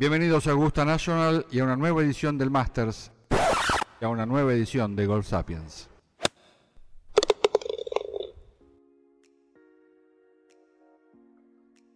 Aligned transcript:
Bienvenidos 0.00 0.46
a 0.46 0.52
Augusta 0.52 0.86
National 0.86 1.44
y 1.50 1.58
a 1.58 1.64
una 1.64 1.76
nueva 1.76 2.00
edición 2.00 2.38
del 2.38 2.50
Masters 2.50 3.12
y 4.00 4.04
a 4.06 4.08
una 4.08 4.24
nueva 4.24 4.54
edición 4.54 4.96
de 4.96 5.04
Golf 5.04 5.26
Sapiens. 5.26 5.90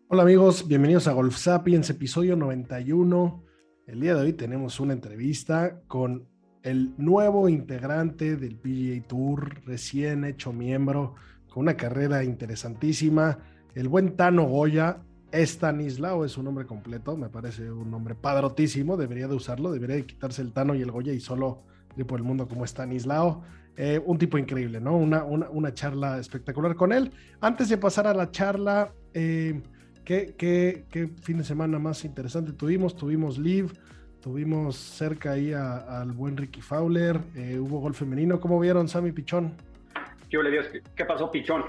Hola 0.09 0.23
amigos, 0.23 0.69
bienvenidos 0.69 1.09
a 1.09 1.12
Golf 1.12 1.35
Sapiens, 1.35 1.89
episodio 1.89 2.37
91. 2.37 3.43
El 3.87 4.01
día 4.01 4.15
de 4.15 4.21
hoy 4.21 4.33
tenemos 4.34 4.81
una 4.81 4.93
entrevista 4.93 5.81
con 5.89 6.29
el 6.62 6.93
nuevo 6.98 7.48
integrante 7.48 8.37
del 8.37 8.59
PGA 8.59 9.09
Tour, 9.09 9.62
recién 9.65 10.27
hecho 10.27 10.53
miembro, 10.53 11.15
con 11.48 11.62
una 11.62 11.75
carrera 11.79 12.23
interesantísima, 12.23 13.39
el 13.75 13.89
buen 13.89 14.15
Tano 14.15 14.45
Goya. 14.45 14.98
Estanislao 15.34 16.24
es 16.24 16.33
su 16.33 16.43
nombre 16.43 16.65
completo, 16.65 17.16
me 17.16 17.29
parece 17.29 17.70
un 17.70 17.91
nombre 17.91 18.15
padrotísimo, 18.15 18.97
debería 18.97 19.27
de 19.27 19.34
usarlo, 19.34 19.73
debería 19.73 19.97
de 19.97 20.06
quitarse 20.06 20.42
el 20.42 20.52
Tano 20.52 20.75
y 20.77 20.83
el 20.83 20.92
Goya 20.92 21.12
y 21.12 21.19
solo 21.19 21.62
ir 21.97 22.06
por 22.06 22.20
el 22.20 22.25
mundo 22.25 22.47
como 22.47 22.65
Estanislao. 22.65 23.42
Eh, 23.77 24.00
un 24.05 24.17
tipo 24.17 24.39
increíble, 24.39 24.81
¿no? 24.81 24.97
Una, 24.97 25.25
una, 25.25 25.75
charla 25.75 26.19
espectacular 26.20 26.77
con 26.77 26.92
él. 26.92 27.11
Antes 27.41 27.69
de 27.69 27.77
pasar 27.77 28.06
a 28.06 28.14
la 28.14 28.31
charla, 28.31 28.92
eh, 29.12 29.61
¿qué, 30.05 30.36
qué, 30.39 30.84
qué, 30.89 31.09
fin 31.09 31.39
de 31.39 31.44
semana 31.44 31.81
más 31.81 32.05
interesante 32.05 32.53
tuvimos? 32.53 32.94
Tuvimos 32.94 33.37
Live, 33.37 33.70
tuvimos 34.20 34.77
cerca 34.77 35.33
ahí 35.33 35.53
al 35.53 36.12
buen 36.12 36.37
Ricky 36.37 36.61
Fowler, 36.61 37.19
eh, 37.34 37.59
hubo 37.59 37.81
gol 37.81 37.94
femenino. 37.94 38.39
¿Cómo 38.39 38.61
vieron, 38.61 38.87
Sammy 38.87 39.11
Pichón? 39.11 39.55
¿Qué? 40.31 40.39
¿Qué 40.94 41.05
pasó, 41.05 41.28
Pichón? 41.28 41.64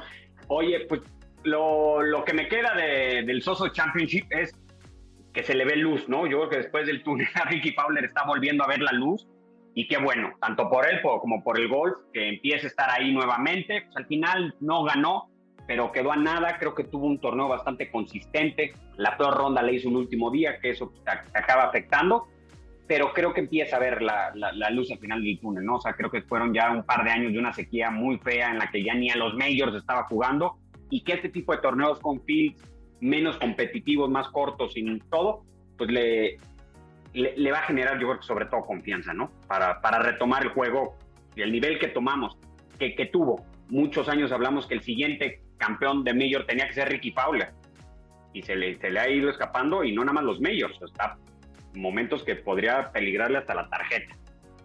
Oye, 0.48 0.86
pues 0.88 1.02
lo, 1.46 2.02
lo 2.02 2.26
que 2.26 2.34
me 2.34 2.48
queda 2.48 2.74
de, 2.76 3.24
del 3.24 3.42
Soso 3.42 3.70
Championship 3.70 4.26
es 4.30 4.54
que 5.34 5.44
se 5.44 5.54
le 5.54 5.66
ve 5.66 5.76
luz, 5.76 6.08
¿no? 6.10 6.26
Yo 6.26 6.40
creo 6.40 6.50
que 6.50 6.58
después 6.58 6.88
del 6.88 7.04
túnel 7.04 7.28
a 7.36 7.46
Ricky 7.46 7.72
Fowler 7.72 8.06
está 8.06 8.26
volviendo 8.26 8.64
a 8.64 8.68
ver 8.68 8.82
la 8.82 8.92
luz 8.92 9.28
y 9.76 9.88
qué 9.88 9.98
bueno, 9.98 10.34
tanto 10.40 10.70
por 10.70 10.90
él 10.90 11.02
como 11.02 11.44
por 11.44 11.60
el 11.60 11.68
golf, 11.68 11.98
que 12.14 12.30
empiece 12.30 12.66
a 12.66 12.70
estar 12.70 12.90
ahí 12.90 13.14
nuevamente. 13.14 13.82
Pues 13.82 13.98
al 13.98 14.06
final 14.06 14.56
no 14.62 14.84
ganó, 14.84 15.30
pero 15.68 15.92
quedó 15.92 16.14
a 16.14 16.16
nada. 16.16 16.58
Creo 16.58 16.74
que 16.74 16.86
tuvo 16.86 17.08
un 17.08 17.20
torneo 17.20 17.50
bastante 17.50 17.92
consistente. 17.92 18.74
La 18.96 19.18
peor 19.18 19.36
ronda 19.36 19.62
le 19.62 19.74
hizo 19.74 19.90
un 19.90 19.98
último 19.98 20.32
día, 20.32 20.60
que 20.60 20.70
eso 20.70 20.94
acaba 21.34 21.64
afectando. 21.64 22.30
Pero 22.88 23.12
creo 23.12 23.34
que 23.34 23.42
empieza 23.42 23.76
a 23.76 23.80
ver 23.80 24.02
la, 24.02 24.32
la, 24.34 24.54
la, 24.54 24.70
luz 24.70 24.92
al 24.92 25.00
final 25.00 25.22
del 25.22 25.40
túnel, 25.42 25.66
¿no? 25.66 25.76
O 25.76 25.82
sea, 25.82 25.94
creo 25.94 26.10
que 26.10 26.22
fueron 26.22 26.54
ya 26.54 26.72
un 26.72 26.84
par 26.84 27.04
de 27.04 27.10
años 27.10 27.34
de 27.34 27.40
una 27.40 27.52
sequía 27.52 27.90
muy 27.90 28.18
fea 28.20 28.52
en 28.52 28.60
la 28.60 28.72
que 28.72 28.82
ya 28.82 28.94
ni 28.94 29.10
a 29.10 29.18
los 29.18 29.34
majors 29.34 29.76
estaba 29.76 30.04
jugando 30.04 30.58
y 30.90 31.04
que 31.04 31.14
este 31.14 31.30
tipo 31.30 31.54
de 31.54 31.60
torneos 31.60 32.00
con 32.00 32.22
fields 32.24 32.62
menos 33.02 33.38
competitivos, 33.38 34.10
más 34.10 34.28
cortos 34.30 34.74
y 34.76 35.00
todo, 35.10 35.44
pues 35.78 35.92
le, 35.92 36.38
le, 37.14 37.38
le, 37.38 37.52
va 37.52 37.60
a 37.60 37.64
generar, 37.64 38.00
yo 38.00 38.08
creo 38.08 38.20
que 38.20 38.26
sobre 38.26 38.46
todo 38.46 38.62
confianza, 38.66 39.14
¿no? 39.14 39.32
Para, 39.48 39.82
para 39.82 40.00
retomar 40.00 40.44
el 40.44 40.50
juego 40.50 40.96
y 41.36 41.42
el 41.42 41.52
nivel 41.52 41.80
que 41.80 41.88
tomamos, 41.88 42.38
que, 42.80 42.96
que 42.96 43.06
tuvo. 43.08 43.46
Muchos 43.70 44.08
años 44.10 44.32
hablamos 44.32 44.68
que 44.68 44.76
el 44.76 44.82
siguiente 44.82 45.42
campeón 45.58 46.04
de 46.04 46.14
Major 46.14 46.46
tenía 46.46 46.68
que 46.68 46.74
ser 46.74 46.90
Ricky 46.90 47.12
Fowler 47.12 47.50
y 48.34 48.42
se 48.42 48.56
le, 48.56 48.76
se 48.78 48.90
le 48.90 49.00
ha 49.00 49.10
ido 49.10 49.30
escapando 49.30 49.84
y 49.84 49.94
no 49.94 50.02
nada 50.02 50.14
más 50.14 50.24
los 50.24 50.42
Majors, 50.42 50.82
está 50.82 51.18
momentos 51.74 52.24
que 52.24 52.36
podría 52.36 52.92
peligrarle 52.92 53.38
hasta 53.38 53.54
la 53.54 53.70
tarjeta. 53.70 54.16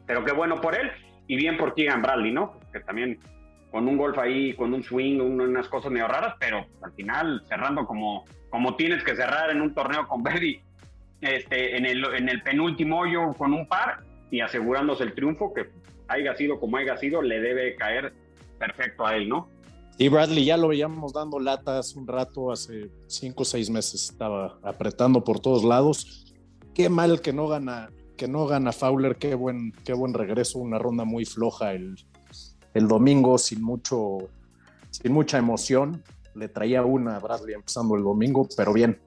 Pero 0.06 0.24
qué 0.24 0.32
bueno 0.32 0.60
por 0.60 0.74
él 0.74 0.90
y 1.26 1.36
bien 1.36 1.56
por 1.56 1.74
Keegan 1.74 2.02
Bradley, 2.02 2.32
¿no? 2.32 2.58
Que 2.72 2.80
también 2.80 3.18
con 3.70 3.86
un 3.86 3.96
golf 3.96 4.18
ahí, 4.18 4.54
con 4.54 4.74
un 4.74 4.82
swing, 4.82 5.20
unas 5.20 5.68
cosas 5.68 5.92
medio 5.92 6.08
raras, 6.08 6.34
pero 6.38 6.66
al 6.82 6.92
final 6.92 7.42
cerrando 7.48 7.86
como, 7.86 8.24
como 8.48 8.76
tienes 8.76 9.02
que 9.04 9.14
cerrar 9.14 9.50
en 9.50 9.60
un 9.60 9.74
torneo 9.74 10.06
con 10.08 10.22
Brady, 10.24 10.60
este, 11.20 11.76
en, 11.76 11.86
el, 11.86 12.04
en 12.14 12.28
el 12.28 12.42
penúltimo 12.42 13.00
hoyo 13.00 13.32
con 13.34 13.52
un 13.52 13.66
par 13.66 14.02
y 14.30 14.40
asegurándose 14.40 15.04
el 15.04 15.14
triunfo, 15.14 15.52
que 15.52 15.68
haya 16.08 16.34
sido 16.34 16.58
como 16.58 16.76
haya 16.76 16.96
sido, 16.96 17.22
le 17.22 17.40
debe 17.40 17.76
caer 17.76 18.12
perfecto 18.58 19.06
a 19.06 19.16
él, 19.16 19.28
¿no? 19.28 19.48
Y 19.98 20.08
Bradley 20.08 20.46
ya 20.46 20.56
lo 20.56 20.68
veíamos 20.68 21.12
dando 21.12 21.38
latas 21.38 21.94
un 21.94 22.06
rato, 22.06 22.50
hace 22.50 22.90
cinco 23.06 23.42
o 23.42 23.44
seis 23.44 23.68
meses 23.68 24.10
estaba 24.10 24.58
apretando 24.62 25.22
por 25.22 25.40
todos 25.40 25.62
lados. 25.62 26.32
Qué 26.74 26.88
mal 26.88 27.20
que 27.20 27.34
no 27.34 27.48
gana, 27.48 27.90
que 28.16 28.26
no 28.26 28.46
gana 28.46 28.72
Fowler, 28.72 29.16
qué 29.16 29.34
buen, 29.34 29.72
qué 29.84 29.92
buen 29.92 30.14
regreso, 30.14 30.58
una 30.58 30.78
ronda 30.78 31.04
muy 31.04 31.26
floja 31.26 31.74
el, 31.74 31.96
el 32.74 32.88
domingo 32.88 33.38
sin 33.38 33.62
mucho, 33.62 34.18
sin 34.90 35.12
mucha 35.12 35.38
emoción. 35.38 36.02
Le 36.34 36.48
traía 36.48 36.84
una 36.84 37.16
a 37.16 37.18
Bradley 37.18 37.54
empezando 37.54 37.96
el 37.96 38.02
domingo, 38.02 38.48
pero 38.56 38.72
bien. 38.72 38.98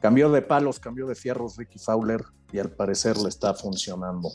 Cambió 0.00 0.30
de 0.30 0.42
palos, 0.42 0.78
cambió 0.78 1.06
de 1.06 1.14
fierros 1.14 1.56
Ricky 1.56 1.78
Fowler 1.78 2.22
y 2.52 2.58
al 2.58 2.70
parecer 2.70 3.16
le 3.16 3.28
está 3.28 3.54
funcionando. 3.54 4.30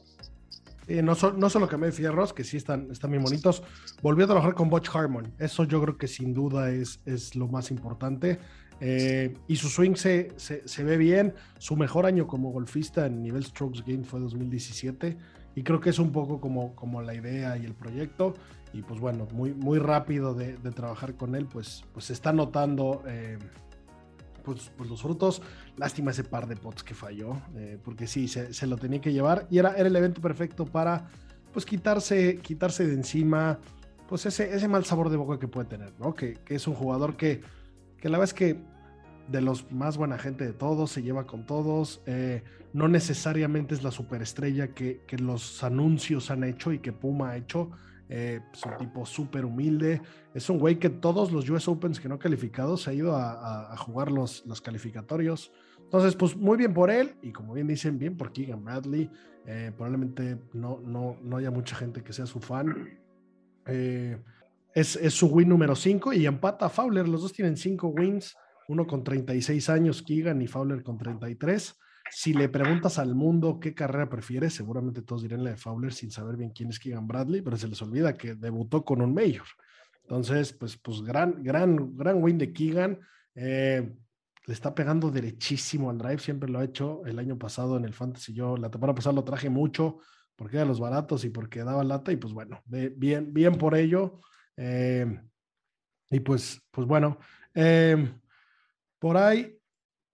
Eh, 0.88 1.04
no, 1.04 1.14
so, 1.14 1.32
no, 1.32 1.52
solo 1.52 1.68
cambió 1.68 1.86
de 1.86 1.92
fierros, 1.92 2.34
que 2.34 2.44
sí 2.44 2.58
están, 2.58 2.90
están 2.92 3.12
bien 3.12 3.24
bonitos, 3.24 3.62
volvió 4.02 4.26
a 4.26 4.28
trabajar 4.28 4.56
con 4.56 4.72
Butch 4.72 4.90
Harmon. 4.92 5.32
Eso 5.38 5.64
yo 5.64 5.80
creo 5.82 5.98
que 5.98 6.08
sin 6.08 6.34
duda 6.34 6.72
es, 6.72 7.00
es 7.06 7.36
lo 7.36 7.48
más 7.48 7.70
importante. 7.70 8.40
Eh, 8.82 9.36
y 9.48 9.56
su 9.58 9.70
swing 9.70 9.94
se, 9.96 10.32
se, 10.38 10.68
se, 10.68 10.84
ve 10.84 10.98
bien. 10.98 11.36
Su 11.60 11.76
mejor 11.76 12.08
año 12.08 12.26
como 12.26 12.50
golfista 12.52 13.06
en 13.06 13.22
nivel 13.22 13.46
Strokes 13.46 13.84
Game 13.86 14.04
fue 14.04 14.20
2017. 14.20 15.18
Y 15.60 15.64
creo 15.64 15.82
que 15.82 15.90
es 15.90 16.00
un 16.00 16.14
poco 16.14 16.40
como, 16.40 16.74
como 16.74 17.02
la 17.02 17.14
idea 17.14 17.58
y 17.58 17.66
el 17.66 17.74
proyecto. 17.74 18.34
Y 18.72 18.82
pues 18.82 18.98
bueno, 19.02 19.28
muy, 19.34 19.54
muy 19.54 19.78
rápido 19.78 20.34
de, 20.34 20.54
trabajar 20.72 21.16
con 21.16 21.36
él, 21.36 21.48
pues, 21.48 21.84
pues 21.92 22.06
se 22.06 22.14
está 22.14 22.32
notando 22.32 23.04
eh, 23.06 23.38
pues, 24.46 24.72
pues, 24.78 24.90
los 24.90 25.02
frutos. 25.02 25.42
Lástima 25.76 26.12
ese 26.12 26.24
par 26.24 26.48
de 26.48 26.56
pots 26.56 26.82
que 26.82 26.94
falló, 26.94 27.34
eh, 27.58 27.78
porque 27.84 28.08
sí, 28.08 28.30
se, 28.30 28.54
se, 28.54 28.68
lo 28.68 28.78
tenía 28.78 29.02
que 29.02 29.12
llevar. 29.12 29.48
Y 29.50 29.58
era, 29.58 29.74
era 29.74 29.90
el 29.90 29.96
evento 29.98 30.22
perfecto 30.22 30.64
para 30.66 31.10
pues 31.52 31.66
quitarse, 31.66 32.38
quitarse 32.38 32.88
de 32.88 32.94
encima 32.94 33.60
pues 34.08 34.26
ese, 34.28 34.56
ese 34.56 34.70
mal 34.70 34.86
sabor 34.86 35.10
de 35.10 35.18
boca 35.18 35.40
que 35.40 35.50
puede 35.50 35.68
tener, 35.68 35.92
¿no? 36.00 36.16
Que, 36.16 36.36
que 36.36 36.56
es 36.56 36.68
un 36.70 36.74
jugador 36.74 37.18
que, 37.18 37.42
que 37.98 38.08
la 38.08 38.18
verdad 38.18 38.34
es 38.34 38.34
que 38.34 38.62
de 39.32 39.42
los 39.42 39.72
más 39.72 39.98
buena 39.98 40.18
gente 40.18 40.46
de 40.46 40.54
todos, 40.54 40.92
se 40.92 41.02
lleva 41.02 41.26
con 41.26 41.46
todos, 41.46 42.02
eh, 42.06 42.44
no 42.74 42.88
necesariamente 42.88 43.76
es 43.76 43.84
la 43.84 43.92
superestrella 43.92 44.74
que, 44.74 45.02
que, 45.06 45.18
los 45.18 45.64
anuncios 45.64 46.32
han 46.32 46.44
hecho 46.44 46.72
y 46.72 46.80
que 46.80 46.92
Puma 46.92 47.32
ha 47.32 47.38
hecho, 47.38 47.72
eh, 48.10 48.42
es 48.52 48.66
un 48.66 48.78
tipo 48.78 49.06
súper 49.06 49.46
humilde, 49.46 50.02
es 50.34 50.50
un 50.50 50.58
güey 50.58 50.80
que 50.80 50.90
todos 50.90 51.32
los 51.32 51.50
US 51.50 51.68
Opens 51.68 52.00
que 52.00 52.10
no 52.10 52.18
calificados 52.18 52.88
ha 52.88 52.94
ido 52.94 53.16
a, 53.16 53.34
a, 53.34 53.74
a, 53.74 53.78
jugar 53.78 54.12
los, 54.12 54.46
los 54.46 54.62
calificatorios, 54.62 55.52
entonces 55.80 56.16
pues 56.16 56.36
muy 56.36 56.58
bien 56.58 56.74
por 56.74 56.90
él 56.90 57.16
y 57.22 57.32
como 57.32 57.54
bien 57.54 57.68
dicen, 57.68 58.00
bien 58.00 58.18
por 58.18 58.32
Keegan 58.32 58.64
Bradley, 58.64 59.10
eh, 59.46 59.72
probablemente 59.76 60.38
no, 60.54 60.80
no, 60.80 61.18
no 61.22 61.38
haya 61.38 61.52
mucha 61.52 61.76
gente 61.76 62.04
que 62.04 62.14
sea 62.14 62.26
su 62.26 62.40
fan. 62.40 63.00
Es, 64.74 64.96
es, 64.96 65.14
su 65.14 65.28
win 65.28 65.50
número 65.50 65.76
5 65.76 66.14
y 66.14 66.26
empata 66.26 66.68
a 66.68 66.70
Fowler. 66.70 67.08
Los 67.08 67.22
dos 67.22 67.34
tienen 67.34 67.58
5 67.58 67.88
wins, 67.88 68.36
uno 68.70 68.86
con 68.86 69.04
36 69.04 69.68
años, 69.70 70.04
Keegan 70.04 70.42
y 70.44 70.48
Fowler 70.48 70.84
con 70.84 70.98
33. 71.00 71.76
Si 72.12 72.34
le 72.34 72.50
preguntas 72.50 73.00
al 73.00 73.16
mundo 73.16 73.60
qué 73.60 73.74
carrera 73.74 74.08
prefiere, 74.10 74.52
seguramente 74.52 75.02
todos 75.02 75.24
dirán 75.24 75.44
la 75.44 75.50
de 75.50 75.58
Fowler 75.58 75.92
sin 75.92 76.12
saber 76.12 76.38
bien 76.38 76.52
quién 76.52 76.70
es 76.70 76.80
Keegan 76.80 77.08
Bradley, 77.08 77.42
pero 77.42 77.58
se 77.58 77.68
les 77.68 77.82
olvida 77.82 78.16
que 78.16 78.36
debutó 78.36 78.86
con 78.86 79.02
un 79.02 79.12
Major. 79.12 79.48
Entonces, 80.04 80.54
pues, 80.54 80.78
pues 80.78 81.02
gran, 81.02 81.42
gran, 81.42 81.98
gran 81.98 82.22
win 82.22 82.38
de 82.38 82.54
Keegan. 82.54 83.00
Eh, 83.34 83.92
le 84.46 84.54
está 84.54 84.76
pegando 84.76 85.10
derechísimo 85.10 85.90
al 85.90 85.98
drive, 85.98 86.20
siempre 86.20 86.48
lo 86.48 86.60
ha 86.60 86.64
hecho 86.64 87.04
el 87.08 87.18
año 87.18 87.40
pasado 87.40 87.76
en 87.76 87.86
el 87.86 87.94
Fantasy. 87.94 88.34
Yo 88.34 88.56
la 88.56 88.70
temporada 88.70 88.96
pasada 88.96 89.16
lo 89.16 89.24
traje 89.24 89.50
mucho 89.50 89.98
porque 90.36 90.58
era 90.58 90.66
los 90.66 90.80
baratos 90.80 91.26
y 91.26 91.30
porque 91.30 91.64
daba 91.64 91.84
lata, 91.84 92.12
y 92.12 92.18
pues 92.18 92.34
bueno, 92.34 92.62
bien, 92.68 93.34
bien 93.34 93.58
por 93.58 93.76
ello. 93.76 94.22
Eh, 94.56 95.22
y 96.12 96.20
pues, 96.20 96.62
pues 96.70 96.88
bueno, 96.88 97.18
eh, 97.56 98.14
por 99.00 99.18
ahí, 99.18 99.56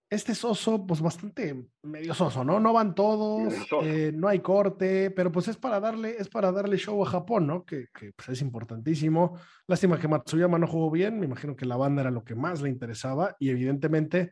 este 0.09 0.35
soso, 0.35 0.85
pues 0.85 1.01
bastante 1.01 1.67
medio 1.83 2.13
soso, 2.13 2.43
¿no? 2.43 2.59
No 2.59 2.73
van 2.73 2.93
todos, 2.93 3.53
eh, 3.83 4.11
no 4.13 4.27
hay 4.27 4.39
corte, 4.39 5.11
pero 5.11 5.31
pues 5.31 5.47
es 5.47 5.57
para 5.57 5.79
darle, 5.79 6.15
es 6.17 6.29
para 6.29 6.51
darle 6.51 6.77
show 6.77 7.03
a 7.03 7.09
Japón, 7.09 7.47
¿no? 7.47 7.65
Que, 7.65 7.87
que 7.93 8.13
pues 8.13 8.29
es 8.29 8.41
importantísimo. 8.41 9.37
Lástima 9.67 9.99
que 9.99 10.07
Matsuyama 10.07 10.59
no 10.59 10.67
jugó 10.67 10.91
bien, 10.91 11.19
me 11.19 11.25
imagino 11.25 11.55
que 11.55 11.65
la 11.65 11.75
banda 11.75 12.01
era 12.01 12.11
lo 12.11 12.23
que 12.23 12.35
más 12.35 12.61
le 12.61 12.69
interesaba 12.69 13.35
y 13.39 13.49
evidentemente 13.49 14.31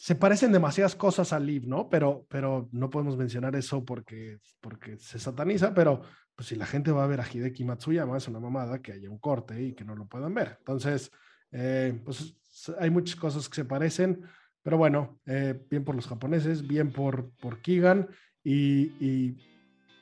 se 0.00 0.14
parecen 0.14 0.52
demasiadas 0.52 0.94
cosas 0.94 1.32
a 1.32 1.40
Liv, 1.40 1.66
¿no? 1.66 1.88
Pero, 1.88 2.24
pero 2.28 2.68
no 2.72 2.88
podemos 2.88 3.16
mencionar 3.16 3.56
eso 3.56 3.84
porque, 3.84 4.38
porque 4.60 4.96
se 4.96 5.18
sataniza, 5.18 5.74
pero 5.74 6.02
pues 6.36 6.48
si 6.48 6.54
la 6.54 6.66
gente 6.66 6.92
va 6.92 7.02
a 7.02 7.08
ver 7.08 7.20
a 7.20 7.26
Hideki 7.28 7.64
Matsuyama, 7.64 8.16
es 8.16 8.28
una 8.28 8.38
mamada 8.38 8.80
que 8.80 8.92
haya 8.92 9.10
un 9.10 9.18
corte 9.18 9.60
y 9.60 9.74
que 9.74 9.84
no 9.84 9.96
lo 9.96 10.06
puedan 10.06 10.32
ver. 10.32 10.56
Entonces, 10.60 11.10
eh, 11.50 12.00
pues 12.04 12.36
hay 12.78 12.90
muchas 12.90 13.16
cosas 13.16 13.48
que 13.48 13.56
se 13.56 13.64
parecen, 13.64 14.22
pero 14.62 14.76
bueno, 14.76 15.18
eh, 15.26 15.58
bien 15.70 15.84
por 15.84 15.94
los 15.94 16.06
japoneses, 16.06 16.66
bien 16.66 16.90
por, 16.90 17.30
por 17.40 17.60
Keegan 17.60 18.08
y, 18.42 18.92
y, 19.00 19.36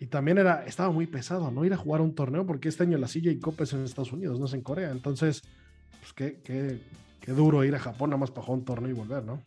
y, 0.00 0.06
también 0.06 0.38
era, 0.38 0.64
estaba 0.64 0.90
muy 0.90 1.06
pesado, 1.06 1.50
¿no? 1.50 1.64
Ir 1.64 1.72
a 1.72 1.76
jugar 1.76 2.00
un 2.00 2.14
torneo 2.14 2.46
porque 2.46 2.68
este 2.68 2.82
año 2.82 2.98
la 2.98 3.08
silla 3.08 3.30
y 3.30 3.38
copa 3.38 3.64
es 3.64 3.72
en 3.72 3.84
Estados 3.84 4.12
Unidos, 4.12 4.40
no 4.40 4.46
es 4.46 4.54
en 4.54 4.62
Corea. 4.62 4.90
Entonces, 4.90 5.42
pues 6.00 6.12
qué, 6.12 6.40
qué, 6.42 6.80
qué 7.20 7.32
duro 7.32 7.64
ir 7.64 7.74
a 7.74 7.78
Japón 7.78 8.10
nada 8.10 8.20
más 8.20 8.30
para 8.30 8.46
jugar 8.46 8.58
un 8.58 8.64
torneo 8.64 8.90
y 8.90 8.94
volver, 8.94 9.24
¿no? 9.24 9.42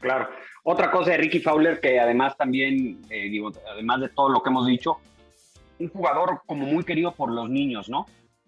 Claro. 0.00 0.28
Otra 0.62 0.90
cosa 0.90 1.12
de 1.12 1.18
Ricky 1.18 1.40
Fowler, 1.40 1.80
que 1.80 2.00
además 2.00 2.36
también, 2.36 3.00
eh, 3.10 3.28
digo, 3.28 3.52
además 3.70 4.00
de 4.00 4.08
todo 4.08 4.28
lo 4.28 4.42
que 4.42 4.50
hemos 4.50 4.66
dicho, 4.66 4.98
un 5.78 5.88
jugador 5.88 6.42
como 6.46 6.66
muy 6.66 6.84
querido 6.84 7.12
por 7.12 7.30
los 7.30 7.48
niños, 7.48 7.88
¿no? 7.88 8.06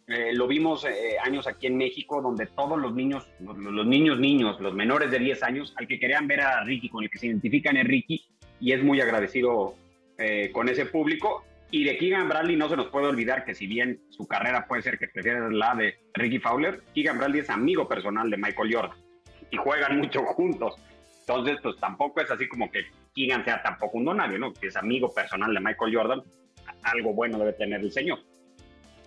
Eh, 0.08 0.32
lo 0.34 0.48
vimos 0.48 0.84
eh, 0.84 1.16
años 1.24 1.46
aquí 1.46 1.68
en 1.68 1.76
México, 1.76 2.20
donde 2.20 2.46
todos 2.46 2.78
los 2.78 2.94
niños, 2.94 3.28
los, 3.40 3.86
niños 3.86 4.18
niños, 4.18 4.60
los 4.60 4.74
menores 4.74 5.10
de 5.10 5.18
10 5.18 5.42
años, 5.42 5.74
al 5.76 5.86
que 5.86 5.98
querían 5.98 6.26
ver 6.26 6.40
a 6.40 6.64
Ricky, 6.64 6.88
con 6.88 7.04
el 7.04 7.10
que 7.10 7.18
se 7.18 7.28
identifican 7.28 7.76
es 7.76 7.86
Ricky, 7.86 8.24
y 8.60 8.72
es 8.72 8.82
muy 8.82 9.00
agradecido 9.00 9.74
eh, 10.18 10.50
con 10.52 10.68
ese 10.68 10.86
público. 10.86 11.44
Y 11.70 11.84
de 11.84 11.96
Keegan 11.96 12.28
Bradley 12.28 12.56
no 12.56 12.68
se 12.68 12.76
nos 12.76 12.88
puede 12.88 13.06
olvidar 13.06 13.44
que 13.44 13.54
si 13.54 13.66
bien 13.66 14.02
su 14.10 14.26
carrera 14.26 14.66
puede 14.66 14.82
ser 14.82 14.98
que 14.98 15.08
prefiera 15.08 15.48
la 15.48 15.74
de 15.74 15.96
Ricky 16.12 16.38
Fowler, 16.38 16.82
Keegan 16.94 17.16
Bradley 17.16 17.40
es 17.40 17.48
amigo 17.48 17.88
personal 17.88 18.28
de 18.28 18.36
Michael 18.36 18.74
Jordan 18.74 18.98
y 19.50 19.56
juegan 19.56 19.98
mucho 19.98 20.22
juntos. 20.24 20.74
Entonces, 21.20 21.58
pues 21.62 21.76
tampoco 21.78 22.20
es 22.20 22.30
así 22.30 22.46
como 22.48 22.70
que 22.70 22.84
Keegan 23.14 23.44
sea 23.44 23.62
tampoco 23.62 23.96
un 23.98 24.04
donario, 24.04 24.38
¿no? 24.38 24.52
Que 24.52 24.66
es 24.66 24.76
amigo 24.76 25.14
personal 25.14 25.54
de 25.54 25.60
Michael 25.60 25.96
Jordan, 25.96 26.22
algo 26.82 27.14
bueno 27.14 27.38
debe 27.38 27.52
tener 27.54 27.80
el 27.80 27.92
señor. 27.92 28.18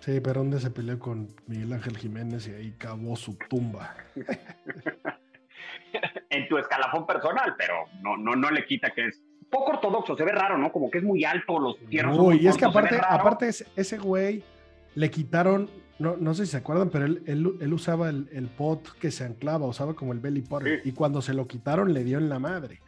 Sí, 0.06 0.20
pero 0.20 0.40
¿dónde 0.40 0.60
se 0.60 0.70
peleó 0.70 1.00
con 1.00 1.34
Miguel 1.48 1.72
Ángel 1.72 1.98
Jiménez 1.98 2.46
y 2.46 2.52
ahí 2.52 2.72
cavó 2.78 3.16
su 3.16 3.36
tumba? 3.50 3.96
en 6.30 6.48
tu 6.48 6.58
escalafón 6.58 7.08
personal, 7.08 7.56
pero 7.58 7.74
no, 8.02 8.16
no, 8.16 8.36
no 8.36 8.52
le 8.52 8.64
quita 8.64 8.92
que 8.92 9.08
es 9.08 9.20
poco 9.50 9.72
ortodoxo, 9.72 10.16
se 10.16 10.22
ve 10.22 10.30
raro, 10.30 10.58
¿no? 10.58 10.70
Como 10.70 10.92
que 10.92 10.98
es 10.98 11.04
muy 11.04 11.24
alto, 11.24 11.58
los 11.58 11.76
fierros. 11.88 12.16
Uy, 12.20 12.38
y 12.40 12.46
es 12.46 12.56
que 12.56 12.66
aparte, 12.66 13.00
aparte 13.02 13.48
ese 13.48 13.98
güey 13.98 14.44
le 14.94 15.10
quitaron, 15.10 15.68
no, 15.98 16.16
no 16.16 16.34
sé 16.34 16.46
si 16.46 16.52
se 16.52 16.58
acuerdan, 16.58 16.90
pero 16.90 17.06
él, 17.06 17.24
él, 17.26 17.56
él 17.60 17.72
usaba 17.72 18.08
el, 18.08 18.28
el, 18.30 18.46
pot 18.46 18.88
que 19.00 19.10
se 19.10 19.24
anclaba, 19.24 19.66
usaba 19.66 19.94
como 19.94 20.12
el 20.12 20.20
belly 20.20 20.42
potter, 20.42 20.82
sí. 20.84 20.90
y 20.90 20.92
cuando 20.92 21.20
se 21.20 21.34
lo 21.34 21.48
quitaron 21.48 21.92
le 21.92 22.04
dio 22.04 22.18
en 22.18 22.28
la 22.28 22.38
madre. 22.38 22.80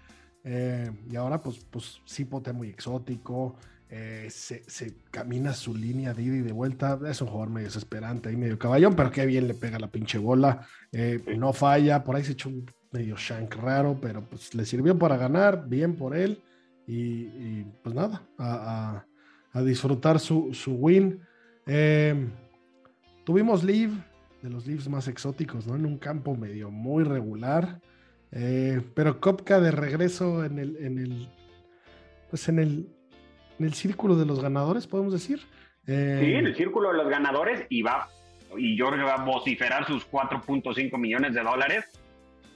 Eh, 0.44 0.88
y 1.10 1.16
ahora 1.16 1.38
pues, 1.38 1.66
pues 1.68 2.00
sí 2.04 2.24
pote 2.24 2.52
muy 2.52 2.68
exótico, 2.68 3.56
eh, 3.90 4.26
se, 4.30 4.68
se, 4.68 4.96
camina 5.10 5.54
su 5.54 5.74
línea 5.74 6.12
de 6.12 6.22
ida 6.22 6.36
y 6.36 6.40
de 6.42 6.52
vuelta. 6.52 6.98
Es 7.08 7.22
un 7.22 7.28
jugador 7.28 7.50
medio 7.50 7.68
desesperante 7.68 8.30
y 8.30 8.36
medio 8.36 8.58
caballón, 8.58 8.94
pero 8.94 9.10
qué 9.10 9.24
bien 9.24 9.48
le 9.48 9.54
pega 9.54 9.78
la 9.78 9.90
pinche 9.90 10.18
bola. 10.18 10.66
Eh, 10.92 11.22
no 11.38 11.52
falla, 11.52 12.04
por 12.04 12.16
ahí 12.16 12.24
se 12.24 12.32
echó 12.32 12.50
un 12.50 12.66
medio 12.92 13.16
shank 13.16 13.54
raro, 13.56 13.98
pero 14.00 14.28
pues 14.28 14.54
le 14.54 14.66
sirvió 14.66 14.98
para 14.98 15.16
ganar, 15.16 15.68
bien 15.68 15.96
por 15.96 16.14
él. 16.14 16.42
Y, 16.86 16.94
y 16.94 17.72
pues 17.82 17.94
nada, 17.94 18.22
a, 18.36 19.04
a, 19.52 19.58
a 19.58 19.62
disfrutar 19.62 20.20
su, 20.20 20.52
su 20.52 20.72
win. 20.74 21.20
Eh, 21.66 22.28
tuvimos 23.24 23.64
Live, 23.64 23.94
de 24.42 24.50
los 24.50 24.66
Leaves 24.66 24.88
más 24.88 25.08
exóticos, 25.08 25.66
¿no? 25.66 25.76
En 25.76 25.86
un 25.86 25.98
campo 25.98 26.36
medio 26.36 26.70
muy 26.70 27.04
regular. 27.04 27.80
pero 28.30 29.20
Kopka 29.20 29.60
de 29.60 29.70
regreso 29.70 30.44
en 30.44 30.58
el, 30.58 30.76
en 30.76 30.98
el 30.98 31.28
pues 32.30 32.48
en 32.50 32.58
el 32.58 32.97
en 33.58 33.66
el 33.66 33.74
círculo 33.74 34.16
de 34.16 34.26
los 34.26 34.40
ganadores, 34.40 34.86
podemos 34.86 35.12
decir. 35.12 35.40
Eh... 35.86 36.18
Sí, 36.20 36.34
en 36.34 36.46
el 36.46 36.56
círculo 36.56 36.90
de 36.90 36.98
los 36.98 37.08
ganadores 37.08 37.66
y 37.68 37.82
va, 37.82 38.08
y 38.56 38.76
que 38.76 38.82
va 38.84 39.14
a 39.14 39.24
vociferar 39.24 39.86
sus 39.86 40.08
4.5 40.10 40.98
millones 40.98 41.34
de 41.34 41.42
dólares 41.42 41.84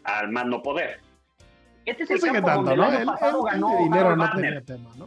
al 0.04 0.30
más 0.30 0.46
no 0.46 0.62
poder. 0.62 1.00
Este 1.84 2.04
es 2.04 2.10
el 2.10 2.20
campo 2.20 2.46
tanto, 2.46 2.62
donde 2.62 2.76
¿no? 2.76 2.88
el 2.88 3.08
año 3.08 3.16
el, 3.20 3.52
ganó 3.52 3.78
dinero 3.78 4.16
no 4.16 4.30
tenía 4.30 4.60
tema, 4.60 4.90
¿no? 4.96 5.06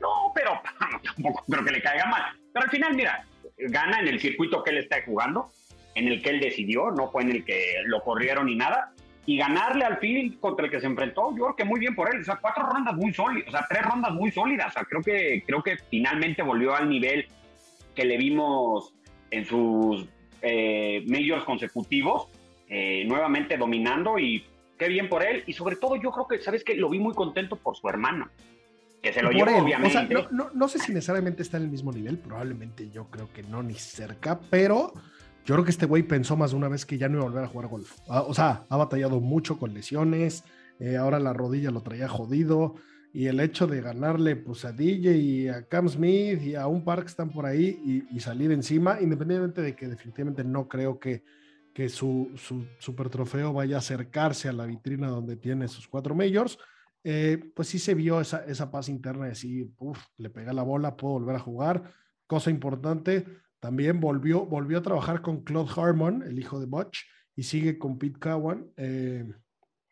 No, 0.00 0.32
pero 0.34 0.60
tampoco 1.04 1.44
creo 1.48 1.64
que 1.64 1.72
le 1.72 1.82
caiga 1.82 2.06
mal. 2.06 2.22
Pero 2.52 2.64
al 2.64 2.70
final, 2.70 2.94
mira, 2.94 3.26
gana 3.56 4.00
en 4.00 4.08
el 4.08 4.20
circuito 4.20 4.62
que 4.62 4.70
él 4.70 4.78
está 4.78 5.02
jugando, 5.04 5.50
en 5.94 6.08
el 6.08 6.22
que 6.22 6.30
él 6.30 6.40
decidió, 6.40 6.90
no 6.90 7.10
fue 7.10 7.22
en 7.22 7.30
el 7.30 7.44
que 7.44 7.82
lo 7.86 8.02
corrieron 8.02 8.46
ni 8.46 8.56
nada 8.56 8.93
y 9.26 9.38
ganarle 9.38 9.84
al 9.84 9.98
fin 9.98 10.36
contra 10.38 10.66
el 10.66 10.70
que 10.70 10.80
se 10.80 10.86
enfrentó, 10.86 11.30
yo 11.36 11.44
creo 11.44 11.56
que 11.56 11.64
muy 11.64 11.80
bien 11.80 11.94
por 11.94 12.14
él. 12.14 12.20
O 12.20 12.24
sea, 12.24 12.36
cuatro 12.36 12.64
rondas 12.66 12.94
muy 12.94 13.12
sólidas, 13.12 13.48
o 13.48 13.50
sea, 13.52 13.66
tres 13.68 13.82
rondas 13.82 14.12
muy 14.12 14.30
sólidas. 14.30 14.68
O 14.68 14.72
sea, 14.72 14.84
creo 14.84 15.02
que, 15.02 15.42
creo 15.46 15.62
que 15.62 15.76
finalmente 15.90 16.42
volvió 16.42 16.74
al 16.74 16.88
nivel 16.88 17.26
que 17.94 18.04
le 18.04 18.18
vimos 18.18 18.92
en 19.30 19.44
sus 19.46 20.06
eh, 20.42 21.02
majors 21.06 21.44
consecutivos, 21.44 22.28
eh, 22.68 23.04
nuevamente 23.06 23.56
dominando 23.56 24.18
y 24.18 24.44
qué 24.78 24.88
bien 24.88 25.08
por 25.08 25.22
él. 25.24 25.42
Y 25.46 25.54
sobre 25.54 25.76
todo, 25.76 25.96
yo 25.96 26.10
creo 26.10 26.28
que, 26.28 26.38
¿sabes 26.38 26.62
qué? 26.62 26.74
Lo 26.74 26.90
vi 26.90 26.98
muy 26.98 27.14
contento 27.14 27.56
por 27.56 27.76
su 27.76 27.88
hermano. 27.88 28.28
Que 29.02 29.12
se 29.12 29.22
lo 29.22 29.28
por 29.28 29.36
llevó, 29.36 29.50
él. 29.50 29.64
obviamente. 29.64 29.98
O 29.98 30.00
sea, 30.00 30.08
no, 30.08 30.28
no, 30.30 30.50
no 30.54 30.68
sé 30.68 30.78
si 30.78 30.92
necesariamente 30.92 31.42
está 31.42 31.56
en 31.56 31.64
el 31.64 31.68
mismo 31.70 31.92
nivel, 31.92 32.18
probablemente 32.18 32.90
yo 32.90 33.10
creo 33.10 33.30
que 33.32 33.42
no 33.42 33.62
ni 33.62 33.74
cerca, 33.74 34.40
pero 34.50 34.92
yo 35.44 35.54
creo 35.54 35.64
que 35.64 35.70
este 35.70 35.86
güey 35.86 36.02
pensó 36.02 36.36
más 36.36 36.52
de 36.52 36.56
una 36.56 36.68
vez 36.68 36.86
que 36.86 36.98
ya 36.98 37.08
no 37.08 37.16
iba 37.16 37.24
a 37.24 37.28
volver 37.28 37.44
a 37.44 37.48
jugar 37.48 37.68
golf. 37.68 37.98
O 38.08 38.32
sea, 38.34 38.64
ha 38.68 38.76
batallado 38.76 39.20
mucho 39.20 39.58
con 39.58 39.74
lesiones, 39.74 40.44
eh, 40.80 40.96
ahora 40.96 41.18
la 41.20 41.32
rodilla 41.32 41.70
lo 41.70 41.82
traía 41.82 42.08
jodido, 42.08 42.76
y 43.12 43.26
el 43.26 43.38
hecho 43.38 43.66
de 43.66 43.80
ganarle 43.80 44.36
pues, 44.36 44.64
a 44.64 44.72
DJ 44.72 45.16
y 45.16 45.48
a 45.48 45.68
Cam 45.68 45.88
Smith 45.88 46.42
y 46.42 46.56
a 46.56 46.66
un 46.66 46.82
par 46.82 47.02
que 47.02 47.08
están 47.08 47.30
por 47.30 47.46
ahí 47.46 47.80
y, 48.10 48.16
y 48.16 48.20
salir 48.20 48.50
encima, 48.50 49.00
independientemente 49.00 49.62
de 49.62 49.76
que 49.76 49.86
definitivamente 49.86 50.42
no 50.42 50.66
creo 50.66 50.98
que, 50.98 51.22
que 51.74 51.88
su, 51.88 52.30
su 52.36 52.66
super 52.78 53.10
trofeo 53.10 53.52
vaya 53.52 53.76
a 53.76 53.78
acercarse 53.80 54.48
a 54.48 54.52
la 54.52 54.66
vitrina 54.66 55.08
donde 55.08 55.36
tiene 55.36 55.68
sus 55.68 55.86
cuatro 55.86 56.14
majors, 56.14 56.58
eh, 57.04 57.52
pues 57.54 57.68
sí 57.68 57.78
se 57.78 57.94
vio 57.94 58.20
esa, 58.20 58.44
esa 58.46 58.70
paz 58.70 58.88
interna 58.88 59.24
de 59.24 59.30
decir, 59.30 59.70
uff, 59.78 59.98
le 60.16 60.30
pega 60.30 60.52
la 60.52 60.62
bola, 60.62 60.96
puedo 60.96 61.14
volver 61.14 61.36
a 61.36 61.40
jugar, 61.40 61.92
cosa 62.26 62.50
importante 62.50 63.26
también 63.64 63.98
volvió, 63.98 64.44
volvió 64.44 64.76
a 64.76 64.82
trabajar 64.82 65.22
con 65.22 65.42
Claude 65.42 65.72
Harmon, 65.74 66.22
el 66.22 66.38
hijo 66.38 66.60
de 66.60 66.66
Butch, 66.66 67.06
y 67.34 67.44
sigue 67.44 67.78
con 67.78 67.96
Pete 67.98 68.20
Cowan. 68.20 68.70
Eh, 68.76 69.24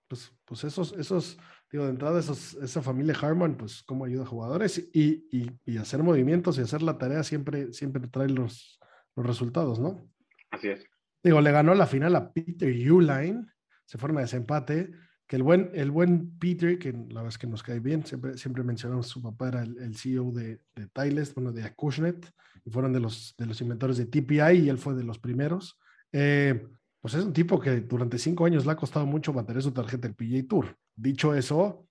pues, 0.09 0.31
pues 0.45 0.65
esos, 0.65 0.93
esos, 0.93 1.39
digo, 1.71 1.85
de 1.85 1.93
entrada, 1.93 2.21
esos, 2.21 2.53
esa 2.57 2.83
familia 2.83 3.17
Harmon, 3.19 3.57
pues 3.57 3.83
cómo 3.83 4.05
ayuda 4.05 4.25
a 4.25 4.27
jugadores 4.27 4.91
y, 4.93 5.27
y, 5.33 5.51
y, 5.65 5.79
hacer 5.79 6.03
movimientos 6.03 6.59
y 6.59 6.61
hacer 6.61 6.83
la 6.83 6.99
tarea 6.99 7.23
siempre, 7.23 7.73
siempre 7.73 8.07
trae 8.09 8.29
los, 8.29 8.79
los 9.17 9.25
resultados, 9.25 9.81
¿no? 9.81 10.07
Así 10.51 10.69
es. 10.69 10.85
Digo, 11.25 11.41
le 11.41 11.51
ganó 11.51 11.75
la 11.75 11.87
final 11.87 12.15
a 12.15 12.31
Peter 12.31 12.69
Uline, 12.93 13.51
se 13.87 13.97
forma 13.97 14.21
desempate, 14.21 14.93
que 15.33 15.37
el 15.37 15.45
buen, 15.45 15.71
el 15.73 15.91
buen 15.91 16.39
Peter, 16.39 16.79
que 16.79 16.93
la 16.93 17.23
verdad 17.23 17.29
es 17.29 17.39
que 17.39 17.47
nos 17.47 17.63
cae 17.63 17.81
bien, 17.81 18.05
siempre, 18.05 18.37
siempre 18.37 18.63
mencionamos 18.63 19.07
su 19.07 19.23
papá 19.23 19.49
era 19.49 19.63
el, 19.63 19.79
el 19.79 19.97
CEO 19.97 20.31
de, 20.31 20.61
de 20.77 20.87
Tiles, 20.89 21.35
bueno, 21.35 21.53
de 21.53 21.65
Acushnet, 21.65 22.31
y 22.67 22.71
fueron 22.71 22.93
de 22.93 23.01
los, 23.01 23.35
de 23.39 23.47
los 23.47 23.59
inventores 23.63 23.97
de 23.97 24.05
TPI 24.05 24.65
y 24.65 24.69
él 24.69 24.77
fue 24.77 24.93
de 24.93 25.05
los 25.05 25.19
primeros. 25.19 25.79
Eh, 26.13 26.69
pues 27.01 27.15
es 27.15 27.25
un 27.25 27.33
tipo 27.33 27.59
que 27.59 27.81
durante 27.81 28.19
cinco 28.19 28.45
años 28.45 28.67
le 28.67 28.73
ha 28.73 28.77
costado 28.77 29.07
mucho 29.07 29.33
mantener 29.33 29.63
su 29.63 29.73
tarjeta 29.73 30.07
del 30.07 30.15
PGA 30.15 30.47
Tour. 30.47 30.77
Dicho 30.95 31.35
eso, 31.35 31.87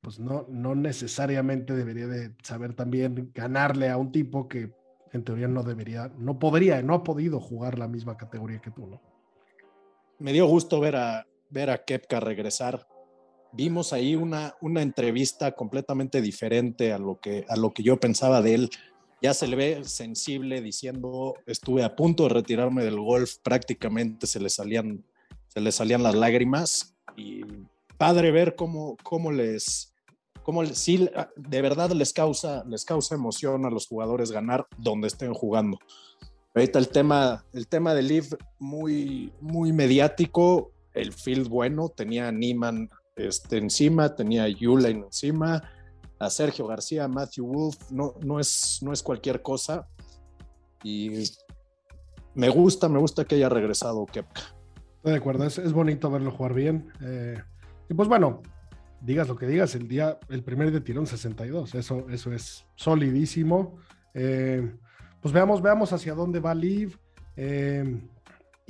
pues 0.00 0.18
no, 0.18 0.46
no 0.48 0.74
necesariamente 0.74 1.76
debería 1.76 2.08
de 2.08 2.34
saber 2.42 2.74
también 2.74 3.30
ganarle 3.32 3.88
a 3.88 3.98
un 3.98 4.10
tipo 4.10 4.48
que 4.48 4.72
en 5.12 5.22
teoría 5.22 5.46
no 5.46 5.62
debería, 5.62 6.10
no 6.18 6.40
podría, 6.40 6.82
no 6.82 6.94
ha 6.94 7.04
podido 7.04 7.38
jugar 7.38 7.78
la 7.78 7.86
misma 7.86 8.16
categoría 8.16 8.60
que 8.60 8.72
tú, 8.72 8.88
¿no? 8.88 9.00
Me 10.18 10.32
dio 10.32 10.46
gusto 10.46 10.80
ver 10.80 10.96
a, 10.96 11.24
ver 11.50 11.70
a 11.70 11.84
Kepka 11.84 12.20
regresar. 12.20 12.86
Vimos 13.52 13.92
ahí 13.92 14.14
una, 14.14 14.54
una 14.60 14.82
entrevista 14.82 15.52
completamente 15.52 16.22
diferente 16.22 16.92
a 16.92 16.98
lo, 16.98 17.20
que, 17.20 17.44
a 17.48 17.56
lo 17.56 17.72
que 17.72 17.82
yo 17.82 17.98
pensaba 17.98 18.40
de 18.42 18.54
él 18.54 18.70
ya 19.22 19.34
se 19.34 19.46
le 19.46 19.56
ve 19.56 19.84
sensible 19.84 20.60
diciendo 20.62 21.34
estuve 21.46 21.84
a 21.84 21.94
punto 21.94 22.24
de 22.24 22.30
retirarme 22.30 22.84
del 22.84 22.98
golf, 22.98 23.36
prácticamente 23.42 24.26
se 24.26 24.40
le 24.40 24.48
salían, 24.48 25.04
se 25.48 25.60
le 25.60 25.72
salían 25.72 26.02
las 26.02 26.14
lágrimas 26.14 26.94
y 27.16 27.42
padre 27.98 28.30
ver 28.30 28.54
cómo, 28.56 28.96
cómo 29.02 29.30
les, 29.30 29.92
cómo 30.42 30.64
sí, 30.66 31.08
de 31.36 31.62
verdad 31.62 31.90
les 31.90 32.12
causa, 32.12 32.64
les 32.66 32.84
causa 32.84 33.14
emoción 33.14 33.66
a 33.66 33.70
los 33.70 33.86
jugadores 33.86 34.32
ganar 34.32 34.66
donde 34.78 35.08
estén 35.08 35.34
jugando. 35.34 35.78
Ahorita 36.54 36.78
el 36.78 36.88
tema, 36.88 37.44
el 37.52 37.68
tema 37.68 37.94
de 37.94 38.02
Liv 38.02 38.36
muy, 38.58 39.32
muy 39.40 39.72
mediático, 39.72 40.72
el 41.00 41.12
field 41.12 41.48
bueno, 41.48 41.88
tenía 41.88 42.28
a 42.28 42.32
Niemann 42.32 42.88
este, 43.16 43.58
encima, 43.58 44.14
tenía 44.14 44.44
a 44.44 44.48
Uline 44.48 45.04
encima, 45.04 45.62
a 46.18 46.30
Sergio 46.30 46.66
García, 46.66 47.04
a 47.04 47.08
Matthew 47.08 47.46
Wolf, 47.46 47.90
no, 47.90 48.14
no, 48.24 48.40
es, 48.40 48.80
no 48.82 48.92
es 48.92 49.02
cualquier 49.02 49.42
cosa. 49.42 49.86
Y 50.82 51.24
me 52.34 52.48
gusta, 52.48 52.88
me 52.88 52.98
gusta 52.98 53.24
que 53.24 53.36
haya 53.36 53.48
regresado 53.48 54.06
Kepka. 54.06 54.42
Estoy 54.96 55.12
de 55.12 55.18
acuerdo, 55.18 55.44
es, 55.44 55.58
es 55.58 55.72
bonito 55.72 56.10
verlo 56.10 56.30
jugar 56.30 56.54
bien. 56.54 56.92
Eh, 57.02 57.40
y 57.88 57.94
pues 57.94 58.08
bueno, 58.08 58.42
digas 59.00 59.28
lo 59.28 59.36
que 59.36 59.46
digas, 59.46 59.74
el 59.74 59.88
día, 59.88 60.18
el 60.28 60.42
primer 60.42 60.70
de 60.70 60.80
tirón 60.80 61.06
62, 61.06 61.74
eso, 61.74 62.06
eso 62.10 62.32
es 62.32 62.66
solidísimo. 62.76 63.78
Eh, 64.14 64.74
pues 65.20 65.32
veamos, 65.32 65.62
veamos 65.62 65.92
hacia 65.92 66.14
dónde 66.14 66.40
va 66.40 66.54
Liv. 66.54 66.98
Eh, 67.36 68.02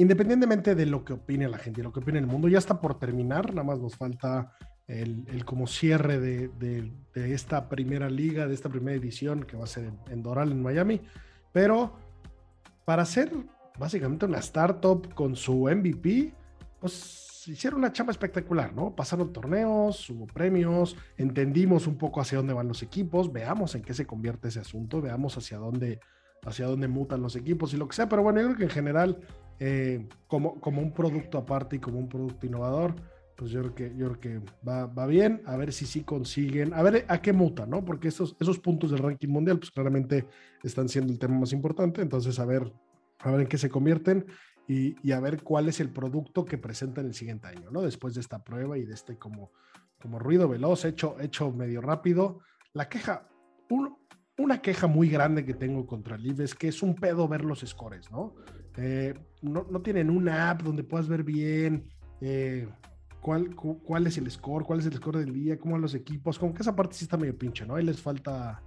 independientemente 0.01 0.75
de 0.75 0.87
lo 0.87 1.05
que 1.05 1.13
opine 1.13 1.47
la 1.47 1.59
gente, 1.59 1.83
lo 1.83 1.93
que 1.93 2.01
opine 2.01 2.19
el 2.19 2.27
mundo, 2.27 2.49
ya 2.49 2.57
está 2.57 2.81
por 2.81 2.99
terminar, 2.99 3.51
nada 3.51 3.65
más 3.65 3.81
nos 3.81 3.97
falta 3.97 4.57
el, 4.87 5.45
como 5.45 5.67
cierre 5.67 6.19
de, 6.19 6.91
esta 7.15 7.69
primera 7.69 8.09
liga, 8.09 8.49
de 8.49 8.55
esta 8.55 8.71
primera 8.71 8.97
edición 8.97 9.45
que 9.45 9.59
va 9.59 9.65
a 9.65 9.69
ser 9.69 9.93
en, 10.09 10.23
Doral, 10.23 10.53
en 10.53 10.63
Miami. 10.63 11.03
Pero 11.53 11.93
para 12.87 13.05
ser 13.05 13.31
básicamente 13.79 14.25
una 14.25 14.39
startup 14.39 15.13
con 15.15 15.37
su 15.37 15.69
MVP, 15.69 16.33
pues 16.81 17.45
hicieron 17.47 17.81
una 17.81 17.93
chamba 17.93 18.13
espectacular, 18.13 18.73
¿no? 18.73 18.97
Pasaron 18.97 19.35
torneos, 19.35 20.09
hubo 20.09 20.27
premios, 20.27 20.97
entendimos 21.19 21.87
un 21.87 21.99
poco 21.99 22.23
hacia 22.23 22.39
dónde 22.39 22.55
van 22.55 22.69
los 22.69 22.83
equipos, 22.83 23.31
veamos 23.31 23.75
en 23.75 23.83
qué 23.83 23.93
se 23.93 24.07
convierte 24.07 24.49
ese 24.49 24.61
asunto, 24.61 25.03
veamos 25.03 25.37
hacia 25.37 25.59
dónde, 25.59 26.01
hacia 26.43 26.67
dónde 26.67 26.89
mutan 26.89 27.21
los 27.21 27.37
equipos 27.37 27.75
y 27.75 27.77
lo 27.77 27.87
que 27.87 27.97
sea. 27.97 28.09
Pero 28.09 28.23
bueno, 28.23 28.41
yo 28.41 28.47
creo 28.47 28.59
que 28.59 28.65
en 28.65 28.71
general, 28.71 29.21
eh, 29.61 30.09
como, 30.27 30.59
como 30.59 30.81
un 30.81 30.93
producto 30.93 31.37
aparte 31.37 31.77
y 31.77 31.79
como 31.79 31.99
un 31.99 32.09
producto 32.09 32.47
innovador, 32.47 32.95
pues 33.37 33.51
yo 33.51 33.61
creo 33.61 33.75
que, 33.75 33.97
yo 33.97 34.07
creo 34.09 34.21
que 34.21 34.53
va, 34.67 34.87
va, 34.87 35.07
bien, 35.07 35.43
a 35.45 35.57
ver 35.57 35.73
si 35.73 35.85
sí 35.87 36.03
consiguen, 36.03 36.73
a 36.73 36.83
ver 36.83 37.05
a 37.09 37.21
qué 37.21 37.33
muta, 37.35 37.67
¿no? 37.67 37.85
Porque 37.85 38.09
esos, 38.09 38.37
esos 38.41 38.59
puntos 38.59 38.91
del 38.91 39.01
ranking 39.01 39.29
mundial, 39.29 39.59
pues 39.59 39.71
claramente 39.71 40.27
están 40.63 40.89
siendo 40.89 41.13
el 41.13 41.19
tema 41.19 41.39
más 41.39 41.53
importante, 41.53 42.01
entonces 42.01 42.39
a 42.39 42.47
ver, 42.47 42.73
a 43.19 43.31
ver 43.31 43.43
en 43.43 43.47
qué 43.47 43.59
se 43.59 43.69
convierten 43.69 44.27
y, 44.67 44.97
y 45.07 45.13
a 45.13 45.21
ver 45.21 45.43
cuál 45.43 45.69
es 45.69 45.79
el 45.81 45.91
producto 45.91 46.45
que 46.45 46.59
presentan 46.59 47.07
el 47.07 47.15
siguiente 47.15 47.49
año, 47.49 47.71
¿no? 47.71 47.83
Después 47.83 48.15
de 48.15 48.21
esta 48.21 48.43
prueba 48.43 48.79
y 48.79 48.87
de 48.87 48.95
este 48.95 49.19
como, 49.19 49.53
como 50.01 50.19
ruido 50.19 50.49
veloz, 50.49 50.87
hecho, 50.87 51.17
hecho 51.21 51.53
medio 51.53 51.83
rápido. 51.83 52.41
La 52.73 52.89
queja, 52.89 53.29
una 54.41 54.63
queja 54.63 54.87
muy 54.87 55.09
grande 55.09 55.45
que 55.45 55.55
tengo 55.55 55.87
contra 55.87 56.17
Liv 56.17 56.41
es 56.41 56.55
que 56.55 56.69
es 56.69 56.83
un 56.83 56.95
pedo 56.95 57.29
ver 57.29 57.45
los 57.45 57.61
scores, 57.61 58.11
¿no? 58.11 58.35
Eh, 58.77 59.15
no, 59.43 59.67
no, 59.71 59.83
tienen 59.83 60.11
una 60.11 60.51
app 60.51 60.63
donde 60.63 60.85
puedas 60.85 61.09
ver 61.09 61.23
bien. 61.23 61.89
Eh, 62.21 62.69
cuál, 63.21 63.55
cuál 63.55 64.07
es 64.07 64.19
el 64.19 64.31
score, 64.31 64.65
cuál 64.65 64.81
es 64.81 64.87
el 64.87 64.95
score 64.95 65.19
del 65.19 65.33
día, 65.33 65.59
cómo 65.59 65.73
van 65.73 65.83
los 65.83 65.95
equipos, 65.95 66.39
como 66.39 66.55
que 66.55 66.63
esa 66.63 66.75
parte 66.75 66.95
sí 66.95 67.05
está 67.05 67.17
medio 67.17 67.37
pinche, 67.37 67.67
¿no? 67.67 67.77
Ahí 67.77 67.85
les 67.85 68.01
falta 68.01 68.63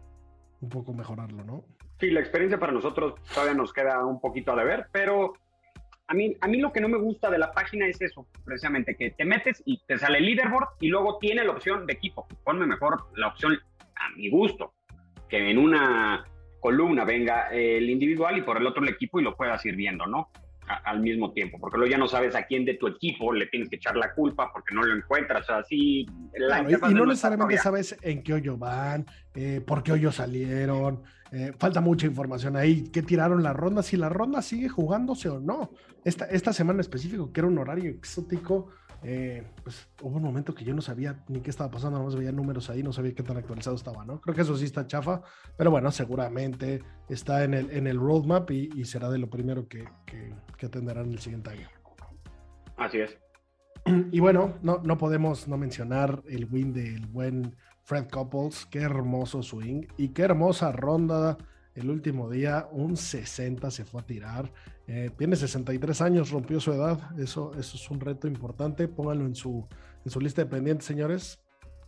un 0.61 0.69
poco 0.69 0.93
mejorarlo, 0.93 1.43
¿no? 1.43 1.65
Sí, 1.99 2.09
la 2.11 2.19
experiencia 2.19 2.59
para 2.59 2.71
nosotros 2.71 3.15
todavía 3.33 3.53
nos 3.53 3.73
queda 3.73 4.05
un 4.05 4.19
poquito 4.19 4.51
a 4.51 4.55
deber, 4.55 4.87
pero 4.91 5.33
a 6.07 6.13
mí, 6.13 6.35
a 6.41 6.47
mí 6.47 6.57
lo 6.59 6.71
que 6.71 6.81
no 6.81 6.89
me 6.89 6.97
gusta 6.97 7.29
de 7.29 7.37
la 7.37 7.51
página 7.51 7.87
es 7.87 8.01
eso, 8.01 8.27
precisamente, 8.45 8.95
que 8.95 9.11
te 9.11 9.25
metes 9.25 9.61
y 9.65 9.81
te 9.85 9.97
sale 9.97 10.19
el 10.19 10.25
leaderboard 10.25 10.69
y 10.79 10.87
luego 10.87 11.17
tiene 11.19 11.43
la 11.43 11.51
opción 11.51 11.85
de 11.85 11.93
equipo. 11.93 12.27
Ponme 12.43 12.65
mejor 12.65 13.07
la 13.15 13.27
opción 13.27 13.57
a 13.95 14.15
mi 14.15 14.29
gusto, 14.29 14.73
que 15.33 15.49
en 15.49 15.57
una 15.57 16.23
columna 16.59 17.03
venga 17.05 17.49
el 17.49 17.89
individual 17.89 18.37
y 18.37 18.43
por 18.43 18.57
el 18.57 18.67
otro 18.67 18.83
el 18.83 18.89
equipo 18.89 19.19
y 19.19 19.23
lo 19.23 19.35
puedas 19.35 19.65
ir 19.65 19.75
viendo, 19.75 20.05
¿no? 20.05 20.29
al 20.85 21.01
mismo 21.01 21.33
tiempo, 21.33 21.57
porque 21.59 21.77
luego 21.77 21.91
ya 21.91 21.97
no 21.97 22.07
sabes 22.07 22.35
a 22.35 22.43
quién 22.43 22.63
de 22.63 22.75
tu 22.75 22.87
equipo 22.87 23.33
le 23.33 23.47
tienes 23.47 23.67
que 23.67 23.75
echar 23.75 23.97
la 23.97 24.13
culpa 24.13 24.49
porque 24.53 24.73
no 24.73 24.83
lo 24.83 24.95
encuentras, 24.95 25.49
así. 25.49 26.05
y, 26.05 26.93
no 26.93 27.05
necesariamente 27.05 27.57
sabes 27.57 27.97
en 28.01 28.23
qué 28.23 28.35
hoyo 28.35 28.57
van, 28.57 29.05
eh, 29.33 29.59
por 29.65 29.83
qué 29.83 29.91
hoyo 29.91 30.11
salieron, 30.11 31.01
eh, 31.31 31.51
falta 31.57 31.81
mucha 31.81 32.05
información 32.05 32.55
ahí, 32.55 32.83
qué 32.93 33.01
tiraron 33.01 33.43
la 33.43 33.51
ronda, 33.51 33.83
si 33.83 33.97
la 33.97 34.07
ronda 34.07 34.41
sigue 34.41 34.69
jugándose 34.69 35.29
o 35.29 35.39
no. 35.39 35.71
Esta, 36.05 36.25
esta 36.25 36.53
semana 36.53 36.79
específico, 36.79 37.33
que 37.33 37.41
era 37.41 37.47
un 37.47 37.57
horario 37.57 37.89
exótico, 37.89 38.69
eh, 39.03 39.43
pues 39.63 39.89
hubo 40.01 40.17
un 40.17 40.23
momento 40.23 40.53
que 40.55 40.63
yo 40.63 40.73
no 40.73 40.81
sabía 40.81 41.23
ni 41.27 41.41
qué 41.41 41.49
estaba 41.49 41.69
pasando, 41.69 41.97
nada 41.97 42.05
más 42.05 42.15
veía 42.15 42.31
números 42.31 42.69
ahí, 42.69 42.83
no 42.83 42.93
sabía 42.93 43.13
qué 43.13 43.23
tan 43.23 43.37
actualizado 43.37 43.75
estaba, 43.75 44.05
¿no? 44.05 44.21
Creo 44.21 44.35
que 44.35 44.41
eso 44.41 44.55
sí 44.55 44.65
está 44.65 44.87
chafa, 44.87 45.21
pero 45.57 45.71
bueno, 45.71 45.91
seguramente 45.91 46.81
está 47.09 47.43
en 47.43 47.53
el, 47.53 47.69
en 47.71 47.87
el 47.87 47.99
roadmap 47.99 48.49
y, 48.51 48.85
será 48.85 49.09
de 49.09 49.17
lo 49.17 49.29
primero 49.29 49.67
que, 49.67 49.85
que, 50.05 50.65
atenderán 50.65 51.11
el 51.11 51.19
siguiente 51.19 51.49
año. 51.49 51.67
Así 52.77 52.99
es. 52.99 53.17
Y 54.11 54.21
bueno, 54.21 54.53
no, 54.61 54.79
no 54.81 54.97
podemos 54.97 55.47
no 55.49 55.57
mencionar 55.57 56.23
el 56.29 56.45
win 56.49 56.71
del 56.71 57.05
buen 57.07 57.55
Fred 57.83 58.07
Couples, 58.09 58.65
qué 58.67 58.79
hermoso 58.79 59.43
swing 59.43 59.85
y 59.97 60.09
qué 60.09 60.21
hermosa 60.21 60.71
ronda 60.71 61.37
el 61.75 61.89
último 61.89 62.29
día, 62.29 62.67
un 62.71 62.95
60 62.95 63.71
se 63.71 63.83
fue 63.83 64.01
a 64.01 64.05
tirar. 64.05 64.51
Eh, 64.87 65.09
tiene 65.17 65.35
63 65.35 66.01
años, 66.01 66.31
rompió 66.31 66.59
su 66.59 66.73
edad. 66.73 66.99
Eso, 67.19 67.51
eso 67.57 67.77
es 67.77 67.89
un 67.89 67.99
reto 67.99 68.27
importante. 68.27 68.87
Pónganlo 68.87 69.25
en 69.25 69.35
su, 69.35 69.67
en 70.03 70.11
su 70.11 70.19
lista 70.19 70.43
de 70.43 70.49
pendientes, 70.49 70.85
señores. 70.85 71.39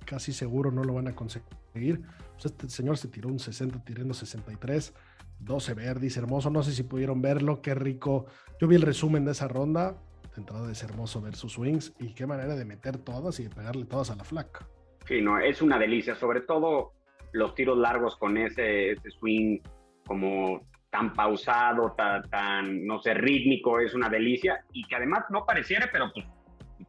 Casi 0.06 0.32
seguro 0.32 0.72
no 0.72 0.84
lo 0.84 0.94
van 0.94 1.08
a 1.08 1.16
conseguir. 1.16 1.50
Pues 1.74 2.46
este 2.46 2.70
señor 2.70 2.98
se 2.98 3.08
tiró 3.08 3.30
un 3.30 3.40
60 3.40 3.84
tirando 3.84 4.14
63. 4.14 4.94
12 5.40 5.74
verdis, 5.74 6.16
hermoso. 6.18 6.50
No 6.50 6.64
sé 6.64 6.72
si 6.72 6.84
pudieron 6.84 7.22
verlo. 7.22 7.62
Qué 7.62 7.76
rico. 7.76 8.28
Yo 8.60 8.68
vi 8.68 8.76
el 8.76 8.82
resumen 8.82 9.26
de 9.26 9.32
esa 9.32 9.48
ronda. 9.48 9.98
De 10.34 10.42
entrada 10.42 10.72
es 10.72 10.84
hermoso 10.84 11.22
ver 11.22 11.36
sus 11.36 11.54
swings 11.54 11.94
y 12.00 12.14
qué 12.14 12.26
manera 12.26 12.56
de 12.56 12.66
meter 12.66 12.98
todas 12.98 13.40
y 13.40 13.44
de 13.44 13.50
pegarle 13.50 13.86
todas 13.86 14.10
a 14.12 14.16
la 14.16 14.24
flaca. 14.24 14.68
Sí, 15.08 15.22
no, 15.22 15.40
es 15.40 15.62
una 15.62 15.78
delicia. 15.78 16.16
Sobre 16.16 16.42
todo 16.42 16.94
los 17.34 17.56
tiros 17.56 17.78
largos 17.78 18.16
con 18.18 18.38
ese, 18.38 18.92
ese 18.92 19.12
swing 19.12 19.60
como 20.06 20.62
tan 20.96 21.14
pausado, 21.14 21.94
tan, 22.32 22.86
no 22.86 23.02
sé, 23.02 23.14
rítmico, 23.14 23.82
es 23.82 23.94
una 23.94 24.08
delicia 24.08 24.64
y 24.72 24.86
que 24.88 24.96
además 24.96 25.26
no 25.30 25.46
pareciera, 25.46 25.90
pero 25.92 26.10
pues 26.14 26.26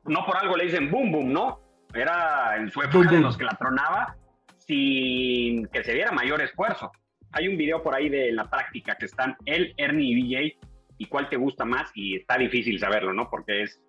no 0.04 0.24
por 0.24 0.36
algo 0.36 0.56
le 0.56 0.66
dicen 0.66 0.92
boom 0.92 1.10
boom, 1.10 1.32
¿no? 1.32 1.60
Era 1.92 2.56
en 2.56 2.70
su 2.70 2.82
época 2.82 3.10
de 3.10 3.20
los 3.20 3.36
que 3.36 3.44
la 3.44 3.56
tronaba 3.58 4.16
sin 4.58 5.66
que 5.66 5.82
se 5.82 5.92
diera 5.92 6.12
mayor 6.12 6.40
esfuerzo. 6.40 6.92
Hay 7.32 7.48
un 7.48 7.56
video 7.56 7.82
por 7.82 7.96
ahí 7.96 8.08
de 8.08 8.30
la 8.30 8.48
práctica 8.48 8.96
que 8.96 9.06
están 9.06 9.36
él, 9.44 9.74
Ernie 9.76 10.12
y 10.12 10.22
BJ 10.22 10.68
y 10.98 11.06
cuál 11.06 11.28
te 11.28 11.36
gusta 11.36 11.64
más 11.64 11.90
y 11.94 12.16
está 12.16 12.38
difícil 12.38 12.78
saberlo, 12.78 13.12
¿no? 13.12 13.28
Porque 13.28 13.64
es 13.64 13.80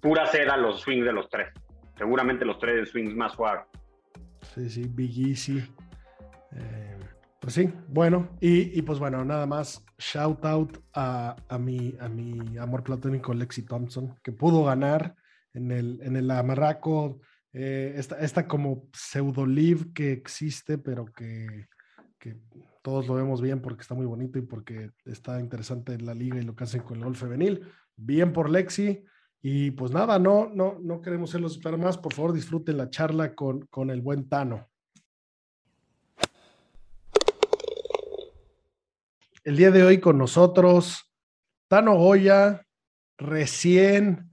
pura 0.00 0.26
seda 0.26 0.56
los 0.56 0.80
swings 0.80 1.04
de 1.04 1.12
los 1.12 1.28
tres. 1.28 1.52
Seguramente 1.96 2.44
los 2.44 2.58
tres 2.58 2.90
swings 2.90 3.14
más 3.14 3.34
suaves. 3.34 3.66
Sí, 4.42 4.68
sí, 4.68 4.84
Big 4.88 5.28
Easy. 5.28 5.62
Pues 7.44 7.56
sí, 7.56 7.70
bueno, 7.88 8.30
y, 8.40 8.80
pues 8.80 8.98
bueno, 8.98 9.22
nada 9.22 9.44
más 9.44 9.84
shout 9.98 10.46
out 10.46 10.78
a, 10.94 11.36
mi, 11.60 11.94
a 12.00 12.08
mi 12.08 12.56
amor 12.56 12.82
platónico 12.82 13.34
Lexi 13.34 13.60
Thompson, 13.66 14.18
que 14.22 14.32
pudo 14.32 14.64
ganar 14.64 15.14
en 15.52 15.70
el, 15.70 16.00
en 16.00 16.16
el 16.16 16.30
amarraco, 16.30 17.20
eh, 17.52 17.96
esta, 17.98 18.48
como 18.48 18.88
pseudo 18.94 19.44
live 19.44 19.92
que 19.92 20.12
existe, 20.12 20.78
pero 20.78 21.04
que, 21.04 21.66
todos 22.80 23.06
lo 23.08 23.12
vemos 23.12 23.42
bien 23.42 23.60
porque 23.60 23.82
está 23.82 23.94
muy 23.94 24.06
bonito 24.06 24.38
y 24.38 24.42
porque 24.42 24.92
está 25.04 25.38
interesante 25.38 25.92
en 25.92 26.06
la 26.06 26.14
liga 26.14 26.38
y 26.38 26.44
lo 26.44 26.56
que 26.56 26.64
hacen 26.64 26.80
con 26.80 26.96
el 26.96 27.04
gol 27.04 27.14
femenil. 27.14 27.60
Bien 27.94 28.32
por 28.32 28.48
Lexi. 28.48 29.04
Y 29.42 29.72
pues 29.72 29.90
nada, 29.90 30.18
no, 30.18 30.48
no, 30.48 30.78
no 30.80 31.02
queremos 31.02 31.28
hacerlos 31.28 31.56
esperar 31.56 31.78
más. 31.78 31.98
Por 31.98 32.14
favor, 32.14 32.32
disfruten 32.32 32.78
la 32.78 32.88
charla 32.88 33.34
con, 33.34 33.66
con 33.66 33.90
el 33.90 34.00
buen 34.00 34.30
Tano. 34.30 34.70
El 39.44 39.58
día 39.58 39.70
de 39.70 39.82
hoy 39.82 40.00
con 40.00 40.16
nosotros, 40.16 41.12
Tano 41.68 41.96
Goya, 41.96 42.62
recién 43.18 44.30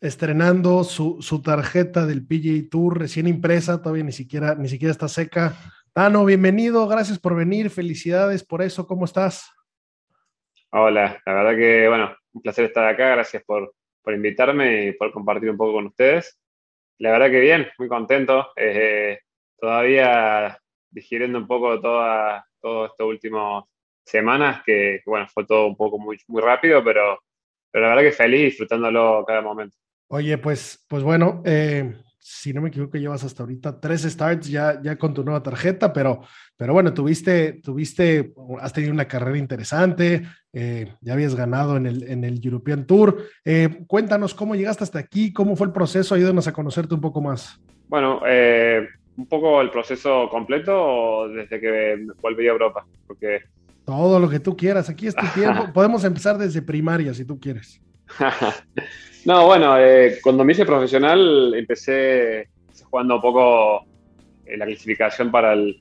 estrenando 0.00 0.84
su, 0.84 1.42
tarjeta 1.44 2.06
del 2.06 2.24
PGA 2.24 2.70
Tour, 2.70 3.00
recién 3.00 3.26
impresa, 3.26 3.82
todavía 3.82 4.04
ni 4.04 4.12
siquiera, 4.12 4.54
ni 4.54 4.68
siquiera 4.68 4.92
está 4.92 5.08
seca. 5.08 5.56
Tano, 5.92 6.24
bienvenido, 6.24 6.86
gracias 6.86 7.18
por 7.18 7.34
venir, 7.34 7.70
felicidades 7.70 8.44
por 8.44 8.62
eso, 8.62 8.86
¿cómo 8.86 9.06
estás? 9.06 9.50
Hola, 10.70 11.20
la 11.26 11.34
verdad 11.34 11.56
que, 11.56 11.88
bueno, 11.88 12.16
un 12.32 12.40
placer 12.40 12.66
estar 12.66 12.86
acá, 12.86 13.08
gracias 13.08 13.42
por, 13.42 13.74
invitarme 14.06 14.86
y 14.86 14.92
por 14.92 15.10
compartir 15.10 15.50
un 15.50 15.56
poco 15.56 15.72
con 15.72 15.86
ustedes. 15.86 16.38
La 16.98 17.10
verdad 17.10 17.32
que 17.32 17.40
bien, 17.40 17.66
muy 17.78 17.88
contento, 17.88 18.52
eh, 18.54 19.18
todavía 19.58 20.56
digiriendo 20.88 21.36
un 21.36 21.48
poco 21.48 21.80
toda, 21.80 22.46
todo 22.60 22.86
estos 22.86 23.08
últimos 23.08 23.64
semanas 24.06 24.62
que, 24.64 25.02
bueno, 25.04 25.26
fue 25.32 25.44
todo 25.44 25.66
un 25.66 25.76
poco 25.76 25.98
muy, 25.98 26.16
muy 26.28 26.40
rápido, 26.40 26.82
pero, 26.82 27.18
pero 27.70 27.84
la 27.84 27.94
verdad 27.94 28.10
que 28.10 28.16
feliz 28.16 28.44
disfrutándolo 28.44 29.24
cada 29.26 29.42
momento. 29.42 29.76
Oye, 30.08 30.38
pues, 30.38 30.84
pues 30.88 31.02
bueno, 31.02 31.42
eh, 31.44 31.92
si 32.18 32.52
no 32.52 32.62
me 32.62 32.68
equivoco, 32.68 32.96
llevas 32.96 33.24
hasta 33.24 33.42
ahorita 33.42 33.80
tres 33.80 34.02
starts 34.02 34.48
ya, 34.48 34.80
ya 34.80 34.96
con 34.96 35.12
tu 35.12 35.24
nueva 35.24 35.42
tarjeta, 35.42 35.92
pero, 35.92 36.20
pero 36.56 36.72
bueno, 36.72 36.94
tuviste, 36.94 37.54
tuviste, 37.54 38.32
has 38.60 38.72
tenido 38.72 38.92
una 38.92 39.08
carrera 39.08 39.36
interesante, 39.36 40.22
eh, 40.52 40.92
ya 41.00 41.12
habías 41.12 41.34
ganado 41.34 41.76
en 41.76 41.86
el, 41.86 42.08
en 42.08 42.22
el 42.22 42.40
European 42.42 42.86
Tour. 42.86 43.24
Eh, 43.44 43.80
cuéntanos 43.88 44.34
cómo 44.34 44.54
llegaste 44.54 44.84
hasta 44.84 45.00
aquí, 45.00 45.32
cómo 45.32 45.56
fue 45.56 45.66
el 45.66 45.72
proceso, 45.72 46.14
ayúdanos 46.14 46.46
a 46.46 46.52
conocerte 46.52 46.94
un 46.94 47.00
poco 47.00 47.20
más. 47.20 47.60
Bueno, 47.88 48.20
un 49.16 49.26
poco 49.28 49.60
el 49.60 49.70
proceso 49.70 50.28
completo 50.28 51.28
desde 51.28 51.60
que 51.60 52.06
volví 52.20 52.46
a 52.46 52.52
Europa, 52.52 52.86
porque 53.06 53.42
todo 53.86 54.18
lo 54.18 54.28
que 54.28 54.40
tú 54.40 54.56
quieras, 54.56 54.90
aquí 54.90 55.06
es 55.06 55.14
tu 55.14 55.24
tiempo. 55.28 55.68
Podemos 55.72 56.04
empezar 56.04 56.36
desde 56.36 56.60
primaria 56.60 57.14
si 57.14 57.24
tú 57.24 57.40
quieres. 57.40 57.80
no, 59.24 59.46
bueno, 59.46 59.78
eh, 59.78 60.18
cuando 60.22 60.44
me 60.44 60.52
hice 60.52 60.66
profesional 60.66 61.54
empecé 61.54 62.48
jugando 62.90 63.16
un 63.16 63.20
poco 63.22 63.86
eh, 64.44 64.56
la 64.56 64.66
clasificación 64.66 65.30
para 65.30 65.52
el, 65.52 65.80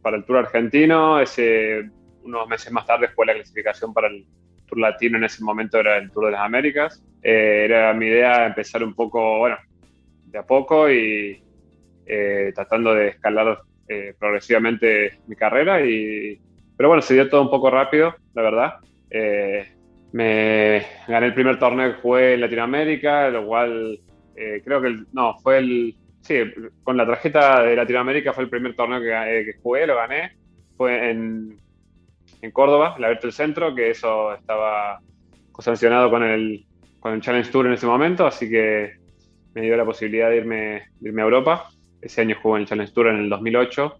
para 0.00 0.16
el 0.16 0.24
Tour 0.24 0.38
argentino. 0.38 1.20
Ese, 1.20 1.90
unos 2.22 2.48
meses 2.48 2.72
más 2.72 2.86
tarde 2.86 3.08
fue 3.08 3.26
la 3.26 3.34
clasificación 3.34 3.92
para 3.92 4.06
el 4.06 4.24
Tour 4.66 4.78
latino, 4.78 5.18
en 5.18 5.24
ese 5.24 5.42
momento 5.42 5.78
era 5.78 5.98
el 5.98 6.10
Tour 6.12 6.26
de 6.26 6.32
las 6.32 6.42
Américas. 6.42 7.02
Eh, 7.20 7.62
era 7.64 7.92
mi 7.94 8.06
idea 8.06 8.46
empezar 8.46 8.84
un 8.84 8.94
poco, 8.94 9.38
bueno, 9.38 9.56
de 10.26 10.38
a 10.38 10.46
poco 10.46 10.88
y 10.88 11.42
eh, 12.06 12.52
tratando 12.54 12.94
de 12.94 13.08
escalar 13.08 13.60
progresivamente 14.20 15.18
mi 15.26 15.34
carrera. 15.34 15.84
Y, 15.84 16.40
pero 16.80 16.88
bueno, 16.88 17.02
se 17.02 17.12
dio 17.12 17.28
todo 17.28 17.42
un 17.42 17.50
poco 17.50 17.68
rápido, 17.68 18.14
la 18.32 18.42
verdad. 18.42 18.74
me 20.12 20.86
gané 21.06 21.26
el 21.26 21.34
primer 21.34 21.58
torneo 21.58 21.94
que 21.94 22.00
jugué 22.00 22.34
en 22.34 22.40
Latinoamérica, 22.40 23.28
lo 23.28 23.44
cual 23.44 24.00
creo 24.64 24.80
que 24.80 24.96
no, 25.12 25.36
fue 25.42 25.58
el, 25.58 25.94
Sí, 26.22 26.38
con 26.82 26.96
la 26.96 27.06
tarjeta 27.06 27.62
de 27.62 27.76
Latinoamérica 27.76 28.32
fue 28.32 28.44
el 28.44 28.50
primer 28.50 28.74
torneo 28.76 29.00
que, 29.00 29.10
eh, 29.10 29.56
jugué, 29.62 29.86
lo 29.86 29.96
gané. 29.96 30.32
Fue 30.76 31.10
en, 31.10 31.58
en 32.42 32.50
Córdoba, 32.50 32.96
la 32.98 33.08
Virtual 33.08 33.32
Centro, 33.32 33.74
que 33.74 33.90
eso 33.90 34.34
estaba 34.34 35.00
sancionado 35.58 36.10
con 36.10 36.22
el, 36.22 36.64
con 37.00 37.14
el 37.14 37.20
Challenge 37.20 37.50
Tour 37.50 37.66
en 37.66 37.74
ese 37.74 37.86
momento, 37.86 38.26
así 38.26 38.48
que 38.48 38.94
me 39.54 39.62
dio 39.62 39.76
la 39.76 39.84
posibilidad 39.84 40.30
de 40.30 40.36
irme, 40.36 40.82
irme 41.00 41.22
a 41.22 41.24
Europa. 41.24 41.68
Ese 42.00 42.22
año 42.22 42.36
jugué 42.40 42.56
en 42.56 42.62
el 42.62 42.68
Challenge 42.68 42.92
Tour 42.92 43.08
en 43.08 43.16
el 43.16 43.28
2008. 43.28 43.96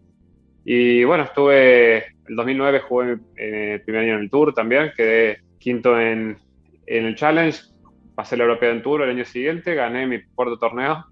Y 0.64 1.04
bueno, 1.04 1.24
estuve, 1.24 1.96
el 2.28 2.36
2009 2.36 2.80
jugué 2.80 3.18
en 3.36 3.54
el 3.54 3.82
primer 3.82 4.02
año 4.02 4.14
en 4.14 4.20
el 4.20 4.30
Tour 4.30 4.54
también, 4.54 4.92
quedé 4.96 5.40
quinto 5.58 5.98
en, 5.98 6.36
en 6.86 7.04
el 7.06 7.14
Challenge, 7.14 7.58
pasé 8.14 8.36
la 8.36 8.44
European 8.44 8.82
Tour 8.82 9.02
el 9.02 9.10
año 9.10 9.24
siguiente, 9.24 9.74
gané 9.74 10.06
mi 10.06 10.22
cuarto 10.34 10.58
torneo 10.58 11.06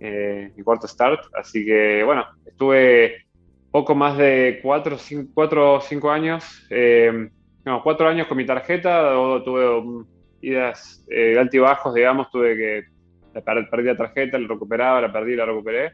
eh, 0.00 0.52
mi 0.56 0.62
cuarto 0.62 0.86
start. 0.86 1.20
Así 1.34 1.64
que 1.64 2.02
bueno, 2.04 2.26
estuve 2.44 3.24
poco 3.70 3.94
más 3.94 4.16
de 4.18 4.60
cuatro, 4.62 5.74
o 5.74 5.80
cinco 5.80 6.10
años, 6.10 6.66
eh, 6.70 7.30
no, 7.64 7.82
cuatro 7.82 8.06
años 8.08 8.26
con 8.26 8.36
mi 8.36 8.46
tarjeta, 8.46 9.12
tuve 9.44 10.04
idas 10.42 11.04
eh, 11.08 11.38
altibajos, 11.38 11.94
digamos, 11.94 12.30
tuve 12.30 12.56
que 12.56 12.84
la 13.32 13.40
perdí 13.42 13.84
la 13.84 13.96
tarjeta, 13.96 14.38
la 14.38 14.46
recuperaba, 14.46 15.00
la 15.00 15.12
perdí, 15.12 15.34
la 15.34 15.46
recuperé, 15.46 15.92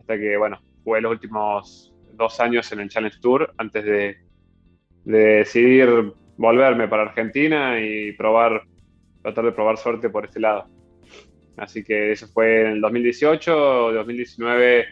hasta 0.00 0.18
que 0.18 0.36
bueno, 0.36 0.58
jugué 0.82 1.02
los 1.02 1.12
últimos 1.12 1.89
dos 2.20 2.38
años 2.38 2.70
en 2.70 2.80
el 2.80 2.88
Challenge 2.88 3.18
Tour 3.20 3.52
antes 3.58 3.84
de, 3.84 4.16
de 5.04 5.18
decidir 5.18 6.12
volverme 6.36 6.88
para 6.88 7.02
Argentina 7.02 7.80
y 7.80 8.12
probar, 8.12 8.62
tratar 9.22 9.44
de 9.44 9.52
probar 9.52 9.76
suerte 9.76 10.08
por 10.08 10.24
este 10.24 10.40
lado. 10.40 10.66
Así 11.56 11.82
que 11.84 12.12
eso 12.12 12.26
fue 12.28 12.62
en 12.62 12.66
el 12.68 12.80
2018, 12.80 13.92
2019 13.92 14.86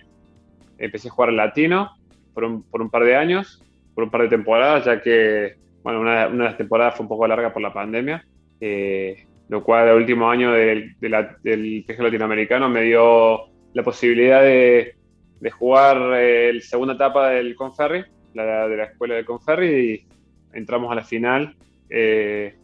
empecé 0.77 1.09
a 1.09 1.11
jugar 1.11 1.33
latino 1.33 1.91
por 2.35 2.45
un, 2.45 2.63
por 2.63 2.83
un 2.83 2.91
par 2.91 3.05
de 3.05 3.17
años, 3.17 3.65
por 3.95 4.05
un 4.05 4.11
par 4.11 4.23
de 4.23 4.29
temporadas, 4.29 4.85
ya 4.85 5.01
que, 5.01 5.57
bueno, 5.83 6.01
una, 6.01 6.29
una 6.29 6.45
de 6.45 6.51
las 6.51 6.59
temporadas 6.59 6.97
fue 6.97 7.05
un 7.05 7.09
poco 7.09 7.27
larga 7.27 7.53
por 7.53 7.63
la 7.63 7.73
pandemia, 7.73 8.25
eh, 8.61 9.25
lo 9.49 9.65
cual 9.65 9.89
el 9.89 9.97
último 9.97 10.31
año 10.31 10.53
del, 10.53 10.95
del 11.01 11.85
PG 11.87 12.03
latinoamericano 12.03 12.69
me 12.69 12.83
dio 12.83 13.47
la 13.73 13.83
posibilidad 13.83 14.43
de, 14.43 14.98
de 15.41 15.51
jugar 15.51 15.97
eh, 16.17 16.53
la 16.55 16.61
segunda 16.61 16.95
etapa 16.95 17.31
del 17.31 17.55
Conferri, 17.55 18.05
la, 18.35 18.69
de 18.69 18.77
la 18.77 18.85
escuela 18.85 19.15
del 19.15 19.25
Conferri, 19.25 19.67
y 19.69 20.07
entramos 20.53 20.91
a 20.91 20.95
la 20.95 21.05
final 21.05 21.55
eh, 21.91 22.57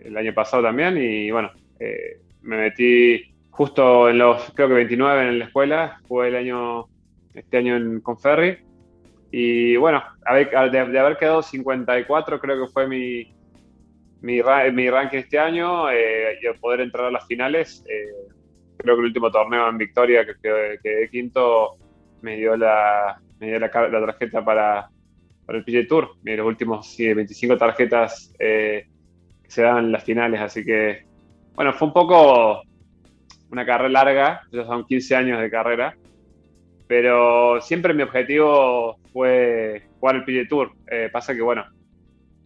el 0.00 0.16
año 0.16 0.34
pasado 0.34 0.62
también, 0.62 0.98
y 0.98 1.30
bueno, 1.30 1.50
me 2.42 2.56
metí 2.56 3.32
justo 3.52 4.08
en 4.08 4.18
los, 4.18 4.50
creo 4.54 4.68
que 4.68 4.74
29 4.74 5.28
en 5.28 5.38
la 5.38 5.44
escuela, 5.44 6.00
fue 6.08 6.28
el 6.28 6.36
año, 6.36 6.86
este 7.34 7.58
año 7.58 7.76
en 7.76 8.00
Conferri. 8.00 8.58
Y 9.30 9.76
bueno, 9.76 10.02
de, 10.26 10.78
haber 10.78 11.16
quedado 11.16 11.42
54, 11.42 12.40
creo 12.40 12.66
que 12.66 12.72
fue 12.72 12.86
mi, 12.88 13.32
mi, 14.20 14.40
ranking 14.40 15.18
este 15.18 15.38
año, 15.38 15.90
eh, 15.90 16.38
y 16.42 16.58
poder 16.58 16.80
entrar 16.80 17.06
a 17.06 17.10
las 17.10 17.26
finales. 17.26 17.84
Eh, 17.88 18.32
creo 18.78 18.96
que 18.96 19.00
el 19.00 19.06
último 19.06 19.30
torneo 19.30 19.68
en 19.68 19.78
Victoria, 19.78 20.26
que 20.26 20.78
quedé, 20.82 21.08
quinto, 21.10 21.76
me 22.22 22.36
dio 22.36 22.56
la, 22.56 23.20
me 23.38 23.48
dio 23.48 23.58
la, 23.58 23.70
tarjeta 23.70 24.44
para, 24.44 24.88
para, 25.44 25.58
el 25.58 25.64
PG 25.64 25.88
Tour. 25.88 26.10
Y 26.24 26.36
los 26.36 26.46
últimos 26.46 26.86
sí, 26.86 27.12
25 27.12 27.56
tarjetas 27.56 28.32
eh, 28.38 28.86
que 29.42 29.50
se 29.50 29.62
dan 29.62 29.78
en 29.78 29.92
las 29.92 30.04
finales, 30.04 30.40
así 30.40 30.64
que, 30.64 31.04
bueno, 31.54 31.72
fue 31.72 31.88
un 31.88 31.94
poco 31.94 32.62
una 33.50 33.66
carrera 33.66 33.90
larga, 33.90 34.42
ya 34.50 34.64
son 34.64 34.86
15 34.86 35.14
años 35.16 35.40
de 35.40 35.50
carrera, 35.50 35.94
pero 36.86 37.60
siempre 37.60 37.94
mi 37.94 38.02
objetivo 38.02 38.96
fue 39.12 39.82
jugar 40.00 40.16
el 40.16 40.24
PGA 40.24 40.48
Tour. 40.48 40.72
Eh, 40.90 41.10
pasa 41.12 41.34
que, 41.34 41.42
bueno, 41.42 41.64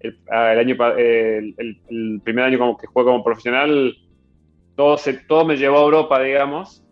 el, 0.01 0.19
ah, 0.31 0.51
año, 0.51 0.77
el, 0.97 2.21
primer 2.25 2.45
año 2.45 2.77
que 2.77 2.87
jugué 2.87 3.05
como 3.05 3.25
profesional, 3.25 3.97
todo, 4.75 4.99
se, 4.99 5.15
todo 5.15 5.45
me 5.45 5.57
llevó 5.57 5.79
a 5.79 5.85
Europa, 5.85 6.21
digamos, 6.21 6.86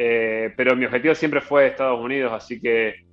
eh, 0.00 0.54
pero 0.56 0.76
mi 0.76 0.84
objetivo 0.84 1.12
siempre 1.12 1.40
fue 1.40 1.66
Estados 1.66 1.98
Unidos, 2.00 2.32
así 2.32 2.60
que, 2.60 3.04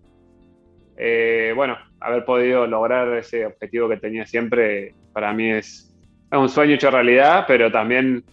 eh, 0.95 1.51
bueno, 1.55 1.75
haber 1.99 2.23
podido 2.25 2.67
lograr 2.67 3.11
ese 3.17 3.43
objetivo 3.43 3.89
que 3.89 3.97
tenía 3.97 4.27
siempre, 4.27 4.93
para 5.11 5.33
mí 5.33 5.49
es, 5.49 5.91
un 6.31 6.47
sueño 6.47 6.75
hecho 6.75 6.91
realidad, 6.91 7.45
pero 7.47 7.71
también 7.71 8.23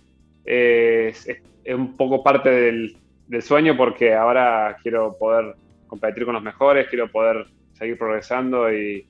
es, 0.45 1.27
es 1.27 1.75
un 1.75 1.97
poco 1.97 2.23
parte 2.23 2.51
del, 2.51 2.97
sueño 3.41 3.75
porque 3.75 4.13
ahora 4.13 4.77
quiero 4.83 5.17
poder 5.19 5.55
competir 5.87 6.27
con 6.27 6.35
los 6.35 6.43
mejores, 6.43 6.89
quiero 6.89 7.11
poder 7.11 7.47
seguir 7.73 7.97
progresando 7.97 8.71
y 8.71 9.07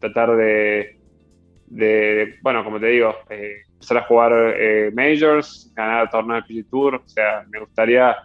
tratar 0.00 0.34
de, 0.34 0.96
bueno, 2.40 2.64
como 2.64 2.80
te 2.80 2.86
digo, 2.86 3.14
eh, 3.28 3.64
empezar 3.70 3.98
a 3.98 4.04
jugar 4.04 4.32
eh, 4.56 4.90
majors, 4.94 5.70
ganar 5.76 6.08
torneos 6.08 6.48
de 6.48 6.62
PG 6.62 6.70
Tour, 6.70 6.94
o 6.94 7.06
sea, 7.06 7.44
me 7.50 7.60
gustaría 7.60 8.16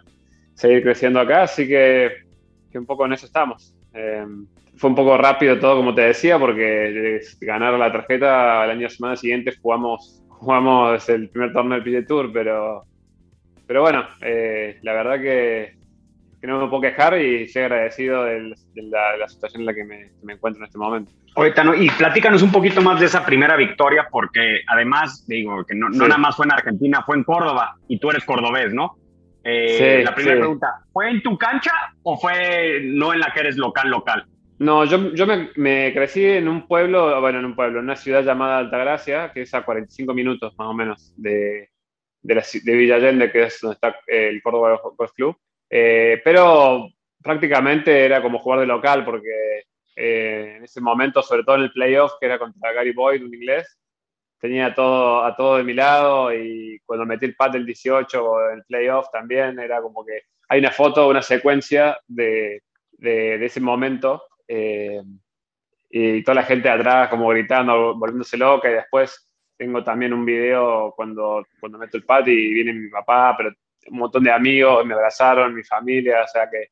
seguir 0.54 0.82
creciendo 0.82 1.20
acá, 1.20 1.42
así 1.42 1.66
que, 1.66 2.10
un 2.74 2.86
poco 2.86 3.06
en 3.06 3.12
eso 3.12 3.26
estamos. 3.26 3.74
Em, 3.92 4.46
fue 4.76 4.90
un 4.90 4.96
poco 4.96 5.16
rápido 5.16 5.58
todo, 5.58 5.76
como 5.76 5.94
te 5.94 6.02
decía, 6.02 6.38
porque 6.38 7.20
ganar 7.40 7.74
la 7.74 7.92
tarjeta 7.92 8.64
el 8.64 8.70
año 8.70 8.88
semana 8.88 9.16
siguiente 9.16 9.54
jugamos, 9.62 10.22
jugamos 10.28 11.08
el 11.08 11.28
primer 11.28 11.52
torneo 11.52 11.80
del 11.80 12.02
PG 12.02 12.08
Tour, 12.08 12.32
pero 12.32 12.84
pero 13.66 13.82
bueno, 13.82 14.06
eh, 14.20 14.78
la 14.82 14.92
verdad 14.92 15.20
que, 15.20 15.76
no 16.42 16.60
me 16.60 16.68
puedo 16.68 16.82
quejar 16.82 17.18
y 17.18 17.44
estoy 17.44 17.62
agradecido 17.62 18.24
de, 18.24 18.54
la, 18.74 19.28
situación 19.28 19.62
en 19.62 19.66
la 19.66 19.74
que 19.74 19.84
me, 19.84 20.10
encuentro 20.28 20.62
en 20.62 20.66
este 20.66 20.78
momento. 20.78 21.10
Ahorita, 21.36 21.64
¿no? 21.64 21.74
y 21.74 21.88
platícanos 21.90 22.42
un 22.42 22.52
poquito 22.52 22.82
más 22.82 23.00
de 23.00 23.06
esa 23.06 23.24
primera 23.24 23.56
victoria, 23.56 24.06
porque 24.10 24.60
además, 24.68 25.24
digo, 25.26 25.64
que 25.64 25.74
no, 25.74 25.88
nada 25.88 26.18
más 26.18 26.36
fue 26.36 26.44
en 26.44 26.52
Argentina, 26.52 27.02
fue 27.04 27.16
en 27.16 27.24
Córdoba, 27.24 27.76
y 27.88 27.98
tú 27.98 28.10
eres 28.10 28.24
cordobés, 28.24 28.74
¿no? 28.74 28.96
Eh, 29.44 30.02
la 30.02 30.14
primera 30.14 30.38
pregunta, 30.38 30.68
¿fue 30.92 31.10
en 31.10 31.22
tu 31.22 31.36
cancha 31.36 31.72
o 32.02 32.16
fue 32.16 32.80
no 32.82 33.12
en 33.12 33.20
la 33.20 33.32
que 33.32 33.40
eres 33.40 33.56
local, 33.56 33.90
local? 33.90 34.26
No, 34.58 34.84
yo, 34.84 35.12
yo 35.12 35.26
me, 35.26 35.50
me, 35.56 35.92
crecí 35.92 36.24
en 36.24 36.48
un 36.48 36.66
pueblo, 36.66 37.20
bueno, 37.20 37.40
en 37.40 37.44
un 37.44 37.56
pueblo, 37.56 37.80
en 37.80 37.84
una 37.84 37.96
ciudad 37.96 38.22
llamada 38.22 38.58
Altagracia, 38.58 39.32
que 39.32 39.42
es 39.42 39.52
a 39.52 39.64
45 39.64 40.14
minutos 40.14 40.54
más 40.56 40.68
o 40.68 40.74
menos 40.74 41.12
de, 41.16 41.70
de, 42.22 42.34
la, 42.34 42.44
de 42.62 42.74
Villa 42.74 42.96
Allende, 42.96 43.30
que 43.30 43.42
es 43.44 43.60
donde 43.60 43.74
está 43.74 43.88
eh, 44.06 44.28
el 44.28 44.42
Córdoba 44.42 44.80
Golf 44.96 45.12
Club. 45.12 45.36
Eh, 45.68 46.20
pero 46.24 46.88
prácticamente 47.22 48.04
era 48.04 48.22
como 48.22 48.38
jugar 48.38 48.60
de 48.60 48.66
local, 48.66 49.04
porque 49.04 49.64
eh, 49.96 50.54
en 50.56 50.64
ese 50.64 50.80
momento, 50.80 51.22
sobre 51.22 51.42
todo 51.42 51.56
en 51.56 51.62
el 51.62 51.72
playoff, 51.72 52.12
que 52.20 52.26
era 52.26 52.38
contra 52.38 52.72
Gary 52.72 52.92
Boyd, 52.92 53.24
un 53.24 53.34
inglés, 53.34 53.78
tenía 54.44 54.74
todo, 54.74 55.24
a 55.24 55.34
todo 55.34 55.56
de 55.56 55.64
mi 55.64 55.72
lado 55.72 56.30
y 56.30 56.78
cuando 56.84 57.06
metí 57.06 57.24
el 57.24 57.34
pad 57.34 57.52
del 57.52 57.64
18 57.64 58.50
en 58.50 58.58
el 58.58 58.64
playoff 58.64 59.06
también 59.10 59.58
era 59.58 59.80
como 59.80 60.04
que 60.04 60.24
hay 60.50 60.58
una 60.58 60.70
foto, 60.70 61.08
una 61.08 61.22
secuencia 61.22 61.98
de, 62.06 62.62
de, 62.92 63.38
de 63.38 63.46
ese 63.46 63.62
momento 63.62 64.24
y 64.46 66.22
toda 66.22 66.34
la 66.34 66.42
gente 66.42 66.68
atrás 66.68 67.08
como 67.08 67.28
gritando, 67.28 67.94
volviéndose 67.94 68.36
loca 68.36 68.70
y 68.70 68.74
después 68.74 69.30
tengo 69.56 69.82
también 69.82 70.12
un 70.12 70.26
video 70.26 70.92
cuando, 70.94 71.46
cuando 71.58 71.78
meto 71.78 71.96
el 71.96 72.04
pat 72.04 72.28
y 72.28 72.52
viene 72.52 72.74
mi 72.74 72.90
papá, 72.90 73.34
pero 73.38 73.50
un 73.88 73.98
montón 73.98 74.24
de 74.24 74.30
amigos 74.30 74.84
me 74.84 74.92
abrazaron, 74.92 75.54
mi 75.54 75.64
familia, 75.64 76.22
o 76.22 76.28
sea 76.28 76.50
que 76.50 76.66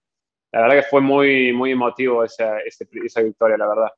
la 0.51 0.61
verdad 0.61 0.77
que 0.77 0.91
fue 0.91 1.01
muy, 1.01 1.55
muy 1.55 1.71
emotivo 1.71 2.23
esa, 2.23 2.59
esa 2.61 3.23
victoria, 3.23 3.57
la 3.57 3.67
verdad. 3.67 3.93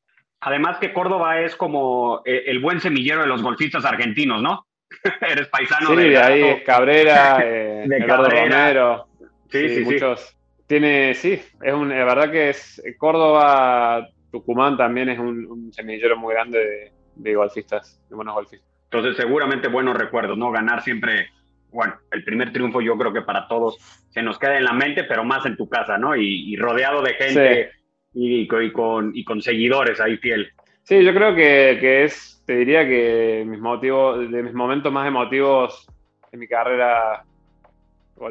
Además 0.46 0.78
que 0.78 0.92
Córdoba 0.92 1.40
es 1.40 1.57
como 1.57 2.20
eh, 2.24 2.44
el 2.46 2.61
buen 2.61 2.80
semillero 2.80 3.22
de 3.22 3.26
los 3.26 3.42
golfistas 3.42 3.85
argentinos, 3.85 4.42
¿no? 4.42 4.66
Eres 5.20 5.48
paisano 5.48 5.90
sí, 5.90 5.96
de, 5.96 6.18
ahí 6.18 6.62
Cabrera, 6.64 7.38
eh, 7.44 7.85
de 7.87 8.07
Romero. 8.07 9.09
Sí, 9.50 9.68
sí, 9.70 9.85
muchos. 9.85 10.37
Tiene, 10.66 11.14
sí, 11.14 11.40
es 11.62 11.72
un, 11.72 11.88
la 11.88 12.04
verdad 12.04 12.30
que 12.30 12.50
es 12.50 12.83
Córdoba, 12.98 14.07
Tucumán 14.30 14.76
también 14.76 15.09
es 15.09 15.18
un, 15.18 15.46
un 15.46 15.72
semillero 15.72 16.16
muy 16.16 16.35
grande 16.35 16.59
de, 16.59 16.92
de 17.16 17.35
golfistas, 17.35 18.00
de 18.09 18.16
buenos 18.16 18.35
golfistas. 18.35 18.68
Entonces, 18.85 19.16
seguramente 19.16 19.68
buenos 19.68 19.96
recuerdos, 19.96 20.38
¿no? 20.38 20.50
Ganar 20.50 20.83
siempre 20.83 21.28
bueno, 21.74 21.96
el 22.12 22.22
primer 22.22 22.52
triunfo 22.52 22.80
yo 22.80 22.96
creo 22.96 23.12
que 23.12 23.22
para 23.22 23.48
todos 23.48 23.78
se 24.11 24.22
nos 24.22 24.38
queda 24.38 24.57
en 24.57 24.64
la 24.64 24.72
mente, 24.72 25.02
pero 25.04 25.24
más 25.24 25.44
en 25.44 25.57
tu 25.57 25.68
casa, 25.68 25.98
¿no? 25.98 26.14
Y, 26.14 26.57
rodeado 26.57 27.02
de 27.02 27.14
gente 27.14 27.72
y, 28.14 28.46
con, 28.72 29.12
y 29.14 29.24
con 29.24 29.42
seguidores 29.42 30.00
ahí 30.00 30.16
fiel. 30.16 30.50
Sí, 30.83 31.03
yo 31.03 31.14
creo 31.14 31.35
que, 31.35 31.79
que, 31.81 32.05
es, 32.05 32.42
te 32.46 32.57
diría 32.57 32.87
que 32.87 33.44
mis 33.46 33.61
motivos, 33.61 34.31
de 34.31 34.42
mis 34.42 34.55
momentos 34.55 34.92
más 34.92 35.09
emotivos 35.09 35.87
en 36.31 36.40
mi 36.40 36.46
carrera 36.46 37.24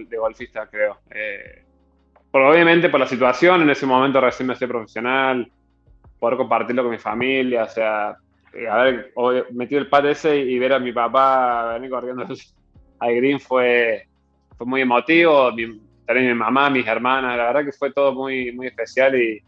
de 0.07 0.17
golfista, 0.17 0.67
creo. 0.67 0.97
Eh, 1.11 1.63
obviamente 2.31 2.89
por 2.89 2.99
la 2.99 3.07
situación, 3.07 3.61
en 3.61 3.69
ese 3.69 3.85
momento 3.85 4.21
recién 4.21 4.47
me 4.47 4.53
hacía 4.53 4.67
profesional, 4.67 5.51
poder 6.19 6.37
compartirlo 6.37 6.83
con 6.83 6.91
mi 6.91 6.97
familia, 6.97 7.63
o 7.63 7.69
sea, 7.69 8.15
eh, 8.53 8.67
haber 8.67 9.11
metido 9.51 9.81
el 9.81 9.89
pad 9.89 10.09
ese 10.09 10.37
y 10.37 10.57
ver 10.59 10.73
a 10.73 10.79
mi 10.79 10.93
papá 10.93 11.73
venir 11.73 11.89
corriendo 11.89 12.25
al 12.99 13.15
green 13.15 13.39
fue, 13.39 14.07
fue 14.57 14.65
muy 14.65 14.81
emotivo, 14.81 15.49
también 16.05 16.27
mi 16.27 16.33
mamá, 16.33 16.69
mis 16.69 16.87
hermanas, 16.87 17.37
la 17.37 17.45
verdad 17.45 17.65
que 17.65 17.71
fue 17.71 17.91
todo 17.91 18.13
muy, 18.13 18.51
muy 18.51 18.67
especial 18.67 19.19
y, 19.19 19.41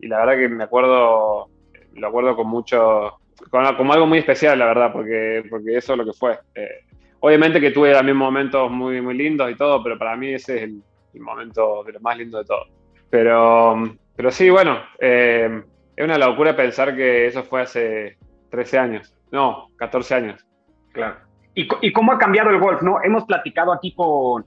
y 0.00 0.08
la 0.08 0.18
verdad 0.18 0.36
que 0.36 0.48
me 0.48 0.64
acuerdo, 0.64 1.48
lo 1.94 2.06
acuerdo 2.06 2.36
con 2.36 2.48
mucho, 2.48 3.18
como 3.50 3.92
algo 3.92 4.06
muy 4.06 4.18
especial, 4.18 4.58
la 4.58 4.66
verdad, 4.66 4.92
porque, 4.92 5.44
porque 5.48 5.76
eso 5.76 5.92
es 5.92 5.98
lo 5.98 6.04
que 6.04 6.12
fue. 6.12 6.38
Eh, 6.54 6.84
obviamente 7.20 7.60
que 7.60 7.70
tuve 7.70 7.92
también 7.92 8.16
momentos 8.16 8.70
muy, 8.70 9.00
muy 9.00 9.16
lindos 9.16 9.50
y 9.50 9.54
todo, 9.54 9.82
pero 9.82 9.98
para 9.98 10.16
mí 10.16 10.34
ese 10.34 10.56
es 10.56 10.62
el, 10.64 10.82
momento 11.20 11.82
de 11.82 11.92
lo 11.92 12.00
más 12.00 12.16
lindo 12.16 12.38
de 12.38 12.44
todo. 12.44 12.66
Pero, 13.10 13.96
pero 14.14 14.30
sí, 14.30 14.50
bueno, 14.50 14.78
eh, 15.00 15.62
es 15.96 16.04
una 16.04 16.16
locura 16.16 16.54
pensar 16.54 16.94
que 16.94 17.26
eso 17.26 17.42
fue 17.42 17.62
hace 17.62 18.16
13 18.50 18.78
años, 18.78 19.14
no, 19.32 19.66
14 19.76 20.14
años. 20.14 20.46
Claro. 20.92 21.16
¿Y, 21.54 21.92
cómo 21.92 22.12
ha 22.12 22.18
cambiado 22.18 22.50
el 22.50 22.60
golf? 22.60 22.82
¿no? 22.82 23.02
Hemos 23.02 23.24
platicado 23.24 23.72
aquí 23.72 23.92
con, 23.92 24.44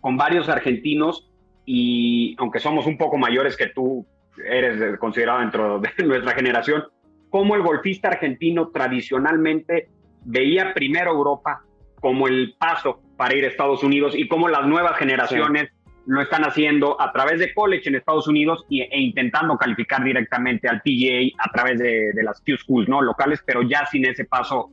con 0.00 0.16
varios 0.16 0.48
argentinos 0.48 1.30
y 1.66 2.34
aunque 2.38 2.58
somos 2.58 2.86
un 2.86 2.96
poco 2.96 3.18
mayores 3.18 3.54
que 3.54 3.66
tú, 3.66 4.06
eres 4.44 4.98
considerado 4.98 5.40
dentro 5.40 5.80
de 5.80 5.90
nuestra 6.04 6.32
generación, 6.32 6.84
cómo 7.30 7.56
el 7.56 7.62
golfista 7.62 8.08
argentino 8.08 8.68
tradicionalmente 8.68 9.88
veía 10.24 10.72
primero 10.74 11.12
Europa 11.12 11.62
como 12.00 12.28
el 12.28 12.54
paso 12.58 13.00
para 13.16 13.34
ir 13.34 13.44
a 13.44 13.48
Estados 13.48 13.82
Unidos 13.82 14.14
y 14.16 14.28
cómo 14.28 14.48
las 14.48 14.66
nuevas 14.66 14.96
generaciones 14.98 15.70
lo 16.06 16.20
están 16.20 16.44
haciendo 16.44 17.00
a 17.00 17.12
través 17.12 17.38
de 17.38 17.54
college 17.54 17.88
en 17.88 17.94
Estados 17.94 18.28
Unidos 18.28 18.64
e, 18.70 19.00
intentando 19.00 19.56
calificar 19.56 20.04
directamente 20.04 20.68
al 20.68 20.82
PGA 20.82 21.32
a 21.42 21.50
través 21.50 21.78
de, 21.78 22.12
las 22.22 22.40
Q 22.40 22.56
schools 22.58 22.88
no 22.88 23.00
locales, 23.00 23.42
pero 23.46 23.62
ya 23.62 23.86
sin 23.86 24.04
ese 24.04 24.24
paso 24.26 24.70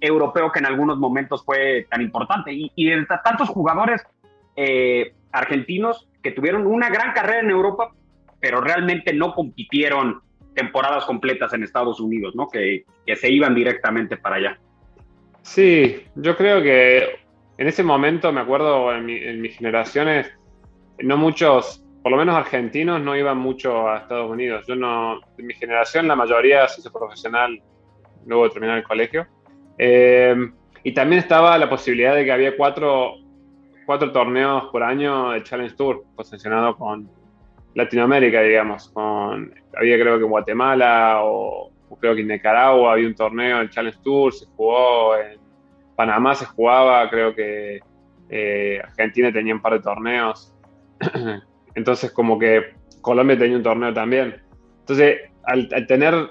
europeo 0.00 0.50
que 0.50 0.58
en 0.58 0.66
algunos 0.66 0.98
momentos 0.98 1.44
fue 1.44 1.86
tan 1.88 2.02
importante. 2.02 2.52
Y, 2.52 2.72
y 2.74 2.90
de 2.90 3.06
tantos 3.22 3.48
jugadores 3.48 4.02
eh, 4.56 5.14
argentinos 5.30 6.08
que 6.22 6.32
tuvieron 6.32 6.66
una 6.66 6.90
gran 6.90 7.12
carrera 7.12 7.40
en 7.40 7.50
Europa, 7.50 7.92
pero 8.42 8.60
realmente 8.60 9.14
no 9.14 9.32
compitieron 9.34 10.20
temporadas 10.54 11.04
completas 11.04 11.54
en 11.54 11.62
Estados 11.62 12.00
Unidos, 12.00 12.34
¿no? 12.34 12.48
Que, 12.48 12.84
se 13.14 13.30
iban 13.30 13.54
directamente 13.54 14.16
para 14.16 14.36
allá. 14.36 14.58
Sí, 15.42 16.04
yo 16.16 16.36
creo 16.36 16.60
que 16.60 17.20
en 17.56 17.68
ese 17.68 17.84
momento, 17.84 18.32
me 18.32 18.40
acuerdo 18.40 18.92
en, 18.94 19.40
mis 19.40 19.56
generaciones, 19.56 20.30
no 20.98 21.16
muchos, 21.16 21.84
por 22.02 22.10
lo 22.10 22.18
menos 22.18 22.34
argentinos, 22.34 23.00
no 23.00 23.16
iban 23.16 23.38
mucho 23.38 23.88
a 23.88 23.98
Estados 23.98 24.30
Unidos. 24.30 24.64
Yo 24.66 24.74
no, 24.74 25.20
en 25.38 25.46
mi 25.46 25.54
generación 25.54 26.08
la 26.08 26.16
mayoría 26.16 26.66
se 26.66 26.80
hizo 26.80 26.92
profesional 26.92 27.62
luego 28.26 28.44
de 28.44 28.50
terminar 28.50 28.78
el 28.78 28.84
colegio. 28.84 29.26
Eh, 29.78 30.34
y 30.82 30.92
también 30.92 31.20
estaba 31.20 31.56
la 31.58 31.70
posibilidad 31.70 32.16
de 32.16 32.24
que 32.24 32.32
había 32.32 32.56
cuatro, 32.56 33.14
cuatro 33.86 34.10
torneos 34.10 34.64
por 34.72 34.82
año 34.82 35.30
de 35.30 35.44
Challenge 35.44 35.76
Tour, 35.76 36.04
posicionado 36.16 36.76
con 36.76 37.08
Latinoamérica, 37.74 38.42
digamos. 38.42 38.88
Con, 38.90 39.54
había 39.76 39.98
creo 39.98 40.18
que 40.18 40.24
en 40.24 40.30
Guatemala 40.30 41.20
o, 41.22 41.70
creo 42.00 42.14
que 42.14 42.22
en 42.22 42.28
Nicaragua 42.28 42.92
había 42.92 43.06
un 43.06 43.14
torneo 43.14 43.58
del 43.58 43.70
Challenge 43.70 43.98
Tour, 44.02 44.32
se 44.32 44.46
jugó 44.56 45.16
en 45.16 45.38
Panamá, 45.96 46.34
se 46.34 46.46
jugaba, 46.46 47.08
creo 47.10 47.34
que 47.34 47.80
eh, 48.28 48.80
Argentina 48.82 49.32
tenía 49.32 49.54
un 49.54 49.62
par 49.62 49.74
de 49.74 49.80
torneos. 49.80 50.54
Entonces, 51.74 52.10
como 52.12 52.38
que 52.38 52.74
Colombia 53.00 53.38
tenía 53.38 53.56
un 53.56 53.62
torneo 53.62 53.92
también. 53.92 54.42
Entonces, 54.80 55.20
al, 55.44 55.68
tener 55.86 56.30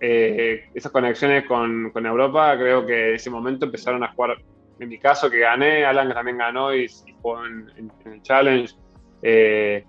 eh, 0.00 0.68
esas 0.74 0.92
conexiones 0.92 1.46
con, 1.46 1.90
con, 1.90 2.06
Europa, 2.06 2.56
creo 2.58 2.84
que 2.86 3.10
en 3.10 3.14
ese 3.14 3.30
momento 3.30 3.66
empezaron 3.66 4.02
a 4.02 4.12
jugar. 4.12 4.38
En 4.78 4.88
mi 4.88 4.98
caso, 4.98 5.30
que 5.30 5.38
gané, 5.38 5.84
Alan 5.84 6.12
también 6.12 6.38
ganó 6.38 6.74
y, 6.74 6.88
jugó 7.22 7.44
en, 7.46 7.90
el 8.04 8.22
Challenge. 8.22 8.74
Eh, 9.22 9.84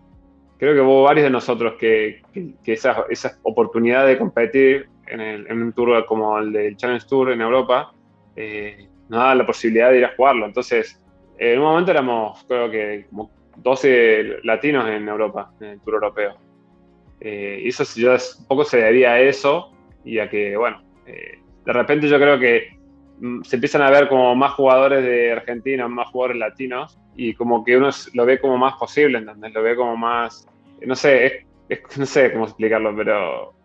creo 0.57 0.73
que 0.73 0.81
hubo 0.81 1.03
varios 1.03 1.25
de 1.25 1.29
nosotros 1.29 1.73
que, 1.79 2.21
esa, 2.65 3.05
oportunidad 3.43 4.05
de 4.07 4.17
competir 4.17 4.89
en, 5.07 5.61
un 5.61 5.73
tour 5.73 6.05
como 6.05 6.37
el 6.39 6.51
del 6.51 6.77
Challenge 6.77 7.05
Tour 7.07 7.31
en 7.31 7.41
Europa, 7.41 7.93
eh, 8.35 8.87
nos 9.09 9.19
daba 9.19 9.35
la 9.35 9.45
posibilidad 9.45 9.91
de 9.91 9.99
ir 9.99 10.05
a 10.05 10.13
jugarlo. 10.15 10.45
Entonces, 10.45 11.01
en 11.37 11.59
un 11.59 11.65
momento 11.65 11.91
éramos, 11.91 12.43
creo 12.47 12.69
que, 12.69 13.05
como 13.09 13.31
12 13.57 14.39
latinos 14.43 14.87
en 14.89 15.07
Europa, 15.07 15.51
en 15.59 15.67
el 15.67 15.79
Tour 15.81 15.95
Europeo. 15.95 16.35
Eh, 17.19 17.61
y 17.63 17.69
eso 17.69 17.83
ya 17.95 18.13
un 18.13 18.47
poco 18.47 18.63
se 18.63 18.77
debía 18.77 19.13
a 19.13 19.19
eso 19.19 19.71
y 20.03 20.19
a 20.19 20.29
que, 20.29 20.55
bueno, 20.55 20.83
eh, 21.05 21.39
de 21.65 21.73
repente 21.73 22.07
yo 22.07 22.17
creo 22.17 22.39
que 22.39 22.76
se 23.43 23.55
empiezan 23.55 23.81
a 23.81 23.89
ver 23.89 24.07
como 24.07 24.35
más 24.35 24.53
jugadores 24.53 25.03
de 25.03 25.31
Argentina, 25.31 25.87
más 25.87 26.09
jugadores 26.09 26.37
latinos, 26.37 26.99
y 27.15 27.33
como 27.33 27.63
que 27.63 27.77
uno 27.77 27.89
lo 28.13 28.25
ve 28.25 28.39
como 28.39 28.57
más 28.57 28.75
posible, 28.75 29.17
¿entendés? 29.17 29.53
Lo 29.53 29.63
ve 29.63 29.75
como 29.75 29.97
más, 29.97 30.47
no 30.81 30.95
sé, 30.95 31.45
no 31.97 32.05
sé 32.05 32.31
cómo 32.31 32.45
explicarlo, 32.45 32.95
pero 32.95 33.57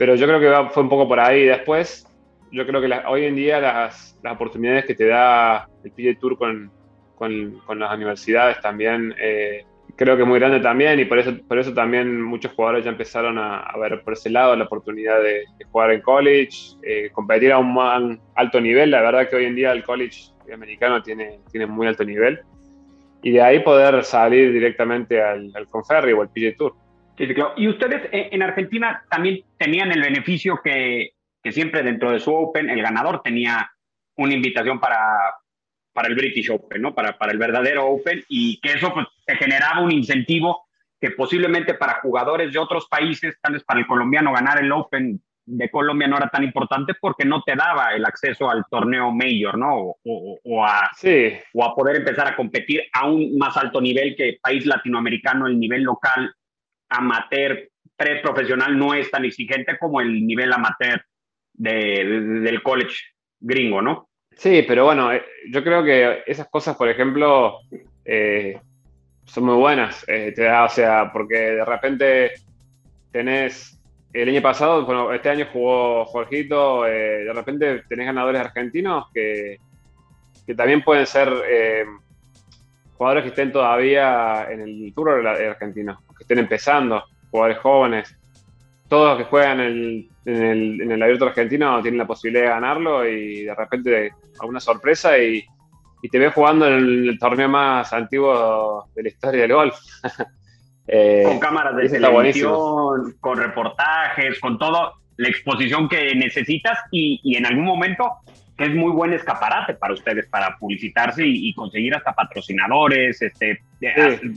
pero 0.00 0.14
yo 0.14 0.26
creo 0.26 0.40
que 0.40 0.70
fue 0.72 0.82
un 0.82 0.88
poco 0.88 1.06
por 1.06 1.20
ahí. 1.20 1.44
Después, 1.44 2.06
yo 2.50 2.66
creo 2.66 2.80
que 2.80 2.90
hoy 3.06 3.26
en 3.26 3.36
día 3.36 3.60
las, 3.60 4.18
las, 4.22 4.32
oportunidades 4.32 4.86
que 4.86 4.94
te 4.94 5.06
da 5.06 5.68
el 5.84 5.90
PGA 5.90 6.18
Tour 6.18 6.38
con, 6.38 6.72
con, 7.16 7.60
con 7.66 7.78
las 7.78 7.94
universidades 7.94 8.58
también, 8.62 9.14
eh, 9.20 9.66
creo 10.00 10.16
que 10.16 10.24
muy 10.24 10.38
grande 10.38 10.60
también 10.60 10.98
y 10.98 11.04
por 11.04 11.18
eso, 11.18 11.36
por 11.46 11.58
eso 11.58 11.74
también 11.74 12.22
muchos 12.22 12.52
jugadores 12.52 12.86
ya 12.86 12.90
empezaron 12.90 13.36
a, 13.36 13.70
ver 13.78 14.02
por 14.02 14.14
ese 14.14 14.30
lado 14.30 14.56
la 14.56 14.64
oportunidad 14.64 15.22
de, 15.22 15.44
jugar 15.70 15.90
en 15.90 16.00
college, 16.00 16.74
eh, 16.82 17.10
competir 17.12 17.52
a 17.52 17.58
un 17.58 17.74
más 17.74 18.18
alto 18.34 18.62
nivel. 18.62 18.92
La 18.92 19.02
verdad 19.02 19.28
que 19.28 19.36
hoy 19.36 19.44
en 19.44 19.54
día 19.54 19.72
el 19.72 19.84
college 19.84 20.30
americano 20.50 21.02
tiene, 21.02 21.40
tiene 21.50 21.66
muy 21.66 21.86
alto 21.86 22.02
nivel. 22.02 22.40
Y 23.22 23.32
de 23.32 23.42
ahí 23.42 23.60
poder 23.60 24.02
salir 24.02 24.54
directamente 24.54 25.22
al, 25.22 25.52
al 25.54 25.66
o 25.70 26.22
al 26.22 26.30
PGA 26.30 26.56
Tour. 26.56 26.74
Y 27.58 27.68
ustedes 27.68 28.08
eh, 28.10 28.30
en 28.32 28.40
Argentina 28.42 29.04
también 29.10 29.44
tenían 29.58 29.92
el 29.92 30.00
beneficio 30.00 30.62
que, 30.64 31.10
que, 31.42 31.52
siempre 31.52 31.82
dentro 31.82 32.10
de 32.10 32.20
su 32.20 32.34
Open 32.34 32.70
el 32.70 32.80
ganador 32.80 33.20
tenía 33.20 33.70
una 34.16 34.32
invitación 34.32 34.80
para, 34.80 34.96
para 36.00 36.08
el 36.08 36.14
British 36.14 36.50
Open, 36.50 36.80
¿no? 36.80 36.94
Para, 36.94 37.18
para 37.18 37.30
el 37.30 37.36
verdadero 37.36 37.86
Open 37.86 38.24
y 38.26 38.58
que 38.62 38.72
eso 38.72 38.90
pues 38.94 39.06
te 39.26 39.36
generaba 39.36 39.82
un 39.82 39.92
incentivo 39.92 40.64
que 40.98 41.10
posiblemente 41.10 41.74
para 41.74 42.00
jugadores 42.00 42.54
de 42.54 42.58
otros 42.58 42.86
países, 42.88 43.36
tal 43.42 43.52
vez 43.52 43.64
para 43.64 43.80
el 43.80 43.86
colombiano 43.86 44.32
ganar 44.32 44.64
el 44.64 44.72
Open 44.72 45.20
de 45.44 45.70
Colombia 45.70 46.08
no 46.08 46.16
era 46.16 46.28
tan 46.28 46.42
importante 46.42 46.94
porque 46.98 47.26
no 47.26 47.42
te 47.42 47.54
daba 47.54 47.94
el 47.94 48.06
acceso 48.06 48.48
al 48.48 48.64
torneo 48.70 49.12
mayor, 49.12 49.58
¿no? 49.58 49.76
O, 50.02 50.38
o, 50.42 50.64
a, 50.64 50.90
sí. 50.96 51.34
o 51.52 51.64
a 51.66 51.74
poder 51.74 51.96
empezar 51.96 52.26
a 52.28 52.34
competir 52.34 52.84
a 52.94 53.06
un 53.06 53.36
más 53.36 53.58
alto 53.58 53.78
nivel 53.78 54.16
que 54.16 54.38
país 54.42 54.64
latinoamericano, 54.64 55.48
el 55.48 55.60
nivel 55.60 55.82
local 55.82 56.34
amateur 56.88 57.68
pre-profesional 57.94 58.78
no 58.78 58.94
es 58.94 59.10
tan 59.10 59.26
exigente 59.26 59.76
como 59.78 60.00
el 60.00 60.26
nivel 60.26 60.50
amateur 60.50 61.04
del 61.52 62.62
college 62.62 62.96
gringo, 63.38 63.82
¿no? 63.82 64.09
Sí, 64.40 64.64
pero 64.66 64.86
bueno, 64.86 65.12
eh, 65.12 65.22
yo 65.50 65.62
creo 65.62 65.84
que 65.84 66.22
esas 66.26 66.48
cosas, 66.48 66.74
por 66.74 66.88
ejemplo, 66.88 67.58
eh, 68.06 68.58
son 69.26 69.44
muy 69.44 69.56
buenas. 69.56 70.02
Eh, 70.08 70.34
o 70.64 70.68
sea, 70.70 71.10
porque 71.12 71.36
de 71.36 71.64
repente 71.64 72.30
tenés. 73.12 73.78
El 74.14 74.30
año 74.30 74.40
pasado, 74.40 74.86
bueno, 74.86 75.12
este 75.12 75.28
año 75.28 75.46
jugó 75.52 76.06
Jorgito, 76.06 76.84
de 76.84 77.30
repente 77.32 77.82
tenés 77.86 78.06
ganadores 78.06 78.40
argentinos 78.40 79.04
que, 79.14 79.58
que 80.46 80.54
también 80.54 80.82
pueden 80.82 81.06
ser 81.06 81.28
jugadores 82.96 83.22
que 83.22 83.28
estén 83.28 83.52
todavía 83.52 84.48
en 84.50 84.62
el 84.62 84.92
Tour 84.94 85.24
argentino 85.28 86.00
estén 86.18 86.38
empezando, 86.38 87.04
jugadores 87.30 87.58
jóvenes. 87.58 88.16
Todos 88.90 89.08
los 89.08 89.18
que 89.18 89.30
juegan 89.30 89.60
en 89.60 90.10
el, 90.26 90.80
en 90.82 90.92
el, 90.92 91.02
abierto 91.02 91.24
argentino 91.24 91.80
tienen 91.80 91.98
la 91.98 92.06
posibilidad 92.06 92.44
de 92.44 92.50
ganarlo 92.50 93.08
y 93.08 93.44
de 93.44 93.54
repente 93.54 94.10
alguna 94.38 94.60
sorpresa 94.60 95.16
y, 95.16 95.42
te 96.10 96.18
ves 96.18 96.34
jugando 96.34 96.66
en 96.66 96.74
el, 97.08 97.18
torneo 97.18 97.48
más 97.48 97.92
antiguo 97.92 98.86
de 98.94 99.02
la 99.02 99.08
historia 99.08 99.42
del 99.42 99.54
golf. 99.54 99.76
Eh, 100.92 101.22
con 101.24 101.38
cámaras 101.38 101.76
de 101.76 101.88
televisión, 101.88 103.14
con 103.20 103.38
reportajes, 103.38 104.40
con 104.40 104.58
todo. 104.58 104.94
la 105.18 105.28
exposición 105.28 105.88
que 105.88 106.16
necesitas 106.16 106.80
y, 106.90 107.20
y 107.22 107.36
en 107.36 107.46
algún 107.46 107.64
momento 107.64 108.10
que 108.60 108.66
es 108.66 108.74
muy 108.74 108.92
buen 108.92 109.14
escaparate 109.14 109.72
para 109.72 109.94
ustedes 109.94 110.26
para 110.28 110.58
publicitarse 110.58 111.22
y, 111.26 111.54
conseguir 111.54 111.94
hasta 111.94 112.12
patrocinadores, 112.12 113.22
este, 113.22 113.62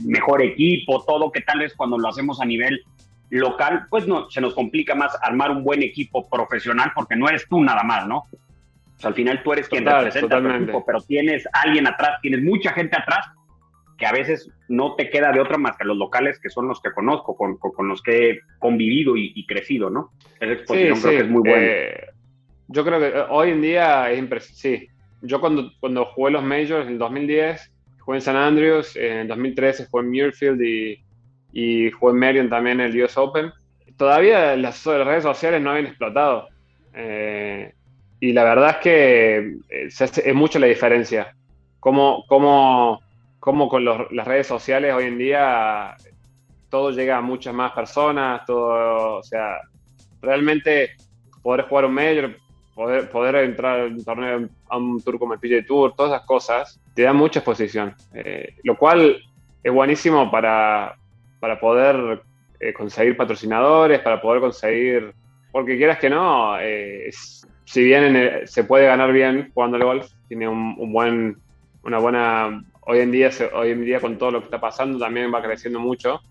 mejor 0.02 0.40
equipo, 0.40 1.04
todo 1.04 1.30
que 1.30 1.42
tal 1.42 1.58
vez 1.58 1.74
cuando 1.74 1.98
lo 1.98 2.08
hacemos 2.08 2.40
a 2.40 2.46
nivel 2.46 2.82
local, 3.30 3.86
pues 3.90 4.06
no, 4.06 4.30
se 4.30 4.40
nos 4.40 4.54
complica 4.54 4.94
más 4.94 5.16
armar 5.22 5.50
un 5.50 5.64
buen 5.64 5.82
equipo 5.82 6.28
profesional 6.28 6.92
porque 6.94 7.16
no 7.16 7.28
eres 7.28 7.46
tú 7.48 7.62
nada 7.62 7.82
más, 7.82 8.06
¿no? 8.06 8.18
O 8.18 8.98
sea, 8.98 9.08
al 9.08 9.14
final 9.14 9.42
tú 9.42 9.52
eres 9.52 9.68
quien 9.68 9.84
representa 9.84 10.40
tu 10.40 10.48
equipo, 10.48 10.84
pero 10.84 11.00
tienes 11.00 11.48
alguien 11.52 11.86
atrás, 11.86 12.18
tienes 12.22 12.42
mucha 12.42 12.72
gente 12.72 12.96
atrás 12.96 13.26
que 13.98 14.06
a 14.06 14.12
veces 14.12 14.50
no 14.68 14.94
te 14.96 15.08
queda 15.10 15.32
de 15.32 15.40
otra 15.40 15.58
más 15.58 15.76
que 15.76 15.84
los 15.84 15.96
locales 15.96 16.40
que 16.40 16.50
son 16.50 16.68
los 16.68 16.80
que 16.80 16.92
conozco, 16.92 17.36
con, 17.36 17.56
con, 17.58 17.88
los 17.88 18.02
que 18.02 18.30
he 18.30 18.40
convivido 18.58 19.16
y, 19.16 19.46
crecido, 19.46 19.90
¿no? 19.90 20.10
Esa 20.40 20.52
exposición 20.52 21.00
creo 21.00 21.12
que 21.12 21.24
es 21.24 21.28
muy 21.28 21.40
buena. 21.40 21.64
Eh, 21.64 22.06
yo 22.68 22.84
creo 22.84 22.98
que 22.98 23.08
eh, 23.08 23.24
hoy 23.30 23.50
en 23.50 23.62
día 23.62 24.10
es 24.10 24.18
impresionante. 24.18 24.60
Sí, 24.60 24.88
yo 25.22 25.40
cuando, 25.40 25.70
cuando 25.80 26.04
jugué 26.06 26.32
los 26.32 26.42
Majors 26.42 26.88
en 26.88 26.98
2010, 26.98 27.72
jugué 28.00 28.18
en 28.18 28.22
San 28.22 28.36
Andrews, 28.36 28.96
en 28.96 29.28
2013 29.28 29.86
jugué 29.86 30.04
en 30.04 30.10
Muirfield 30.10 30.62
y, 30.62 31.04
y 31.54 31.90
jugué 31.90 32.12
en 32.12 32.18
Marion 32.18 32.50
también 32.50 32.80
el 32.80 33.02
US 33.02 33.16
Open. 33.16 33.50
Todavía 33.96 34.56
las, 34.56 34.84
redes 34.84 35.22
sociales 35.22 35.62
no 35.62 35.70
habían 35.70 35.86
explotado. 35.86 36.48
Eh, 36.92 37.72
y 38.20 38.32
la 38.32 38.44
verdad 38.44 38.70
es 38.70 38.76
que 38.76 39.56
es 39.88 40.34
mucho 40.34 40.58
la 40.58 40.66
diferencia. 40.66 41.34
Cómo, 41.80 42.24
cómo 42.28 43.00
cómo 43.44 43.68
con 43.68 43.84
las 43.84 44.26
redes 44.26 44.46
sociales 44.46 44.94
hoy 44.94 45.04
en 45.04 45.18
día 45.18 45.94
todo 46.70 46.92
llega 46.92 47.18
a 47.18 47.20
muchas 47.20 47.52
más 47.52 47.72
personas, 47.72 48.40
todo, 48.46 49.18
o 49.18 49.22
sea, 49.22 49.58
realmente 50.22 50.92
poder 51.42 51.66
jugar 51.66 51.84
un 51.84 51.92
Major, 51.92 52.34
poder, 52.74 53.10
poder 53.10 53.34
entrar 53.44 53.80
a 53.80 53.84
un 53.84 54.02
torneo, 54.02 54.48
a 54.70 54.78
un 54.78 54.98
tour 55.02 55.18
como 55.18 55.34
el 55.34 55.40
PGA 55.40 55.62
Tour, 55.66 55.92
todas 55.94 56.12
esas 56.12 56.26
cosas, 56.26 56.80
te 56.94 57.02
da 57.02 57.12
mucha 57.12 57.40
exposición, 57.40 57.94
eh, 58.14 58.54
lo 58.62 58.78
cual 58.78 59.22
es 59.62 59.70
buenísimo 59.70 60.30
para, 60.30 60.96
para 61.44 61.60
poder 61.60 62.22
eh, 62.58 62.72
conseguir 62.72 63.18
patrocinadores, 63.18 64.00
para 64.00 64.18
poder 64.18 64.40
conseguir, 64.40 65.12
porque 65.52 65.76
quieras 65.76 65.98
que 65.98 66.08
no, 66.08 66.58
eh, 66.58 67.10
si 67.66 67.84
bien 67.84 68.46
se 68.46 68.64
puede 68.64 68.86
ganar 68.86 69.12
bien 69.12 69.50
jugando 69.52 69.76
al 69.76 69.84
golf, 69.84 70.10
tiene 70.26 70.48
un, 70.48 70.90
buen, 70.90 71.36
una 71.82 71.98
buena 71.98 72.64
hoy 72.80 73.00
en 73.00 73.12
día, 73.12 73.28
hoy 73.52 73.72
en 73.72 73.84
día 73.84 74.00
con 74.00 74.16
todo 74.16 74.30
lo 74.30 74.38
que 74.38 74.46
está 74.46 74.58
pasando 74.58 74.98
también 74.98 75.34
va 75.34 75.42
creciendo 75.42 75.78
mucho, 75.80 76.22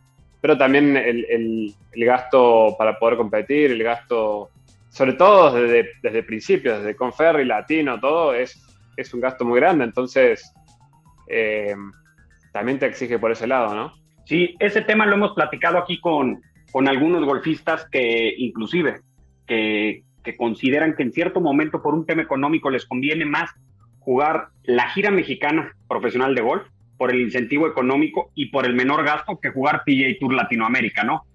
pero 0.41 0.57
también 0.57 0.97
el, 0.97 1.27
el, 1.29 2.05
gasto 2.05 2.75
para 2.75 2.97
poder 2.97 3.15
competir, 3.15 3.69
el 3.69 3.83
gasto, 3.83 4.49
sobre 4.89 5.13
todo 5.13 5.53
desde, 5.53 5.91
desde 6.01 6.17
el 6.17 6.25
principio, 6.25 6.79
desde 6.79 6.95
Conferri, 6.95 7.45
Latino, 7.45 7.99
todo, 7.99 8.33
es, 8.33 8.59
es 8.97 9.13
un 9.13 9.21
gasto 9.21 9.45
muy 9.45 9.59
grande, 9.59 9.83
entonces 9.83 10.51
eh, 11.27 11.75
también 12.51 12.79
te 12.79 12.87
exige 12.87 13.19
por 13.19 13.31
ese 13.31 13.45
lado, 13.45 13.75
¿no? 13.75 14.02
Sí, 14.25 14.55
ese 14.59 14.81
tema 14.81 15.05
lo 15.05 15.15
hemos 15.15 15.33
platicado 15.33 15.77
aquí 15.77 15.99
con, 15.99 16.41
con 16.71 16.87
algunos 16.87 17.23
golfistas 17.25 17.85
que 17.89 18.33
inclusive 18.37 19.01
que, 19.45 20.03
que 20.23 20.37
consideran 20.37 20.95
que 20.95 21.03
en 21.03 21.11
cierto 21.11 21.41
momento 21.41 21.81
por 21.81 21.93
un 21.93 22.05
tema 22.05 22.21
económico 22.21 22.69
les 22.69 22.85
conviene 22.85 23.25
más 23.25 23.51
jugar 23.99 24.47
la 24.63 24.89
gira 24.89 25.11
mexicana 25.11 25.75
profesional 25.87 26.35
de 26.35 26.41
golf 26.41 26.63
por 26.97 27.11
el 27.11 27.21
incentivo 27.21 27.67
económico 27.67 28.31
y 28.35 28.47
por 28.47 28.65
el 28.65 28.73
menor 28.73 29.03
gasto 29.03 29.39
que 29.39 29.49
jugar 29.49 29.83
PGA 29.85 30.17
Tour 30.19 30.33
Latinoamérica, 30.33 31.03
¿no? 31.03 31.25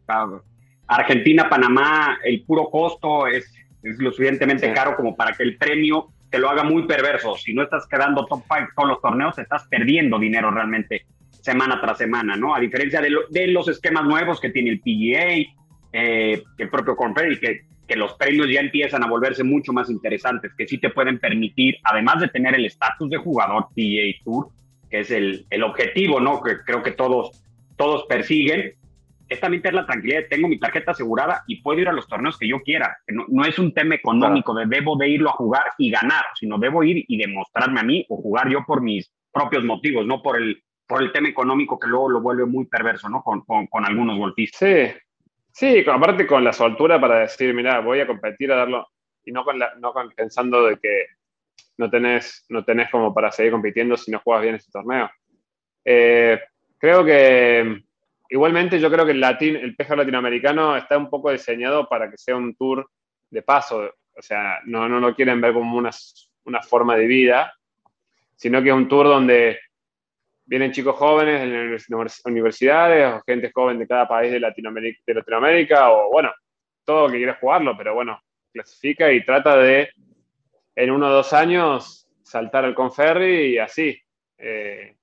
Argentina, 0.87 1.49
Panamá, 1.49 2.19
el 2.25 2.43
puro 2.43 2.71
costo 2.71 3.27
es, 3.27 3.53
es 3.83 3.99
lo 3.99 4.11
suficientemente 4.11 4.73
caro 4.73 4.97
como 4.97 5.15
para 5.15 5.33
que 5.33 5.43
el 5.43 5.57
premio 5.57 6.09
te 6.31 6.39
lo 6.39 6.49
haga 6.49 6.63
muy 6.63 6.87
perverso. 6.87 7.37
Si 7.37 7.53
no 7.53 7.63
estás 7.63 7.87
quedando 7.87 8.25
top 8.27 8.43
5 8.49 8.71
todos 8.75 8.89
los 8.89 9.01
torneos, 9.01 9.39
estás 9.39 9.67
perdiendo 9.69 10.19
dinero 10.19 10.51
realmente 10.51 11.05
semana 11.53 11.81
tras 11.81 11.99
semana, 11.99 12.37
¿no? 12.37 12.55
A 12.55 12.61
diferencia 12.61 13.01
de, 13.01 13.11
de 13.31 13.47
los 13.49 13.69
esquemas 13.69 14.05
nuevos 14.05 14.41
que 14.41 14.51
tiene 14.51 14.71
el 14.71 14.81
PGA, 14.81 15.51
eh, 15.93 16.43
el 16.59 16.69
propio 16.69 16.97
y 17.31 17.39
que 17.39 17.69
que 17.89 17.97
los 17.97 18.13
premios 18.15 18.49
ya 18.51 18.61
empiezan 18.61 19.03
a 19.03 19.09
volverse 19.09 19.43
mucho 19.43 19.73
más 19.73 19.89
interesantes, 19.89 20.53
que 20.57 20.69
sí 20.69 20.77
te 20.77 20.91
pueden 20.91 21.19
permitir, 21.19 21.77
además 21.83 22.21
de 22.21 22.29
tener 22.29 22.55
el 22.55 22.67
estatus 22.67 23.09
de 23.09 23.17
jugador 23.17 23.69
PA 23.75 24.25
Tour, 24.25 24.49
que 24.91 25.01
es 25.01 25.11
el, 25.11 25.47
el, 25.49 25.63
objetivo, 25.63 26.21
¿no? 26.21 26.43
Que 26.43 26.59
creo 26.65 26.83
que 26.83 26.93
todos, 26.93 27.43
todos 27.77 28.05
persiguen, 28.07 28.75
es 29.29 29.41
también 29.41 29.63
tener 29.63 29.75
la 29.75 29.87
tranquilidad 29.87 30.21
de 30.21 30.29
tengo 30.29 30.49
mi 30.49 30.59
tarjeta 30.59 30.93
asegurada 30.93 31.45
y 31.47 31.63
puedo 31.63 31.81
ir 31.81 31.89
a 31.89 31.93
los 31.93 32.07
torneos 32.07 32.39
que 32.39 32.49
yo 32.49 32.61
quiera. 32.61 32.97
No, 33.09 33.25
no 33.29 33.45
es 33.45 33.59
un 33.59 33.73
tema 33.73 33.95
económico 33.95 34.55
de 34.55 34.67
debo 34.67 34.97
de 34.97 35.09
irlo 35.09 35.31
a 35.31 35.35
jugar 35.35 35.65
y 35.79 35.91
ganar, 35.91 36.25
sino 36.39 36.59
debo 36.59 36.85
ir 36.85 37.05
y 37.09 37.17
demostrarme 37.17 37.81
a 37.81 37.85
mí 37.85 38.07
o 38.09 38.17
jugar 38.17 38.51
yo 38.51 38.65
por 38.67 38.83
mis 38.83 39.11
propios 39.33 39.65
motivos, 39.65 40.07
no 40.07 40.23
por 40.23 40.37
el, 40.37 40.63
por 40.89 41.03
el 41.03 41.13
tema 41.13 41.29
económico 41.29 41.79
que 41.79 41.87
luego 41.87 42.09
lo 42.09 42.21
vuelve 42.21 42.47
muy 42.47 42.65
perverso, 42.65 43.09
¿no? 43.09 43.23
Con, 43.23 43.43
con, 43.43 43.67
con 43.67 43.85
algunos 43.85 44.19
golfistas. 44.19 44.59
Sí, 44.59 44.99
Sí, 45.59 45.85
aparte 45.91 46.25
con 46.25 46.45
la 46.45 46.53
soltura 46.53 47.01
para 47.01 47.19
decir, 47.19 47.53
mira, 47.53 47.81
voy 47.81 47.99
a 47.99 48.07
competir 48.07 48.53
a 48.53 48.57
darlo, 48.57 48.87
y 49.25 49.33
no, 49.33 49.43
con 49.43 49.59
la, 49.59 49.75
no 49.75 49.93
pensando 50.15 50.65
de 50.65 50.77
que 50.79 51.07
no 51.79 51.91
tenés, 51.91 52.47
no 52.49 52.65
tenés 52.65 52.89
como 52.91 53.13
para 53.13 53.33
seguir 53.33 53.51
compitiendo 53.51 53.97
si 53.97 54.13
no 54.13 54.21
juegas 54.21 54.45
bien 54.45 54.55
ese 54.55 54.71
torneo. 54.71 55.11
Eh, 55.85 56.41
creo 56.79 57.05
que 57.05 57.83
igualmente 58.31 58.79
yo 58.79 58.89
creo 58.89 59.05
que 59.05 59.11
el, 59.11 59.21
latín, 59.21 59.57
el 59.57 59.75
PGA 59.75 59.97
latinoamericano 59.97 60.77
está 60.77 60.97
un 60.97 61.11
poco 61.11 61.33
diseñado 61.33 61.89
para 61.89 62.09
que 62.09 62.19
sea 62.19 62.37
un 62.37 62.55
tour 62.55 62.89
de 63.29 63.43
paso, 63.43 63.83
o 64.17 64.23
sea, 64.23 64.61
no, 64.65 64.89
no 64.89 65.01
lo 65.01 65.13
quieren 65.17 65.41
ver 65.41 65.55
como 65.55 65.77
una, 65.77 65.91
una 66.45 66.63
forma 66.63 66.95
de 66.95 67.09
vida, 67.09 67.53
sino 68.37 68.63
que 68.63 68.69
es 68.69 68.77
un 68.77 68.87
tour 68.87 69.09
donde 69.09 69.59
vienen 70.49 70.73
chicos 70.73 70.97
jóvenes 70.97 71.43
en 71.43 71.73
las 71.73 72.25
universidades 72.25 73.15
o 73.15 73.23
gente 73.25 73.53
joven 73.55 73.79
de 73.79 73.87
cada 73.87 74.09
país 74.09 74.33
de 74.33 74.41
Latinoamérica, 74.41 75.03
de 75.07 75.85
o 75.91 76.11
bueno, 76.11 76.33
todo 76.85 77.09
que 77.09 77.19
quiere 77.19 77.35
jugarlo, 77.35 77.77
pero 77.77 77.95
bueno, 77.95 78.19
clasifica 78.51 79.13
y 79.13 79.25
trata 79.25 79.57
de 79.59 79.91
en 80.75 80.91
uno 80.91 81.09
o 81.09 81.13
dos 81.13 81.35
años 81.35 82.09
saltar 82.23 82.65
al 82.65 82.75
Conferri 82.75 83.55
y 83.55 83.59
así. 83.59 84.01
Eh, 84.39 84.95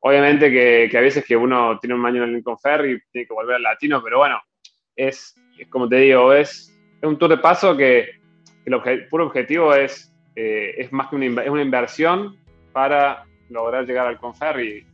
obviamente 0.00 0.50
que, 0.50 0.88
que, 0.90 0.98
a 0.98 1.02
veces 1.02 1.24
que 1.24 1.36
uno 1.36 1.78
tiene 1.78 1.94
un 1.94 2.04
año 2.04 2.24
en 2.24 2.34
el 2.34 2.42
Conferri 2.42 2.92
y 2.92 3.00
tiene 3.12 3.26
que 3.28 3.34
volver 3.34 3.56
al 3.56 3.62
latino, 3.62 4.02
pero 4.02 4.18
bueno, 4.18 4.40
es, 4.96 5.34
como 5.70 5.88
te 5.88 5.96
digo, 5.96 6.32
es, 6.32 6.76
es, 7.00 7.08
un 7.08 7.18
tour 7.18 7.30
de 7.30 7.38
paso 7.38 7.76
que, 7.76 8.16
el 8.64 9.06
puro 9.06 9.26
objetivo 9.26 9.72
es, 9.74 10.12
eh, 10.34 10.74
es 10.78 10.92
más 10.92 11.06
que 11.06 11.14
una, 11.14 11.42
es 11.44 11.50
una 11.50 11.62
inversión 11.62 12.36
para 12.72 13.24
lograr 13.50 13.86
llegar 13.86 14.06
al 14.06 14.18
Conferri. 14.18 14.84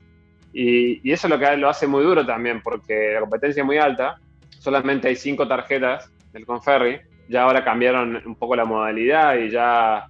Y, 0.53 1.11
eso 1.11 1.27
es 1.27 1.31
lo 1.31 1.39
que 1.39 1.57
lo 1.57 1.69
hace 1.69 1.87
muy 1.87 2.03
duro 2.05 2.27
también, 2.27 2.61
porque 2.63 3.13
la 3.15 3.21
competencia 3.21 3.63
es 3.63 3.67
muy 3.67 3.79
alta. 3.79 4.19
Solamente 4.59 5.09
hay 5.09 5.17
cinco 5.17 5.49
tarjetas 5.49 6.11
del 6.33 6.47
Conferri. 6.47 7.01
Ya 7.29 7.43
ahora 7.43 7.65
cambiaron 7.65 8.23
un 8.27 8.37
poco 8.37 8.57
la 8.57 8.65
modalidad 8.65 9.37
y 9.37 9.51
ya 9.51 10.07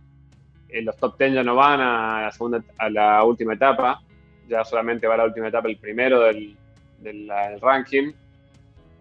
eh, 0.68 0.82
los 0.82 0.96
top 0.96 1.16
10 1.18 1.34
ya 1.34 1.44
no 1.44 1.54
van 1.54 1.80
a 1.80 2.22
la, 2.22 2.32
segunda, 2.32 2.62
a 2.78 2.90
la 2.90 3.24
última 3.24 3.54
etapa. 3.54 4.02
Ya 4.48 4.64
solamente 4.64 5.06
va 5.06 5.14
a 5.14 5.18
la 5.18 5.24
última 5.24 5.48
etapa 5.48 5.68
el 5.68 5.76
primero 5.76 6.20
del, 6.20 6.56
del, 6.98 7.30
ranking. 7.60 8.12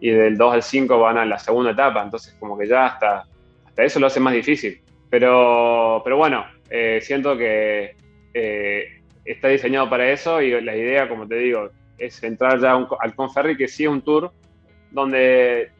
Y 0.00 0.10
del 0.10 0.36
2 0.36 0.54
al 0.54 0.62
5 0.62 0.98
van 0.98 1.18
a 1.18 1.24
la 1.24 1.38
segunda 1.38 1.72
etapa. 1.72 2.02
Entonces, 2.02 2.36
como 2.38 2.56
que 2.56 2.66
ya 2.66 2.86
hasta, 2.86 3.24
hasta 3.66 3.82
eso 3.82 3.98
lo 3.98 4.06
hace 4.06 4.20
más 4.20 4.34
difícil. 4.34 4.80
Pero, 5.10 6.00
pero 6.04 6.16
bueno, 6.16 6.44
eh, 6.70 7.00
siento 7.02 7.36
que 7.36 7.96
eh, 8.32 9.01
está 9.24 9.48
diseñado 9.48 9.88
para 9.88 10.10
eso 10.10 10.40
y 10.40 10.60
la 10.60 10.76
idea, 10.76 11.08
como 11.08 11.26
te 11.26 11.36
digo, 11.36 11.70
es 11.98 12.22
entrar 12.22 12.60
ya 12.60 12.72
al 12.72 13.14
Conferri, 13.14 13.56
que 13.56 13.68
sí 13.68 13.84
es 13.84 13.90
un 13.90 14.02
tour 14.02 14.32
donde 14.90 15.70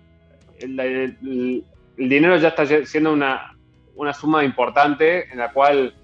el, 0.61 1.64
dinero 1.96 2.37
ya 2.37 2.48
está 2.48 2.66
siendo 2.87 3.12
una, 3.12 3.57
una, 3.96 4.12
suma 4.12 4.44
importante 4.44 5.31
en 5.31 5.38
la 5.38 5.52
cual, 5.52 5.94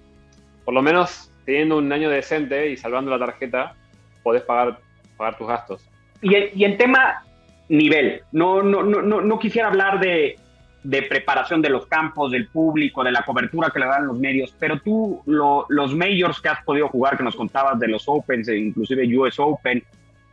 por 0.65 0.73
lo 0.73 0.81
menos 0.81 1.31
teniendo 1.45 1.77
un 1.77 1.91
año 1.91 2.09
decente 2.09 2.69
y 2.69 2.77
salvando 2.77 3.11
la 3.11 3.25
tarjeta, 3.25 3.75
podés 4.23 4.43
pagar, 4.43 4.79
pagar 5.17 5.37
tus 5.37 5.47
gastos. 5.47 5.89
Y, 6.21 6.35
y 6.35 6.65
en 6.65 6.77
tema 6.77 7.23
nivel, 7.69 8.23
no, 8.31 8.61
no, 8.61 8.83
no, 8.83 9.21
no 9.21 9.39
quisiera 9.39 9.69
hablar 9.69 9.99
de, 9.99 10.37
de 10.83 11.03
preparación 11.03 11.61
de 11.61 11.69
los 11.69 11.85
campos, 11.87 12.31
del 12.31 12.47
público, 12.47 13.03
de 13.03 13.11
la 13.11 13.23
cobertura 13.23 13.69
que 13.69 13.79
le 13.79 13.85
dan 13.85 14.07
los 14.07 14.17
medios, 14.17 14.55
pero 14.57 14.79
tú, 14.79 15.21
los 15.25 15.95
majors 15.95 16.39
que 16.39 16.49
has 16.49 16.63
podido 16.63 16.87
jugar, 16.87 17.17
que 17.17 17.23
nos 17.23 17.35
contabas 17.35 17.79
de 17.79 17.87
los 17.89 18.07
Opens, 18.07 18.47
e 18.47 18.57
inclusive 18.57 19.05
US 19.17 19.39
Open, 19.39 19.83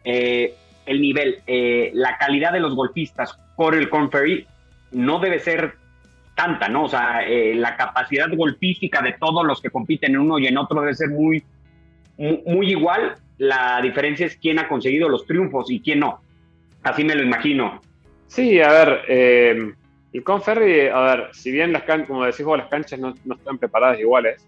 eh, 0.04 0.54
el 0.86 1.00
nivel, 1.00 1.38
eh, 1.46 1.90
la 1.94 2.16
calidad 2.16 2.52
de 2.52 2.60
los 2.60 2.76
golfistas 2.76 3.36
por 3.56 3.74
el 3.74 3.88
Conferee 3.88 4.46
no 4.92 5.18
debe 5.18 5.40
ser 5.40 5.74
tanta, 6.36 6.68
¿no? 6.68 6.84
O 6.84 6.88
sea, 6.88 7.26
eh, 7.26 7.54
la 7.54 7.76
capacidad 7.76 8.28
golfística 8.32 9.02
de 9.02 9.14
todos 9.14 9.44
los 9.44 9.60
que 9.60 9.70
compiten 9.70 10.12
en 10.12 10.20
uno 10.20 10.38
y 10.38 10.46
en 10.46 10.58
otro 10.58 10.80
debe 10.80 10.94
ser 10.94 11.08
muy, 11.08 11.42
muy, 12.18 12.42
muy 12.46 12.70
igual. 12.70 13.16
La 13.38 13.80
diferencia 13.82 14.26
es 14.26 14.36
quién 14.36 14.60
ha 14.60 14.68
conseguido 14.68 15.08
los 15.08 15.26
triunfos 15.26 15.70
y 15.70 15.80
quién 15.80 16.00
no. 16.00 16.20
Así 16.84 17.02
me 17.02 17.16
lo 17.16 17.24
imagino. 17.24 17.80
Sí, 18.28 18.60
a 18.60 18.68
ver, 18.70 19.74
El 20.12 20.22
Conferry, 20.22 20.88
a 20.88 21.00
ver, 21.00 21.28
si 21.32 21.50
bien 21.50 21.72
las 21.72 21.82
canchas, 21.82 22.08
como 22.08 22.24
decís 22.24 22.44
vos, 22.44 22.56
las 22.56 22.68
canchas 22.68 22.98
no, 22.98 23.14
no, 23.24 23.34
están 23.34 23.58
preparadas 23.58 24.00
iguales, 24.00 24.46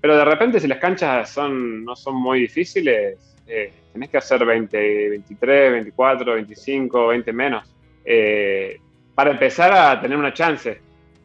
pero 0.00 0.16
de 0.16 0.24
repente 0.24 0.60
si 0.60 0.68
las 0.68 0.78
canchas 0.78 1.30
son, 1.30 1.84
no 1.84 1.96
son 1.96 2.16
muy 2.16 2.40
difíciles, 2.40 3.18
eh, 3.46 3.72
tenés 3.92 4.08
que 4.08 4.16
hacer 4.18 4.44
20, 4.44 5.08
23, 5.10 5.72
24, 5.72 6.34
25, 6.34 7.06
20 7.08 7.32
menos, 7.32 7.74
eh, 8.04 8.78
para 9.14 9.32
empezar 9.32 9.72
a 9.72 10.00
tener 10.00 10.16
una 10.16 10.32
chance, 10.32 10.80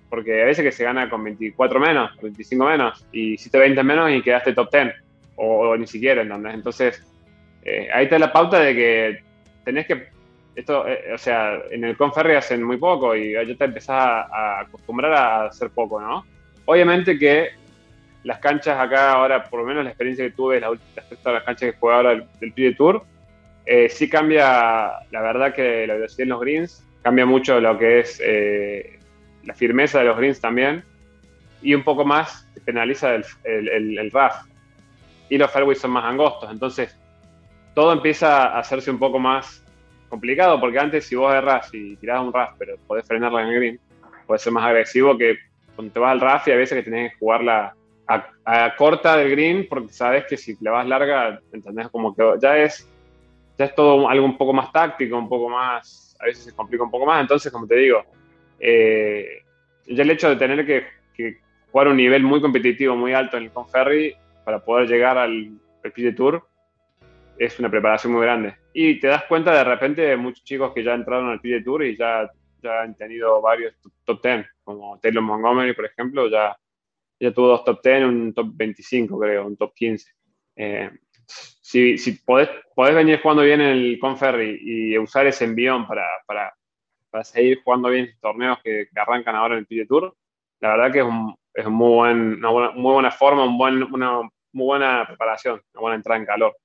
porque 0.09 0.41
a 0.41 0.45
veces 0.45 0.63
que 0.63 0.71
se 0.71 0.83
gana 0.83 1.09
con 1.09 1.23
24 1.23 1.79
menos, 1.79 2.11
25 2.21 2.65
menos, 2.65 3.05
y 3.11 3.33
hiciste 3.33 3.57
20 3.57 3.83
menos 3.83 4.11
y 4.11 4.21
quedaste 4.21 4.53
top 4.53 4.71
10, 4.71 4.93
o, 5.35 5.77
ni 5.77 5.87
siquiera, 5.87 6.21
¿entendés? 6.21 6.53
Entonces, 6.53 7.03
eh, 7.63 7.87
ahí 7.93 8.05
está 8.05 8.19
la 8.19 8.33
pauta 8.33 8.59
de 8.59 8.75
que 8.75 9.19
tenés 9.63 9.87
que 9.87 10.07
esto, 10.59 10.87
eh, 10.87 11.13
o 11.13 11.17
sea, 11.17 11.61
en 11.71 11.83
el 11.83 11.97
Conferry 11.97 12.35
hacen 12.35 12.63
muy 12.63 12.77
poco 12.77 13.15
y 13.15 13.33
ya 13.33 13.55
te 13.55 13.65
empezás 13.65 14.27
a, 14.31 14.59
acostumbrar 14.61 15.13
a 15.13 15.45
hacer 15.45 15.69
poco, 15.69 15.99
¿no? 15.99 16.25
Obviamente 16.65 17.17
que 17.17 17.49
las 18.23 18.39
canchas 18.39 18.79
acá 18.79 19.13
ahora, 19.13 19.43
por 19.43 19.61
lo 19.61 19.65
menos 19.65 19.83
la 19.83 19.89
experiencia 19.89 20.25
que 20.25 20.31
tuve, 20.31 20.59
las, 20.59 20.71
las, 21.23 21.43
canchas 21.43 21.71
que 21.71 21.77
jugué 21.77 21.93
ahora 21.93 22.09
del, 22.09 22.53
del 22.55 22.75
Tour, 22.75 23.03
eh, 23.65 23.87
sí 23.89 24.09
cambia, 24.09 24.91
la 25.11 25.21
verdad 25.21 25.53
que 25.53 25.87
la 25.87 25.93
velocidad 25.93 26.23
en 26.23 26.29
los 26.29 26.41
greens, 26.41 26.85
cambia 27.01 27.25
mucho 27.25 27.59
lo 27.59 27.77
que 27.77 27.99
es 27.99 28.21
eh, 28.23 28.99
la 29.45 29.53
firmeza 29.53 29.99
de 29.99 30.05
los 30.05 30.17
greens 30.17 30.41
también, 30.41 30.83
y 31.61 31.73
un 31.73 31.83
poco 31.83 32.03
más 32.03 32.47
penaliza 32.65 33.15
el, 33.15 33.25
el, 33.43 33.97
el, 33.97 34.11
RAF. 34.11 34.45
Y 35.29 35.37
los 35.37 35.51
fairways 35.51 35.79
son 35.79 35.91
más 35.91 36.05
angostos, 36.05 36.51
entonces 36.51 36.95
todo 37.75 37.93
empieza 37.93 38.47
a 38.47 38.59
hacerse 38.59 38.91
un 38.91 38.99
poco 38.99 39.19
más 39.19 39.63
complicado 40.09 40.59
porque 40.59 40.79
antes 40.79 41.05
si 41.05 41.15
vos 41.15 41.33
erras 41.33 41.69
y 41.73 41.95
tirás 41.97 42.21
un 42.21 42.33
RAF, 42.33 42.55
pero 42.57 42.75
podés 42.87 43.07
frenarla 43.07 43.43
en 43.43 43.47
el 43.49 43.55
green, 43.55 43.79
puede 44.25 44.39
ser 44.39 44.53
más 44.53 44.65
agresivo 44.65 45.17
que 45.17 45.37
cuando 45.75 45.93
te 45.93 45.99
vas 45.99 46.11
al 46.11 46.21
RAF 46.21 46.47
y 46.47 46.51
a 46.51 46.57
veces 46.57 46.77
que 46.77 46.89
tenés 46.89 47.11
que 47.11 47.19
jugarla 47.19 47.73
a, 48.07 48.27
a, 48.43 48.75
corta 48.75 49.15
del 49.17 49.31
green 49.31 49.67
porque 49.69 49.93
sabes 49.93 50.25
que 50.27 50.35
si 50.35 50.57
le 50.59 50.69
vas 50.69 50.87
larga, 50.87 51.39
¿entendés? 51.53 51.89
Como 51.89 52.15
que 52.15 52.23
ya 52.41 52.57
es, 52.57 52.89
ya 53.57 53.65
es 53.65 53.75
todo 53.75 54.09
algo 54.09 54.25
un 54.25 54.37
poco 54.37 54.51
más 54.51 54.71
táctico, 54.71 55.17
un 55.17 55.29
poco 55.29 55.49
más, 55.49 56.17
a 56.19 56.25
veces 56.25 56.45
se 56.45 56.55
complica 56.55 56.83
un 56.83 56.91
poco 56.91 57.05
más, 57.05 57.21
entonces 57.21 57.51
como 57.51 57.67
te 57.67 57.75
digo, 57.75 58.03
eh, 58.59 59.43
ya 59.87 60.03
el 60.03 60.11
hecho 60.11 60.29
de 60.29 60.35
tener 60.35 60.65
que, 60.65 60.85
que, 61.15 61.37
jugar 61.71 61.87
un 61.87 61.97
nivel 61.97 62.23
muy 62.23 62.41
competitivo, 62.41 62.95
muy 62.95 63.13
alto 63.13 63.37
en 63.37 63.43
el 63.43 63.51
Conferry 63.51 64.15
para 64.43 64.57
poder 64.57 64.87
llegar 64.87 65.19
al, 65.19 65.51
al 65.83 66.15
Tour 66.15 66.43
es 67.39 67.57
una 67.57 67.71
preparación 67.71 68.13
muy 68.13 68.23
grande. 68.23 68.55
Y 68.73 68.99
te 68.99 69.07
das 69.07 69.23
cuenta 69.23 69.53
de 69.53 69.63
repente 69.63 70.01
de 70.01 70.17
muchos 70.17 70.43
chicos 70.43 70.73
que 70.73 70.83
ya 70.83 70.93
entraron 70.93 71.29
al 71.29 71.39
PGA 71.39 71.63
Tour 71.63 71.85
y 71.85 71.97
ya, 71.97 72.29
ya 72.61 72.81
han 72.81 72.95
tenido 72.95 73.41
varios 73.41 73.73
top 74.03 74.21
10, 74.21 74.45
como 74.63 74.99
Taylor 74.99 75.23
Montgomery, 75.23 75.73
por 75.73 75.85
ejemplo, 75.85 76.29
ya, 76.29 76.55
ya 77.17 77.31
tuvo 77.31 77.47
dos 77.47 77.63
top 77.63 77.79
10, 77.81 78.03
un 78.03 78.33
top 78.33 78.47
25, 78.53 79.17
creo, 79.17 79.47
un 79.47 79.55
top 79.55 79.73
15. 79.73 80.11
Eh, 80.57 80.91
si 81.25 81.97
si 81.97 82.11
podés, 82.23 82.49
podés, 82.75 82.95
venir 82.95 83.21
jugando 83.21 83.43
bien 83.43 83.61
en 83.61 83.69
el 83.69 83.99
Conferry 83.99 84.59
y 84.61 84.97
usar 84.97 85.25
ese 85.25 85.45
envión 85.45 85.87
para, 85.87 86.05
para, 86.25 86.53
para 87.09 87.23
seguir 87.23 87.61
jugando 87.63 87.89
bien 87.89 88.09
torneos 88.19 88.57
que, 88.61 88.87
que, 88.93 88.99
arrancan 88.99 89.35
ahora 89.35 89.55
en 89.55 89.59
el 89.59 89.65
PGA 89.65 89.87
Tour, 89.87 90.15
la 90.59 90.69
verdad 90.75 90.91
que 90.91 90.99
es, 90.99 91.05
un, 91.05 91.35
es 91.53 91.67
muy, 91.67 91.95
buen, 91.95 92.33
una 92.35 92.49
buena, 92.49 92.71
muy 92.71 92.93
buena 92.93 93.11
forma, 93.11 93.45
un 93.45 93.57
buen, 93.57 93.83
una 93.93 94.21
muy 94.51 94.65
buena 94.65 95.05
preparación, 95.07 95.61
una 95.73 95.81
buena 95.81 95.95
entrada 95.95 96.19
en 96.19 96.25
calor 96.25 96.57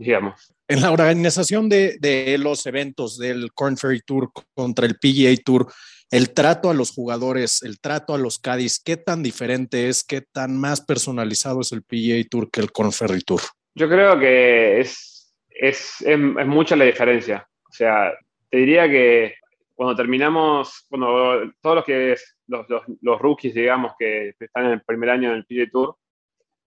digamos. 0.00 0.54
En 0.66 0.80
la 0.80 0.92
organización 0.92 1.68
de, 1.68 1.98
de, 2.00 2.38
los 2.38 2.64
eventos 2.66 3.18
del 3.18 3.52
Corn 3.52 3.76
Ferry 3.76 4.00
Tour 4.00 4.30
contra 4.54 4.86
el 4.86 4.96
PGA 4.96 5.36
Tour, 5.44 5.70
el 6.10 6.32
trato 6.32 6.70
a 6.70 6.74
los 6.74 6.90
jugadores, 6.90 7.62
el 7.62 7.80
trato 7.80 8.14
a 8.14 8.18
los 8.18 8.38
Cádiz, 8.38 8.80
¿qué 8.82 8.96
tan 8.96 9.22
diferente 9.22 9.88
es, 9.88 10.02
qué 10.02 10.22
tan 10.22 10.58
más 10.58 10.80
personalizado 10.80 11.60
es 11.60 11.72
el 11.72 11.82
PGA 11.82 12.26
Tour 12.28 12.50
que 12.50 12.60
el 12.60 12.72
Corn 12.72 12.92
Ferry 12.92 13.20
Tour? 13.20 13.42
Yo 13.74 13.88
creo 13.88 14.18
que 14.18 14.80
es, 14.80 15.34
es, 15.48 16.00
es, 16.00 16.06
es 16.06 16.46
mucha 16.46 16.76
la 16.76 16.84
diferencia. 16.84 17.46
O 17.68 17.72
sea, 17.72 18.12
te 18.48 18.58
diría 18.58 18.88
que 18.88 19.34
cuando 19.74 19.94
terminamos, 19.94 20.86
cuando 20.88 21.52
todos 21.60 21.76
los 21.76 21.84
que 21.84 22.16
los, 22.46 22.68
los, 22.68 22.82
los, 23.02 23.20
rookies, 23.20 23.54
digamos, 23.54 23.92
que 23.98 24.34
están 24.40 24.66
en 24.66 24.72
el 24.72 24.82
primer 24.82 25.10
año 25.10 25.30
del 25.30 25.44
PGA 25.44 25.70
Tour, 25.70 25.96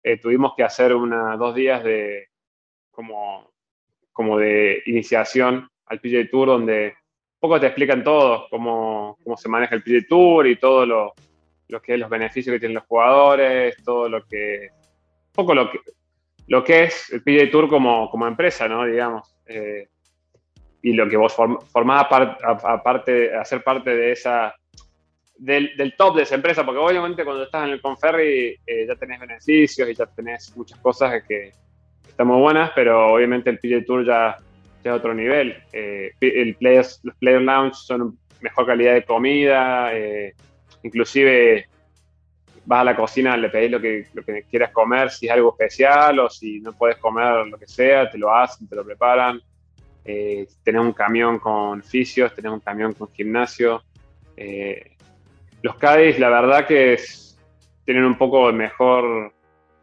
eh, 0.03 0.19
tuvimos 0.19 0.53
que 0.57 0.63
hacer 0.63 0.95
una, 0.95 1.37
dos 1.37 1.55
días 1.55 1.83
de, 1.83 2.29
como, 2.95 3.51
como 4.13 4.39
de 4.39 4.83
iniciación 4.87 5.69
al 5.87 6.01
PJ 6.01 6.31
Tour, 6.31 6.49
donde 6.49 6.95
un 6.97 7.41
poco 7.41 7.61
te 7.61 7.67
explican 7.67 8.03
todo, 8.03 8.47
cómo, 8.49 9.19
cómo 9.23 9.37
se 9.37 9.49
maneja 9.49 9.75
el 9.75 9.83
PJ 9.83 10.07
Tour 10.09 10.47
y 10.47 10.57
todo 10.57 10.87
lo, 10.87 11.15
lo 11.69 11.83
que 11.83 11.95
es 11.95 12.01
los 12.01 12.09
beneficios 12.09 12.55
que 12.55 12.61
tienen 12.61 12.77
los 12.77 12.85
jugadores, 12.85 13.77
todo 13.85 14.09
lo 14.09 14.25
que, 14.25 14.69
un 14.71 15.33
poco 15.33 15.55
lo 15.55 15.71
que, 15.71 15.81
lo 16.47 16.65
que 16.65 16.85
es 16.85 17.13
el 17.13 17.23
PJ 17.23 17.51
Tour 17.51 17.69
como, 17.69 18.11
como 18.11 18.27
empresa, 18.27 18.69
¿no? 18.69 18.85
Digamos. 18.87 19.37
Eh, 19.47 19.89
y 20.83 20.93
lo 20.93 21.09
que 21.09 21.17
vos 21.17 21.33
form, 21.35 21.59
formás 21.73 22.05
aparte, 22.05 22.45
aparte, 22.45 23.35
hacer 23.35 23.65
parte 23.65 23.97
de 23.97 24.13
esa, 24.13 24.55
del, 25.37 25.75
del, 25.77 25.97
top 25.97 26.17
de 26.17 26.23
esa 26.25 26.35
empresa, 26.35 26.65
porque 26.65 26.79
obviamente 26.79 27.25
cuando 27.25 27.45
estás 27.45 27.65
en 27.67 27.73
el 27.73 27.81
Conferry 27.81 28.61
eh, 28.67 28.87
ya 28.87 28.95
tenés 28.95 29.19
beneficios 29.19 29.89
y 29.89 29.95
ya 29.95 30.05
tenés 30.07 30.55
muchas 30.55 30.79
cosas 30.81 31.23
que, 31.27 31.53
están 32.15 32.29
muy 32.29 32.41
buenas, 32.41 32.71
pero 32.77 33.13
obviamente 33.13 33.51
el 33.51 33.59
PJ 33.59 33.85
Tour 33.85 34.07
ya, 34.07 34.37
es 34.85 34.93
otro 34.93 35.13
nivel. 35.13 35.57
Eh, 35.73 36.13
el 36.21 36.55
players, 36.55 37.01
los 37.03 37.17
Player 37.17 37.43
Lounge 37.43 37.75
son 37.75 38.17
mejor 38.41 38.67
calidad 38.67 38.95
de 38.95 39.05
comida, 39.05 39.93
eh, 39.93 40.33
inclusive 40.85 41.67
vas 42.67 42.83
a 42.83 42.85
la 42.85 42.95
cocina, 42.95 43.37
le 43.37 43.49
pedís 43.49 43.73
lo 43.73 43.81
que, 43.81 44.07
lo 44.13 44.23
que 44.23 44.45
quieras 44.45 44.71
comer, 44.71 45.11
si 45.11 45.27
es 45.27 45.33
algo 45.33 45.57
especial 45.59 46.21
o 46.21 46.31
si 46.31 46.61
no 46.61 46.73
puedes 46.73 46.99
comer 46.99 47.49
lo 47.49 47.59
que 47.59 47.67
sea, 47.67 48.09
te 48.09 48.17
lo 48.17 48.33
hacen, 48.33 48.69
te 48.69 48.77
lo 48.77 48.85
preparan. 48.85 49.41
Eh, 50.05 50.47
tenés 50.63 50.83
un 50.83 50.93
camión 50.93 51.41
con 51.41 51.83
fisios, 51.83 52.33
tenés 52.33 52.53
un 52.53 52.61
camión 52.61 52.93
con 52.93 53.11
gimnasio. 53.13 53.83
Eh, 54.37 54.93
los 55.63 55.75
Cádiz, 55.79 56.17
la 56.21 56.29
verdad 56.29 56.65
que 56.65 56.93
es, 56.93 57.37
tienen 57.85 58.05
un 58.05 58.17
poco 58.17 58.53
mejor, 58.53 59.33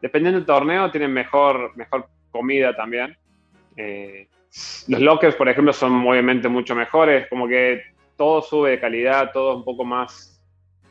dependiendo 0.02 0.40
del 0.40 0.46
torneo, 0.46 0.90
tienen 0.92 1.12
mejor, 1.12 1.76
mejor 1.76 2.08
comida 2.32 2.76
también. 2.76 3.18
Eh, 3.78 4.28
los 4.88 5.02
lockers, 5.02 5.36
por 5.36 5.50
ejemplo, 5.50 5.74
son 5.74 6.06
obviamente 6.08 6.48
mucho 6.50 6.76
mejores, 6.76 7.28
como 7.28 7.48
que 7.48 7.82
todo 8.18 8.42
sube 8.42 8.72
de 8.72 8.80
calidad, 8.80 9.32
todo 9.32 9.58
un 9.58 9.64
poco 9.64 9.84
más, 9.84 10.42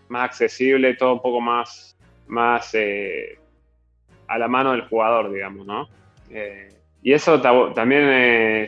más 0.09 0.25
accesible, 0.25 0.95
todo 0.95 1.15
un 1.15 1.23
poco 1.23 1.41
más, 1.41 1.97
más 2.27 2.75
eh, 2.75 3.39
a 4.29 4.39
la 4.39 4.49
mano 4.49 4.73
del 4.73 4.83
jugador, 4.83 5.33
digamos, 5.33 5.67
¿no? 5.67 5.89
Eh, 6.31 6.69
y 7.03 7.13
eso 7.13 7.41
también 7.41 8.67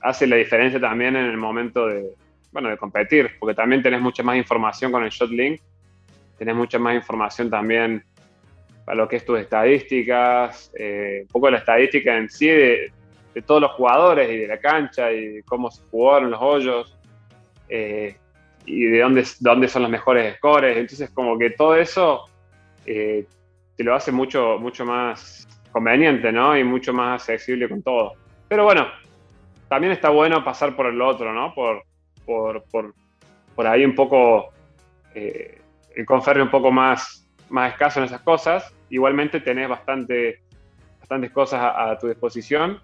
hace 0.00 0.26
la 0.26 0.36
diferencia 0.36 0.80
también 0.80 1.16
en 1.16 1.26
el 1.26 1.36
momento 1.36 1.86
de, 1.86 2.14
bueno, 2.52 2.68
de 2.68 2.76
competir, 2.76 3.30
porque 3.38 3.54
también 3.54 3.82
tenés 3.82 4.00
mucha 4.00 4.22
más 4.22 4.36
información 4.36 4.92
con 4.92 5.04
el 5.04 5.10
ShotLink, 5.10 5.60
tenés 6.38 6.54
mucha 6.54 6.78
más 6.78 6.94
información 6.94 7.50
también 7.50 8.04
para 8.84 8.96
lo 8.96 9.08
que 9.08 9.16
es 9.16 9.24
tus 9.24 9.38
estadísticas, 9.38 10.72
eh, 10.78 11.20
un 11.22 11.28
poco 11.28 11.50
la 11.50 11.58
estadística 11.58 12.16
en 12.16 12.28
sí 12.28 12.48
de, 12.48 12.92
todos 13.46 13.62
los 13.62 13.70
jugadores 13.72 14.30
y 14.30 14.36
de 14.36 14.46
la 14.46 14.58
cancha 14.58 15.10
y 15.10 15.28
de 15.28 15.42
cómo 15.44 15.70
se 15.70 15.82
jugaron 15.90 16.30
los 16.30 16.40
hoyos 16.42 16.98
eh, 17.68 18.14
y 18.66 18.84
de 18.84 18.98
dónde, 19.00 19.24
dónde 19.40 19.68
son 19.68 19.82
los 19.82 19.90
mejores 19.90 20.36
scores. 20.36 20.76
Entonces, 20.76 21.08
como 21.10 21.38
que 21.38 21.50
todo 21.50 21.74
eso 21.76 22.28
eh, 22.84 23.24
te 23.76 23.84
lo 23.84 23.94
hace 23.94 24.12
mucho, 24.12 24.58
mucho 24.58 24.84
más 24.84 25.48
conveniente, 25.70 26.30
¿no? 26.30 26.56
Y 26.56 26.62
mucho 26.62 26.92
más 26.92 27.22
accesible 27.22 27.68
con 27.68 27.82
todo. 27.82 28.12
Pero 28.48 28.64
bueno, 28.64 28.86
también 29.68 29.94
está 29.94 30.10
bueno 30.10 30.44
pasar 30.44 30.76
por 30.76 30.86
el 30.86 31.00
otro, 31.00 31.32
¿no? 31.32 31.54
Por, 31.54 31.84
por, 32.26 32.62
por, 32.64 32.94
por 33.54 33.66
ahí 33.66 33.84
un 33.84 33.94
poco, 33.94 34.50
eh, 35.14 35.58
un 35.96 36.50
poco 36.50 36.70
más 36.70 37.21
más 37.52 37.72
escaso 37.72 38.00
en 38.00 38.06
esas 38.06 38.22
cosas. 38.22 38.74
Igualmente 38.90 39.40
tenés 39.40 39.68
bastante, 39.68 40.40
bastantes 40.98 41.30
cosas 41.30 41.60
a, 41.60 41.92
a 41.92 41.98
tu 41.98 42.08
disposición. 42.08 42.80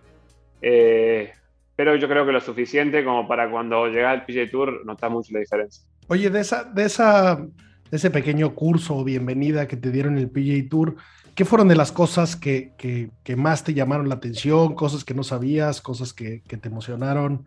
Eh, 0.63 1.33
pero 1.75 1.95
yo 1.97 2.09
creo 2.09 2.27
que 2.27 2.33
lo 2.33 2.41
suficiente 2.41 3.05
como 3.05 3.29
para 3.29 3.51
cuando 3.51 3.87
llegas 3.87 4.13
al 4.13 4.27
PGA 4.27 4.51
Tour 4.51 4.85
notas 4.85 5.11
mucho 5.11 5.33
la 5.33 5.41
diferencia. 5.41 5.85
Oye, 6.09 6.29
de 6.29 6.41
esa, 6.41 6.65
de 6.65 6.85
esa, 6.85 7.37
de 7.37 7.97
ese 7.97 8.11
pequeño 8.11 8.55
curso 8.55 8.97
o 8.97 9.05
bienvenida 9.05 9.69
que 9.69 9.77
te 9.77 9.91
dieron 9.91 10.19
el 10.19 10.29
PGA 10.29 10.69
Tour, 10.69 10.97
¿qué 11.35 11.45
fueron 11.45 11.69
de 11.69 11.77
las 11.77 11.93
cosas 11.93 12.35
que, 12.35 12.73
que, 12.77 13.11
que, 13.23 13.37
más 13.37 13.63
te 13.63 13.75
llamaron 13.75 14.09
la 14.09 14.17
atención? 14.17 14.75
Cosas 14.75 15.05
que 15.05 15.15
no 15.15 15.23
sabías, 15.23 15.81
cosas 15.81 16.13
que, 16.13 16.43
que 16.49 16.57
te 16.57 16.69
emocionaron. 16.69 17.47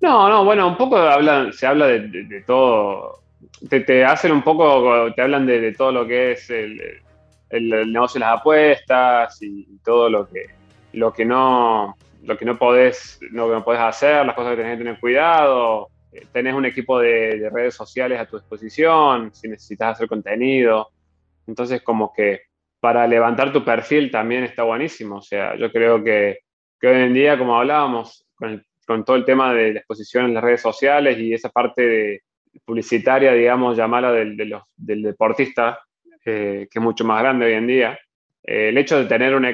No, 0.00 0.28
no, 0.28 0.44
bueno, 0.44 0.68
un 0.68 0.76
poco 0.78 0.96
hablan, 0.96 1.52
se 1.52 1.66
habla 1.66 1.86
de, 1.86 2.08
de, 2.08 2.24
de 2.24 2.40
todo 2.42 3.25
te, 3.68 4.04
hacen 4.04 4.32
un 4.32 4.42
poco, 4.42 5.12
te 5.14 5.22
hablan 5.22 5.46
de, 5.46 5.72
todo 5.72 5.92
lo 5.92 6.06
que 6.06 6.32
es 6.32 6.50
el, 6.50 7.02
negocio 7.50 8.18
de 8.18 8.26
las 8.26 8.40
apuestas 8.40 9.38
y 9.40 9.78
todo 9.84 10.10
lo 10.10 10.28
que, 10.28 10.46
lo 10.92 11.12
que 11.12 11.24
no 11.24 11.96
lo 12.22 12.36
que 12.36 12.44
no 12.44 12.58
podés, 12.58 13.20
no, 13.30 13.48
no 13.48 13.64
podés 13.64 13.80
hacer, 13.80 14.26
las 14.26 14.34
cosas 14.34 14.52
que 14.52 14.62
tenés 14.62 14.72
que 14.78 14.84
tener 14.84 15.00
cuidado. 15.00 15.88
tenés 16.32 16.54
un 16.54 16.64
equipo 16.64 16.98
de, 16.98 17.38
de, 17.38 17.50
redes 17.50 17.74
sociales 17.74 18.18
a 18.18 18.26
tu 18.26 18.36
disposición, 18.36 19.32
si 19.32 19.48
necesitas 19.48 19.92
hacer 19.92 20.08
contenido. 20.08 20.88
Entonces, 21.46 21.82
como 21.82 22.12
que 22.12 22.40
para 22.80 23.06
levantar 23.06 23.52
tu 23.52 23.64
perfil 23.64 24.10
también 24.10 24.44
está 24.44 24.64
buenísimo. 24.64 25.16
O 25.16 25.22
sea, 25.22 25.56
yo 25.56 25.70
creo 25.70 26.02
que, 26.02 26.40
que 26.80 26.88
hoy 26.88 27.02
en 27.02 27.14
día, 27.14 27.38
como 27.38 27.56
hablábamos, 27.56 28.26
con, 28.34 29.04
todo 29.04 29.16
el 29.16 29.24
tema 29.24 29.52
de 29.52 29.72
la 29.72 29.78
exposición 29.80 30.26
en 30.26 30.34
las 30.34 30.44
redes 30.44 30.60
sociales 30.60 31.18
y 31.18 31.32
esa 31.32 31.48
parte 31.48 31.82
de, 31.82 32.22
publicitaria, 32.64 33.32
digamos, 33.32 33.76
llamarla 33.76 34.12
del, 34.12 34.36
del 34.76 35.02
deportista, 35.02 35.80
eh, 36.24 36.66
que 36.70 36.78
es 36.78 36.82
mucho 36.82 37.04
más 37.04 37.22
grande 37.22 37.46
hoy 37.46 37.52
en 37.52 37.66
día, 37.66 37.98
eh, 38.42 38.70
el 38.70 38.78
hecho 38.78 38.98
de 38.98 39.06
tener 39.06 39.34
un, 39.34 39.46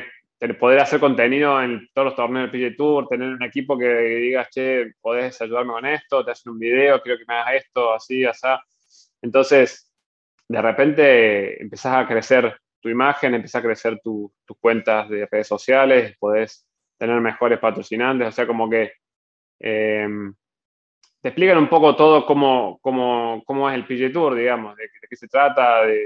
poder 0.59 0.81
hacer 0.81 1.01
contenido 1.01 1.63
en 1.63 1.89
todos 1.93 2.07
los 2.07 2.17
torneos 2.17 2.51
del 2.51 2.71
PG 2.71 2.77
Tour, 2.77 3.09
tener 3.09 3.29
un 3.29 3.43
equipo 3.43 3.79
que 3.79 3.87
digas, 3.87 4.49
che, 4.51 4.93
podés 5.01 5.41
ayudarme 5.41 5.73
con 5.73 5.87
esto, 5.87 6.25
te 6.25 6.31
hacen 6.31 6.53
un 6.53 6.59
video, 6.59 7.01
quiero 7.03 7.19
que 7.19 7.25
me 7.29 7.35
hagas 7.35 7.65
esto, 7.65 7.93
así, 7.93 8.25
así. 8.25 8.47
Entonces, 9.21 9.93
de 10.49 10.63
repente 10.63 11.63
empezás 11.63 11.97
a 11.97 12.09
crecer 12.09 12.57
tu 12.81 12.89
imagen, 12.89 13.35
empezás 13.35 13.61
a 13.61 13.67
crecer 13.67 14.01
tus 14.03 14.33
cuentas 14.61 15.09
de 15.09 15.27
redes 15.31 15.47
sociales, 15.47 16.17
podés 16.19 16.67
tener 16.99 17.21
mejores 17.21 17.59
patrocinantes, 17.59 18.29
o 18.29 18.33
sea, 18.33 18.47
como 18.47 18.69
que 18.69 18.93
eh, 19.61 20.09
te 21.23 21.29
explican 21.29 21.59
un 21.59 21.69
poco 21.69 21.95
todo 21.95 22.27
cómo, 22.27 22.79
cómo, 22.83 23.43
cómo 23.47 23.71
es 23.71 23.77
el 23.77 23.87
PG 23.87 24.13
Tour, 24.13 24.35
digamos, 24.35 24.77
de, 24.77 24.83
de 24.83 25.09
qué 25.09 25.17
se 25.17 25.29
trata, 25.29 25.87
de, 25.87 26.05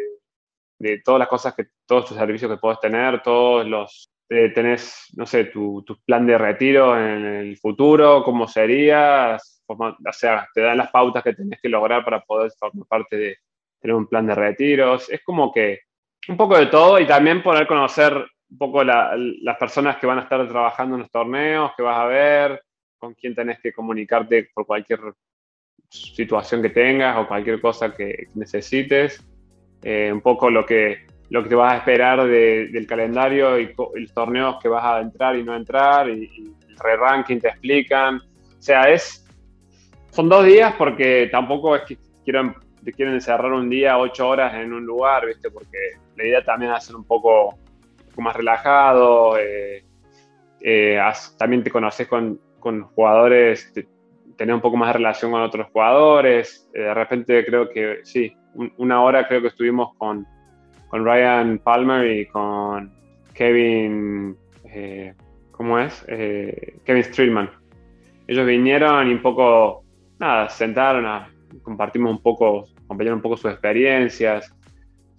de, 0.79 1.01
todas 1.01 1.21
las 1.21 1.29
cosas 1.29 1.55
que, 1.55 1.64
todos 1.87 2.05
tus 2.05 2.19
servicios 2.19 2.51
que 2.51 2.59
puedes 2.59 2.79
tener, 2.81 3.23
todos 3.23 3.67
los, 3.67 4.11
eh, 4.29 4.51
tenés, 4.51 5.07
no 5.17 5.25
sé, 5.25 5.47
tu, 5.47 5.83
tu, 5.85 5.97
plan 6.03 6.27
de 6.27 6.37
retiro 6.37 6.99
en 6.99 7.25
el 7.25 7.57
futuro, 7.57 8.23
cómo 8.23 8.47
sería, 8.47 9.39
o 9.67 10.12
sea, 10.12 10.47
te 10.53 10.61
dan 10.61 10.77
las 10.77 10.91
pautas 10.91 11.25
que 11.25 11.33
tenés 11.33 11.61
que 11.62 11.71
lograr 11.71 12.05
para 12.05 12.21
poder 12.21 12.53
formar 12.59 12.87
parte 12.87 13.17
de 13.17 13.37
tener 13.81 13.95
un 13.95 14.07
plan 14.07 14.27
de 14.27 14.35
retiros, 14.35 15.09
es 15.09 15.23
como 15.25 15.51
que 15.51 15.81
un 16.29 16.37
poco 16.37 16.59
de 16.59 16.67
todo 16.67 17.01
y 17.01 17.07
también 17.07 17.43
poder 17.43 17.67
conocer 17.67 18.12
un 18.51 18.59
poco 18.59 18.85
la, 18.85 19.14
las 19.17 19.57
personas 19.57 19.97
que 19.97 20.07
van 20.07 20.19
a 20.19 20.23
estar 20.23 20.47
trabajando 20.47 20.97
en 20.97 21.03
los 21.03 21.11
torneos, 21.11 21.73
que 21.75 21.83
vas 21.83 21.99
a 21.99 22.05
ver, 22.05 22.62
con 22.99 23.14
quién 23.14 23.34
tenés 23.34 23.61
que 23.61 23.72
comunicarte 23.72 24.51
por 24.55 24.66
cualquier 24.66 25.01
situación 25.88 26.62
que 26.62 26.70
tengas 26.70 27.16
o 27.18 27.28
cualquier 27.28 27.61
cosa 27.61 27.94
que 27.94 28.28
necesites. 28.34 29.24
Eh, 29.82 30.11
un 30.12 30.20
poco 30.20 30.51
lo 30.51 30.64
que, 30.64 31.07
lo 31.30 31.42
que 31.42 31.49
te 31.49 31.55
vas 31.55 31.74
a 31.74 31.76
esperar 31.78 32.26
de, 32.26 32.68
del 32.68 32.86
calendario 32.86 33.59
y, 33.61 33.74
y, 33.94 34.01
los 34.01 34.12
torneos 34.12 34.57
que 34.61 34.68
vas 34.68 34.84
a 34.84 35.01
entrar 35.01 35.36
y 35.36 35.44
no 35.44 35.55
entrar, 35.55 36.09
y, 36.09 36.24
y 36.24 36.55
el 36.68 36.76
re-ranking 36.78 37.38
te 37.38 37.49
explican. 37.49 38.16
O 38.16 38.62
sea, 38.62 38.90
es, 38.90 39.24
son 40.11 40.28
dos 40.28 40.44
días 40.44 40.74
porque 40.76 41.28
tampoco 41.30 41.76
es 41.76 41.82
que 41.82 41.99
quieran, 42.24 42.57
te 42.82 42.92
quieren 42.92 43.14
encerrar 43.14 43.53
un 43.53 43.68
día, 43.68 43.99
ocho 43.99 44.28
horas 44.28 44.55
en 44.55 44.72
un 44.72 44.84
lugar, 44.84 45.26
¿viste? 45.26 45.51
Porque 45.51 45.78
la 46.16 46.24
idea 46.24 46.42
también 46.42 46.72
es 46.72 46.78
hacer 46.78 46.97
un 46.97 47.05
poco, 47.05 47.51
un 47.51 48.11
poco 48.11 48.22
más 48.22 48.34
relajado. 48.34 49.38
Eh, 49.38 49.84
eh, 50.61 50.99
también 51.38 51.62
te 51.62 51.70
conoces 51.70 52.09
con, 52.09 52.40
con 52.67 52.83
jugadores, 52.83 53.73
te, 53.73 53.87
tener 54.37 54.53
un 54.53 54.61
poco 54.61 54.77
más 54.77 54.89
de 54.89 54.95
relación 54.95 55.31
con 55.31 55.41
otros 55.41 55.69
jugadores. 55.73 56.69
Eh, 56.75 56.81
de 56.81 56.95
repente 56.95 57.47
creo 57.47 57.71
que 57.71 58.01
sí, 58.03 58.37
un, 58.55 58.73
una 58.79 59.05
hora 59.05 59.29
creo 59.29 59.41
que 59.41 59.47
estuvimos 59.47 59.95
con, 59.97 60.27
con, 60.89 61.05
Ryan 61.05 61.61
Palmer 61.61 62.11
y 62.11 62.27
con 62.27 62.93
Kevin, 63.35 64.37
eh, 64.64 65.14
¿cómo 65.53 65.79
es? 65.79 66.05
Eh, 66.09 66.81
Kevin 66.85 67.05
Streetman. 67.05 67.51
Ellos 68.27 68.45
vinieron 68.45 69.09
y 69.09 69.12
un 69.12 69.23
poco, 69.23 69.85
nada, 70.19 70.49
sentaron, 70.49 71.07
a, 71.07 71.31
compartimos 71.62 72.11
un 72.11 72.21
poco, 72.21 72.67
compartieron 72.89 73.19
un 73.19 73.23
poco 73.23 73.37
sus 73.37 73.53
experiencias. 73.53 74.53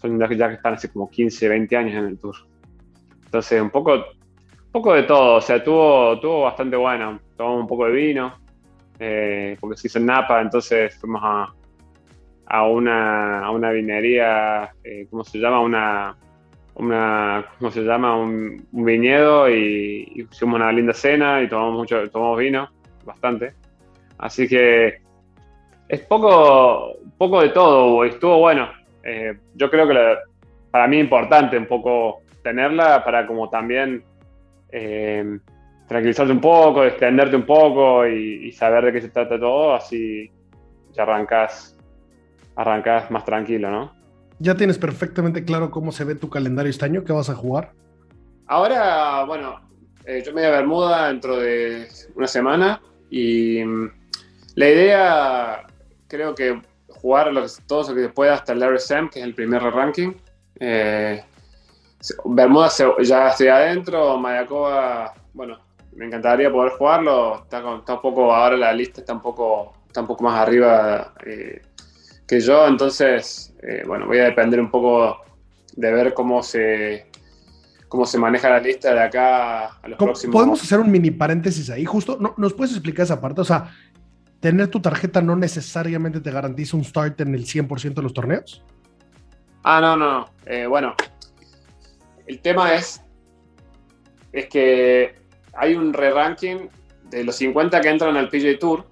Son 0.02 0.20
ya, 0.20 0.28
que 0.28 0.56
están 0.56 0.74
hace 0.74 0.92
como 0.92 1.10
15, 1.10 1.48
20 1.48 1.78
años 1.78 1.96
en 1.96 2.08
el 2.08 2.20
tour. 2.20 2.36
Entonces, 3.24 3.62
un 3.62 3.70
poco, 3.70 4.04
poco 4.78 4.94
de 4.94 5.04
todo. 5.04 5.36
O 5.36 5.42
sea, 5.42 5.64
tuvo, 5.64 6.20
tuvo 6.20 6.42
bastante 6.44 6.76
bueno. 6.76 7.20
Tomamos 7.36 7.62
un 7.62 7.68
poco 7.68 7.86
de 7.86 7.92
vino 7.92 8.34
eh, 9.00 9.58
porque 9.60 9.78
se 9.78 9.88
hizo 9.88 10.00
en 10.00 10.06
Napa, 10.06 10.42
entonces 10.42 10.96
fuimos 11.00 11.22
a, 11.24 11.54
a, 12.46 12.68
una, 12.68 13.46
a 13.46 13.52
una 13.52 13.72
vinería, 13.72 14.72
eh, 14.84 15.08
¿cómo 15.10 15.24
se 15.24 15.40
llama? 15.40 15.62
Una, 15.62 16.18
una 16.76 17.46
¿cómo 17.58 17.72
se 17.72 17.82
llama? 17.82 18.18
Un, 18.18 18.66
viñedo 18.72 19.50
y, 19.50 20.12
y, 20.16 20.28
hicimos 20.32 20.56
una 20.56 20.72
linda 20.72 20.94
cena 20.94 21.42
y 21.42 21.50
tomamos 21.50 21.74
mucho, 21.74 22.10
tomamos 22.10 22.40
vino, 22.40 22.70
bastante. 23.04 23.54
Así 24.18 24.48
que 24.48 25.02
es 25.88 26.02
poco, 26.02 26.98
poco 27.18 27.42
de 27.42 27.50
todo, 27.50 28.04
estuvo 28.04 28.40
bueno. 28.40 28.70
Eh, 29.04 29.38
yo 29.56 29.70
creo 29.70 29.88
que 29.88 29.96
para 30.72 30.88
mí 30.88 30.98
es 30.98 31.04
importante 31.04 31.58
un 31.58 31.66
poco 31.66 32.22
tenerla 32.44 33.04
para 33.04 33.26
como 33.26 33.50
también 33.50 34.04
eh, 34.72 35.40
tranquilizarte 35.88 36.32
un 36.32 36.42
poco, 36.42 36.84
extenderte 36.84 37.36
un 37.36 37.46
poco 37.46 38.06
y, 38.06 38.48
y, 38.48 38.52
saber 38.52 38.86
de 38.86 38.94
qué 38.94 39.02
se 39.02 39.10
trata 39.10 39.40
todo, 39.40 39.74
así 39.76 40.30
ya 40.94 41.04
arrancas, 41.04 41.78
arrancas 42.56 43.10
más 43.12 43.24
tranquilo, 43.24 43.70
¿no? 43.72 43.94
¿Ya 44.40 44.56
tienes 44.56 44.78
perfectamente 44.78 45.44
claro 45.44 45.72
cómo 45.72 45.92
se 45.92 46.04
ve 46.04 46.16
tu 46.16 46.30
calendario 46.30 46.70
este 46.70 46.86
año? 46.86 47.04
¿Qué 47.04 47.14
vas 47.14 47.30
a 47.30 47.36
jugar? 47.36 47.72
Ahora, 48.46 49.24
bueno, 49.24 49.60
eh, 50.06 50.24
yo 50.26 50.34
me 50.34 50.42
voy 50.42 50.50
a 50.50 50.52
Bermuda 50.52 51.08
dentro 51.08 51.38
de 51.38 51.88
una 52.16 52.28
semana 52.28 52.82
y 53.10 53.64
mm, 53.64 53.92
la 54.56 54.70
idea, 54.70 55.68
creo 56.08 56.34
que 56.36 56.62
jugar 56.88 57.34
lo 57.34 57.42
que, 57.42 57.48
todo 57.68 57.90
lo 57.90 57.96
que 57.96 58.02
se 58.04 58.10
pueda 58.10 58.36
hasta 58.36 58.54
el 58.54 58.62
RSM, 58.62 59.10
que 59.10 59.20
es 59.20 59.26
el 59.26 59.34
primer 59.34 59.62
ranking. 59.64 60.14
Eh, 60.60 61.24
Bermuda 62.26 62.70
ya 63.02 63.30
estoy 63.30 63.48
adentro, 63.48 64.18
Mayacoba, 64.18 65.14
bueno, 65.34 65.58
me 65.96 66.06
encantaría 66.06 66.52
poder 66.52 66.74
jugarlo. 66.74 67.44
Está, 67.44 67.58
está, 67.78 67.96
un 67.96 68.02
poco, 68.02 68.34
ahora 68.34 68.56
la 68.56 68.74
lista 68.74 69.02
está 69.02 69.14
un 69.14 69.22
poco, 69.22 69.74
está 69.88 70.02
un 70.02 70.08
poco 70.08 70.24
más 70.24 70.40
arriba 70.40 71.14
eh, 71.26 71.62
que 72.28 72.40
yo, 72.40 72.68
entonces, 72.68 73.56
eh, 73.64 73.84
bueno, 73.86 74.06
voy 74.06 74.20
a 74.20 74.26
depender 74.26 74.60
un 74.60 74.70
poco 74.70 75.18
de 75.76 75.92
ver 75.92 76.14
cómo 76.14 76.44
se, 76.44 77.08
cómo 77.88 78.06
se 78.06 78.20
maneja 78.20 78.50
la 78.50 78.60
lista 78.60 78.94
de 78.94 79.02
acá 79.02 79.66
a 79.66 79.88
los 79.88 79.98
próximos. 79.98 80.34
Podemos 80.34 80.62
hacer 80.62 80.80
un 80.80 80.92
mini 80.92 81.12
paréntesis 81.12 81.70
ahí, 81.70 81.86
justo. 81.86 82.18
¿No, 82.20 82.34
¿Nos 82.38 82.54
puedes 82.54 82.74
explicar 82.74 83.06
esa 83.06 83.20
parte? 83.20 83.42
O 83.42 83.46
sea, 83.46 83.72
¿tener 84.40 84.68
tu 84.68 84.80
tarjeta 84.82 85.22
no 85.22 85.36
necesariamente 85.36 86.20
te 86.20 86.32
garantiza 86.32 86.78
un 86.78 86.84
start 86.84 87.22
en 87.22 87.34
el 87.34 87.46
100% 87.46 87.94
de 87.94 88.02
los 88.02 88.14
torneos? 88.14 88.64
Ah, 89.64 89.82
no, 89.82 89.98
no. 89.98 90.26
Eh, 90.46 90.66
bueno, 90.68 90.96
el 92.28 92.42
tema 92.42 92.76
es, 92.76 93.02
es 94.32 94.48
que 94.48 95.16
hay 95.54 95.76
un 95.76 95.94
re-ranking 95.94 96.70
de 97.10 97.24
los 97.24 97.36
50 97.38 97.82
que 97.82 97.90
entran 97.90 98.16
al 98.18 98.30
PJ 98.30 98.60
Tour. 98.60 98.86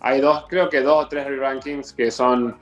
Hay 0.00 0.20
dos, 0.20 0.44
creo 0.48 0.68
que 0.68 0.80
dos 0.80 1.06
o 1.06 1.08
tres 1.08 1.26
re-rankings 1.26 1.92
que 1.92 2.10
son 2.10 2.56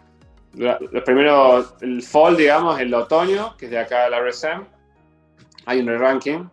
los 0.55 1.03
primeros, 1.05 1.75
el 1.83 2.03
fall, 2.03 2.37
digamos, 2.37 2.81
el 2.81 2.95
otoño, 2.95 3.57
que 3.59 3.67
es 3.67 3.71
de 3.71 3.79
acá 3.79 4.09
la 4.09 4.21
RSM. 4.21 4.65
Hay 5.67 5.81
un 5.81 5.87
re-ranking. 5.87 6.49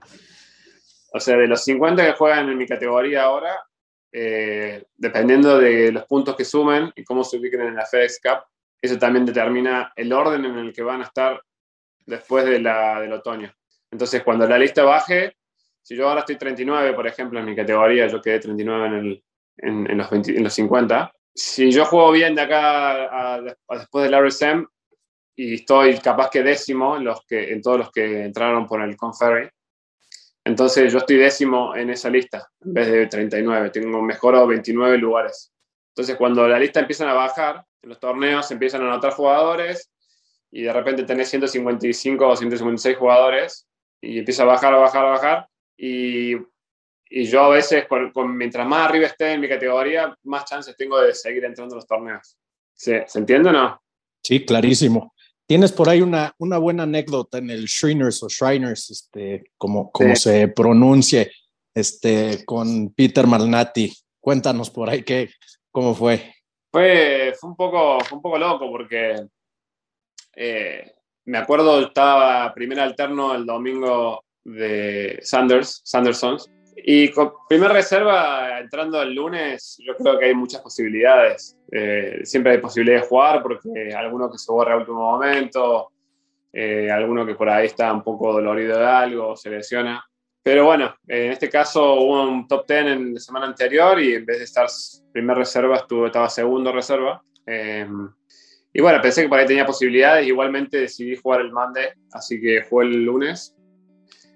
O 1.13 1.19
sea, 1.19 1.37
de 1.37 1.47
los 1.47 1.63
50 1.63 2.05
que 2.05 2.13
juegan 2.13 2.49
en 2.49 2.57
mi 2.57 2.65
categoría 2.65 3.23
ahora, 3.23 3.55
eh, 4.11 4.83
dependiendo 4.97 5.57
de 5.57 5.91
los 5.91 6.05
puntos 6.05 6.35
que 6.35 6.43
sumen 6.43 6.91
y 6.95 7.03
cómo 7.03 7.23
se 7.23 7.37
ubiquen 7.37 7.61
en 7.61 7.75
la 7.75 7.85
FedEx 7.85 8.19
Cup, 8.21 8.43
eso 8.81 8.97
también 8.97 9.25
determina 9.25 9.93
el 9.95 10.11
orden 10.11 10.43
en 10.43 10.57
el 10.57 10.73
que 10.73 10.81
van 10.81 11.01
a 11.01 11.05
estar 11.05 11.41
después 12.05 12.45
de 12.45 12.59
la, 12.59 12.99
del 13.01 13.13
otoño. 13.13 13.53
Entonces, 13.91 14.23
cuando 14.23 14.47
la 14.47 14.57
lista 14.57 14.83
baje, 14.83 15.35
si 15.81 15.95
yo 15.95 16.07
ahora 16.07 16.21
estoy 16.21 16.37
39, 16.37 16.93
por 16.93 17.07
ejemplo, 17.07 17.39
en 17.39 17.45
mi 17.45 17.55
categoría, 17.55 18.07
yo 18.07 18.21
quedé 18.21 18.39
39 18.39 19.21
en, 19.57 19.97
los, 19.97 20.09
20, 20.09 20.37
en 20.37 20.43
los 20.43 20.53
50. 20.53 21.13
Si 21.35 21.71
yo 21.71 21.85
juego 21.85 22.11
bien 22.11 22.35
de 22.35 22.41
acá 22.41 23.35
a 23.35 23.41
después 23.41 24.09
del 24.09 24.25
RSM 24.25 24.65
y 25.35 25.55
estoy 25.55 25.97
capaz 25.99 26.29
que 26.29 26.43
décimo 26.43 26.97
en, 26.97 27.05
los 27.05 27.25
que, 27.25 27.51
en 27.51 27.61
todos 27.61 27.79
los 27.79 27.91
que 27.91 28.23
entraron 28.23 28.65
por 28.65 28.81
el 28.81 28.95
Conferry, 28.95 29.49
entonces 30.45 30.91
yo 30.91 30.99
estoy 30.99 31.17
décimo 31.17 31.75
en 31.75 31.89
esa 31.89 32.09
lista 32.09 32.49
en 32.61 32.73
vez 32.73 32.87
de 32.87 33.07
39. 33.07 33.69
Tengo 33.69 34.01
mejorado 34.01 34.47
29 34.47 34.97
lugares. 34.97 35.53
Entonces 35.89 36.15
cuando 36.17 36.47
la 36.47 36.59
lista 36.59 36.79
empiezan 36.79 37.09
a 37.09 37.13
bajar, 37.13 37.63
en 37.81 37.89
los 37.89 37.99
torneos 37.99 38.49
empiezan 38.51 38.81
a 38.81 38.85
anotar 38.85 39.13
jugadores 39.13 39.92
y 40.55 40.61
de 40.61 40.71
repente 40.71 41.03
tenés 41.03 41.29
155 41.29 42.27
o 42.27 42.35
156 42.35 42.95
jugadores 42.95 43.67
y 43.99 44.19
empieza 44.19 44.43
a 44.43 44.45
bajar, 44.45 44.71
a 44.75 44.77
bajar, 44.77 45.05
a 45.05 45.09
bajar 45.09 45.47
y, 45.75 46.35
y 47.09 47.25
yo 47.25 47.45
a 47.45 47.49
veces, 47.49 47.87
con, 47.87 48.11
con, 48.11 48.37
mientras 48.37 48.67
más 48.67 48.87
arriba 48.87 49.07
esté 49.07 49.33
en 49.33 49.41
mi 49.41 49.49
categoría, 49.49 50.15
más 50.23 50.45
chances 50.45 50.77
tengo 50.77 51.01
de 51.01 51.15
seguir 51.15 51.43
entrando 51.43 51.73
en 51.73 51.77
los 51.77 51.87
torneos. 51.87 52.37
¿Se, 52.71 53.03
¿se 53.07 53.19
entiende 53.19 53.49
o 53.49 53.51
no? 53.51 53.81
Sí, 54.21 54.45
clarísimo. 54.45 55.15
Tienes 55.47 55.71
por 55.71 55.89
ahí 55.89 56.01
una, 56.01 56.35
una 56.37 56.59
buena 56.59 56.83
anécdota 56.83 57.39
en 57.39 57.49
el 57.49 57.65
Shriners 57.65 58.21
o 58.21 58.29
Shriners, 58.29 58.91
este, 58.91 59.45
como, 59.57 59.91
como 59.91 60.15
sí. 60.15 60.21
se 60.21 60.47
pronuncie, 60.49 61.31
este, 61.73 62.45
con 62.45 62.93
Peter 62.93 63.25
Malnati. 63.25 63.91
Cuéntanos 64.21 64.69
por 64.69 64.91
ahí 64.91 65.01
qué, 65.01 65.31
cómo 65.71 65.95
fue. 65.95 66.35
Fue, 66.71 67.33
fue, 67.39 67.49
un, 67.49 67.55
poco, 67.55 67.97
un 68.11 68.21
poco 68.21 68.37
loco 68.37 68.69
porque 68.69 69.15
eh, 70.35 70.93
me 71.25 71.37
acuerdo, 71.37 71.79
estaba 71.79 72.53
primer 72.53 72.79
alterno 72.79 73.33
el 73.33 73.45
domingo 73.45 74.23
de 74.43 75.19
Sanders, 75.21 75.81
Sandersons, 75.83 76.49
y 76.75 77.09
con 77.11 77.33
primer 77.47 77.71
reserva, 77.71 78.59
entrando 78.59 79.01
el 79.01 79.13
lunes, 79.13 79.77
yo 79.79 79.95
creo 79.95 80.17
que 80.17 80.25
hay 80.25 80.33
muchas 80.33 80.61
posibilidades. 80.61 81.57
Eh, 81.71 82.21
siempre 82.23 82.53
hay 82.53 82.57
posibilidades 82.57 83.03
de 83.03 83.09
jugar 83.09 83.41
porque 83.41 83.93
alguno 83.95 84.29
que 84.29 84.37
se 84.37 84.51
borra 84.51 84.73
a 84.73 84.77
último 84.77 84.99
momento, 84.99 85.91
eh, 86.51 86.91
alguno 86.91 87.25
que 87.25 87.35
por 87.35 87.49
ahí 87.49 87.65
está 87.65 87.91
un 87.91 88.03
poco 88.03 88.31
dolorido 88.33 88.77
de 88.77 88.85
algo, 88.85 89.35
se 89.35 89.49
lesiona. 89.49 90.05
Pero 90.43 90.65
bueno, 90.65 90.95
en 91.07 91.31
este 91.31 91.49
caso 91.49 91.95
hubo 91.95 92.21
un 92.23 92.47
top 92.47 92.67
10 92.67 92.85
en 92.85 93.13
la 93.13 93.19
semana 93.19 93.45
anterior 93.47 93.99
y 93.99 94.15
en 94.15 94.25
vez 94.25 94.39
de 94.39 94.43
estar 94.43 94.67
primer 95.11 95.37
reserva, 95.37 95.77
estuvo, 95.77 96.05
estaba 96.05 96.29
segundo 96.29 96.71
reserva. 96.71 97.23
Eh, 97.45 97.87
y 98.73 98.81
bueno, 98.81 98.99
pensé 99.01 99.21
que 99.21 99.29
por 99.29 99.37
ahí 99.37 99.45
tenía 99.45 99.65
posibilidades. 99.65 100.27
Igualmente 100.27 100.77
decidí 100.77 101.15
jugar 101.15 101.41
el 101.41 101.51
Monday, 101.51 101.89
así 102.11 102.41
que 102.41 102.63
jugué 102.63 102.87
el 102.87 103.05
lunes. 103.05 103.55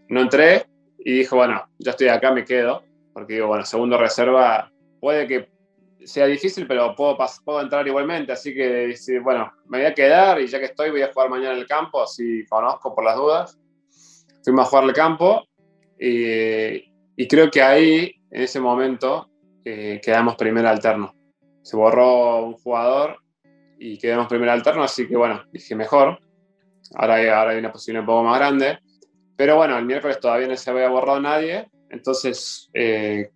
No 0.10 0.22
entré 0.22 0.68
y 1.00 1.20
dije, 1.20 1.36
bueno, 1.36 1.68
ya 1.80 1.92
estoy 1.92 2.10
acá, 2.10 2.32
me 2.32 2.46
quedo. 2.46 2.84
Porque 3.14 3.34
digo, 3.34 3.48
bueno, 3.48 3.66
segundo 3.66 3.98
reserva 3.98 4.72
puede 5.00 5.28
que 5.28 5.50
sea 6.06 6.28
difícil, 6.28 6.68
pero 6.68 6.96
puedo, 6.96 7.18
puedo 7.44 7.62
entrar 7.62 7.88
igualmente. 7.88 8.32
Así 8.32 8.54
que, 8.54 8.94
bueno, 9.24 9.52
me 9.66 9.80
voy 9.80 9.88
a 9.88 9.96
quedar 9.96 10.40
y 10.40 10.46
ya 10.46 10.60
que 10.60 10.66
estoy, 10.66 10.92
voy 10.92 11.02
a 11.02 11.12
jugar 11.12 11.30
mañana 11.30 11.54
en 11.54 11.60
el 11.60 11.68
campo, 11.68 12.04
así 12.04 12.46
conozco 12.46 12.94
por 12.94 13.04
las 13.04 13.16
dudas. 13.16 13.60
Fuimos 14.44 14.68
a 14.68 14.70
jugar 14.70 14.84
el 14.86 14.94
campo 14.94 15.48
y, 16.00 16.94
y 17.16 17.28
creo 17.28 17.50
que 17.50 17.64
ahí, 17.64 18.14
en 18.30 18.44
ese 18.44 18.60
momento, 18.60 19.32
eh, 19.66 20.00
quedamos 20.04 20.36
primer 20.36 20.68
alterno. 20.68 21.16
Se 21.64 21.76
borró 21.76 22.46
un 22.46 22.54
jugador 22.54 23.18
y 23.80 23.97
quedamos 23.97 24.28
primer 24.28 24.49
alterno, 24.49 24.84
así 24.84 25.07
que 25.07 25.15
bueno, 25.15 25.43
dije 25.51 25.75
mejor. 25.75 26.19
Ahora 26.95 27.15
hay, 27.15 27.28
ahora 27.28 27.51
hay 27.51 27.57
una 27.59 27.71
posibilidad 27.71 28.01
un 28.01 28.07
poco 28.07 28.23
más 28.23 28.39
grande. 28.39 28.80
Pero 29.36 29.55
bueno, 29.55 29.78
el 29.78 29.86
miércoles 29.86 30.19
todavía 30.19 30.47
no 30.47 30.55
se 30.55 30.69
había 30.69 30.89
borrado 30.89 31.19
nadie, 31.19 31.69
entonces 31.89 32.69
eh, 32.73 33.30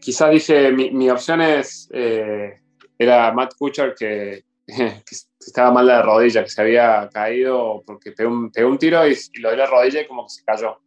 quizás 0.00 0.30
dije, 0.30 0.70
mi, 0.70 0.92
mi 0.92 1.10
opción 1.10 1.40
es, 1.40 1.88
eh, 1.92 2.60
era 2.96 3.32
Matt 3.32 3.54
Kuchar 3.58 3.94
que, 3.94 4.44
que, 4.66 5.02
estaba 5.40 5.72
mal 5.72 5.86
de 5.86 5.92
la 5.92 6.02
rodilla, 6.02 6.44
que 6.44 6.50
se 6.50 6.62
había 6.62 7.08
caído 7.12 7.82
porque 7.84 8.12
pegó 8.12 8.30
un, 8.30 8.52
pegó 8.52 8.68
un 8.68 8.78
tiro 8.78 9.06
y, 9.08 9.12
y, 9.12 9.40
lo 9.40 9.50
de 9.50 9.56
la 9.56 9.66
rodilla 9.66 10.02
y 10.02 10.06
como 10.06 10.24
que 10.24 10.30
se 10.30 10.44
cayó. 10.44 10.78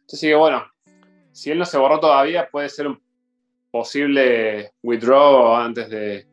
Entonces 0.00 0.20
dije, 0.20 0.34
bueno, 0.34 0.64
si 1.32 1.50
él 1.50 1.58
no 1.58 1.64
se 1.64 1.78
borró 1.78 1.98
todavía, 1.98 2.48
puede 2.50 2.68
ser 2.68 2.88
un 2.88 3.02
posible 3.70 4.72
withdraw 4.82 5.56
antes 5.56 5.88
de, 5.88 6.26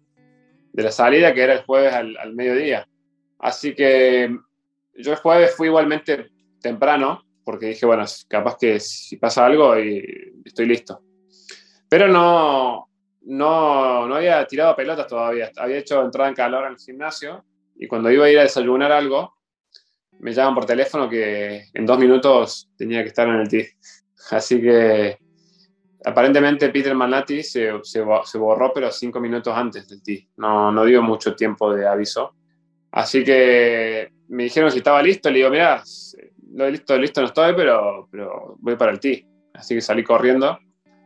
de 0.71 0.83
la 0.83 0.91
salida, 0.91 1.33
que 1.33 1.41
era 1.41 1.53
el 1.53 1.63
jueves 1.63 1.93
al, 1.93 2.17
al, 2.17 2.33
mediodía. 2.33 2.87
Así 3.39 3.73
que 3.75 4.35
yo 4.95 5.11
el 5.11 5.17
jueves 5.17 5.55
fui 5.55 5.67
igualmente 5.67 6.29
temprano, 6.61 7.23
porque 7.43 7.67
dije, 7.67 7.85
bueno, 7.85 8.05
capaz 8.27 8.57
que 8.57 8.79
si 8.79 9.17
pasa 9.17 9.45
algo 9.45 9.77
y 9.77 10.33
estoy 10.45 10.67
listo. 10.67 11.01
Pero 11.89 12.07
no, 12.07 12.87
no, 13.23 14.07
no 14.07 14.15
había 14.15 14.45
tirado 14.45 14.75
pelotas 14.75 15.07
todavía. 15.07 15.51
Había 15.57 15.77
hecho 15.77 16.01
entrada 16.01 16.29
en 16.29 16.35
calor 16.35 16.63
al 16.63 16.77
gimnasio 16.77 17.43
y 17.75 17.87
cuando 17.87 18.11
iba 18.11 18.25
a 18.25 18.29
ir 18.29 18.39
a 18.39 18.43
desayunar 18.43 18.91
algo, 18.91 19.35
me 20.19 20.33
llaman 20.33 20.55
por 20.55 20.65
teléfono 20.65 21.09
que 21.09 21.65
en 21.73 21.85
dos 21.85 21.97
minutos 21.97 22.69
tenía 22.77 23.01
que 23.01 23.09
estar 23.09 23.27
en 23.27 23.35
el 23.35 23.49
tee. 23.49 23.69
Así 24.29 24.61
que 24.61 25.17
aparentemente 26.03 26.69
Peter 26.69 26.95
Manati 26.95 27.43
se, 27.43 27.71
se, 27.83 28.01
borró, 28.37 28.71
pero 28.73 28.91
cinco 28.91 29.19
minutos 29.19 29.55
antes 29.55 29.87
del 29.87 30.01
tee. 30.01 30.27
No, 30.37 30.71
no 30.71 30.85
dio 30.85 31.01
mucho 31.01 31.35
tiempo 31.35 31.73
de 31.73 31.87
aviso. 31.87 32.35
Así 32.91 33.23
que 33.23 34.11
me 34.29 34.43
dijeron 34.43 34.71
si 34.71 34.79
estaba 34.79 35.01
listo. 35.01 35.29
Le 35.29 35.37
digo, 35.37 35.49
mira, 35.49 35.83
listo, 36.53 36.97
listo 36.97 37.21
no 37.21 37.27
estoy, 37.27 37.53
pero, 37.55 38.07
pero 38.11 38.55
voy 38.59 38.75
para 38.75 38.91
el 38.91 38.99
tee. 38.99 39.25
Así 39.53 39.75
que 39.75 39.81
salí 39.81 40.03
corriendo. 40.03 40.57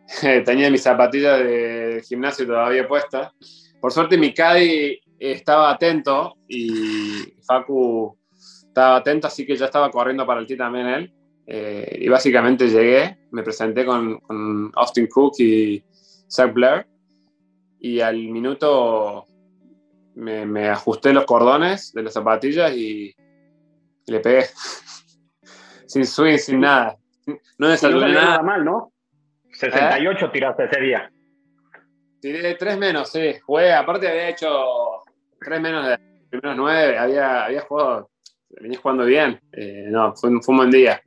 Tenía 0.45 0.69
mis 0.69 0.83
zapatillas 0.83 1.39
de 1.39 2.03
gimnasio 2.07 2.45
todavía 2.45 2.87
puestas. 2.87 3.31
Por 3.79 3.91
suerte 3.91 4.17
mi 4.17 4.33
caddy 4.33 4.99
estaba 5.19 5.71
atento 5.71 6.37
y 6.47 7.33
Facu 7.45 8.17
estaba 8.39 8.97
atento, 8.97 9.27
así 9.27 9.45
que 9.45 9.55
ya 9.55 9.65
estaba 9.65 9.89
corriendo 9.89 10.25
para 10.25 10.39
el 10.39 10.47
tee 10.47 10.57
también 10.57 10.87
él. 10.87 11.13
Eh, 11.47 11.99
y 12.01 12.07
básicamente 12.07 12.67
llegué, 12.67 13.17
me 13.31 13.43
presenté 13.43 13.85
con, 13.85 14.19
con, 14.19 14.71
Austin 14.75 15.07
Cook 15.07 15.35
y 15.39 15.83
Zach 16.27 16.51
Blair 16.53 16.87
y 17.79 17.99
al 17.99 18.17
minuto 18.17 19.27
me, 20.15 20.45
me, 20.45 20.69
ajusté 20.69 21.13
los 21.13 21.25
cordones 21.25 21.93
de 21.93 22.01
las 22.01 22.13
zapatillas 22.13 22.71
y, 22.75 23.15
y 24.05 24.11
le 24.11 24.19
pegué. 24.21 24.45
sin 25.85 26.05
swing, 26.05 26.37
sin 26.37 26.61
nada. 26.61 26.97
No 27.57 27.69
desayuné 27.69 28.07
no 28.07 28.21
nada. 28.21 28.41
mal, 28.41 28.65
¿no? 28.65 28.91
68 29.53 30.25
¿Eh? 30.25 30.29
tiraste 30.33 30.65
ese 30.65 30.81
día. 30.81 31.11
Tiré 32.19 32.55
tres 32.55 32.77
menos, 32.77 33.11
sí. 33.11 33.35
Jugué, 33.45 33.71
aparte 33.71 34.07
había 34.07 34.29
hecho 34.29 34.49
tres 35.39 35.61
menos 35.61 35.85
de 35.85 35.91
los 35.91 36.29
primeros 36.29 36.57
nueve, 36.57 36.97
había, 36.97 37.45
había 37.45 37.61
jugado, 37.61 38.09
venía 38.49 38.79
jugando 38.79 39.05
bien. 39.05 39.39
Eh, 39.51 39.85
no, 39.89 40.15
fue, 40.15 40.31
fue 40.41 40.53
un 40.53 40.57
buen 40.57 40.71
día. 40.71 41.01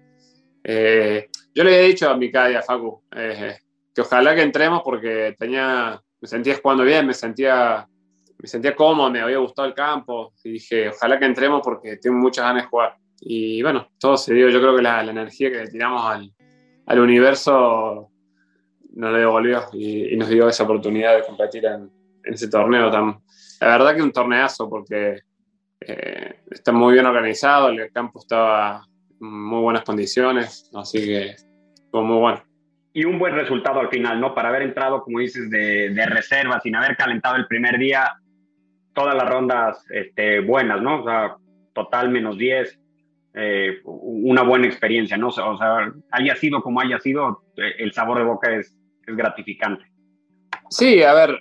Eh, 0.63 1.29
yo 1.55 1.65
le 1.65 1.75
había 1.75 1.89
dicho 1.89 2.11
a 2.11 2.17
mi 2.17 2.31
a 2.35 2.63
Facu, 2.63 3.03
eh, 3.15 3.57
que 3.95 4.01
ojalá 4.01 4.35
que 4.35 4.43
entremos 4.43 4.83
porque 4.85 5.35
tenía, 5.39 6.01
me 6.21 6.29
sentía 6.29 6.59
jugando 6.61 6.85
bien, 6.85 7.07
me 7.07 7.15
sentía, 7.15 7.87
me 8.39 8.49
sentía 8.49 8.77
cómodo, 8.77 9.11
me 9.11 9.21
había 9.21 9.39
gustado 9.39 9.67
el 9.69 9.75
campo. 9.75 10.33
Y 10.45 10.53
dije, 10.53 10.91
ojalá 10.91 11.19
que 11.19 11.25
entremos 11.25 11.63
porque 11.65 11.97
tengo 11.97 12.17
muchas 12.17 12.45
ganas 12.45 12.65
de 12.65 12.69
jugar. 12.69 12.97
Y 13.21 13.63
bueno, 13.63 13.89
todo 13.99 14.17
se 14.17 14.35
dio. 14.35 14.49
Yo 14.49 14.61
creo 14.61 14.77
que 14.77 14.83
la, 14.83 15.03
la 15.03 15.11
energía 15.11 15.51
que 15.51 15.59
le 15.59 15.69
tiramos 15.69 16.05
al, 16.05 16.33
al, 16.87 16.99
universo 17.01 18.11
nos 18.95 19.13
lo 19.13 19.19
devolvió 19.19 19.65
y, 19.73 20.15
y, 20.15 20.17
nos 20.17 20.29
dio 20.29 20.49
esa 20.49 20.65
oportunidad 20.65 21.17
de 21.17 21.25
competir 21.25 21.65
en, 21.67 21.91
en, 22.25 22.35
ese 22.35 22.49
torneo. 22.49 22.91
Tan, 22.91 23.19
la 23.61 23.67
verdad 23.67 23.97
que 23.97 24.03
un 24.03 24.13
torneazo 24.13 24.69
porque 24.69 25.21
eh, 25.81 26.41
está 26.51 26.73
muy 26.73 26.95
bien 26.95 27.07
organizado, 27.07 27.69
el 27.69 27.91
campo 27.93 28.21
estaba 28.21 28.87
muy 29.21 29.61
buenas 29.61 29.83
condiciones, 29.83 30.71
así 30.75 31.05
que 31.05 31.37
fue 31.91 32.03
muy 32.03 32.19
bueno. 32.19 32.43
Y 32.93 33.05
un 33.05 33.19
buen 33.19 33.35
resultado 33.35 33.81
al 33.81 33.89
final, 33.89 34.21
¿no? 34.21 34.35
Para 34.35 34.49
haber 34.49 34.63
entrado, 34.63 35.03
como 35.03 35.21
dices, 35.21 35.51
de, 35.51 35.91
de 35.91 36.07
reserva, 36.07 36.61
sin 36.61 36.75
haber 36.75 36.97
calentado 36.97 37.37
el 37.37 37.47
primer 37.47 37.79
día, 37.79 38.13
todas 38.95 39.15
las 39.15 39.29
rondas 39.29 39.85
este, 39.91 40.41
buenas, 40.41 40.83
¿no? 40.83 41.03
O 41.03 41.05
sea, 41.05 41.37
total 41.73 42.11
menos 42.11 42.37
10, 42.37 42.81
eh, 43.35 43.79
una 43.85 44.43
buena 44.43 44.67
experiencia, 44.67 45.17
¿no? 45.17 45.29
O 45.29 45.33
sea, 45.33 45.93
haya 46.11 46.35
sido 46.35 46.61
como 46.61 46.81
haya 46.81 46.99
sido, 46.99 47.45
eh, 47.57 47.75
el 47.79 47.93
sabor 47.93 48.19
de 48.19 48.25
boca 48.25 48.53
es, 48.53 48.75
es 49.07 49.17
gratificante. 49.17 49.85
Sí, 50.71 51.03
a 51.05 51.15
ver, 51.15 51.39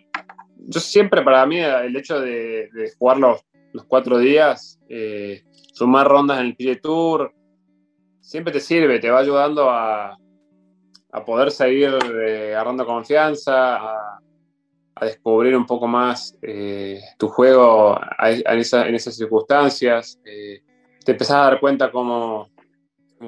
yo 0.57 0.80
siempre 0.80 1.23
para 1.23 1.45
mí 1.47 1.59
el 1.59 1.95
hecho 1.95 2.19
de, 2.19 2.69
de 2.71 2.91
jugar 2.99 3.17
los, 3.17 3.43
los, 3.73 3.84
cuatro 3.86 4.19
días, 4.19 4.80
eh, 4.89 5.41
sumar 5.73 6.07
rondas 6.07 6.39
en 6.39 6.45
el 6.45 6.55
PGA 6.55 6.80
Tour, 6.80 7.34
siempre 8.28 8.51
te 8.51 8.59
sirve, 8.59 8.99
te 8.99 9.09
va 9.09 9.19
ayudando 9.19 9.69
a, 9.69 10.17
a 11.11 11.25
poder 11.25 11.49
seguir 11.49 11.97
eh, 12.28 12.53
agarrando 12.53 12.86
confianza, 12.86 13.78
a, 13.78 14.19
descubrir 14.99 15.55
un 15.55 15.65
poco 15.65 15.88
más 15.88 16.36
eh, 16.41 16.99
tu 17.19 17.30
juego 17.30 17.97
en, 18.19 18.59
esa, 18.59 18.88
en, 18.88 18.95
esas 18.95 19.15
circunstancias. 19.15 20.19
Eh, 20.25 20.61
te 21.05 21.11
empezás 21.11 21.38
a 21.38 21.43
dar 21.43 21.59
cuenta 21.59 21.89
cómo, 21.89 22.49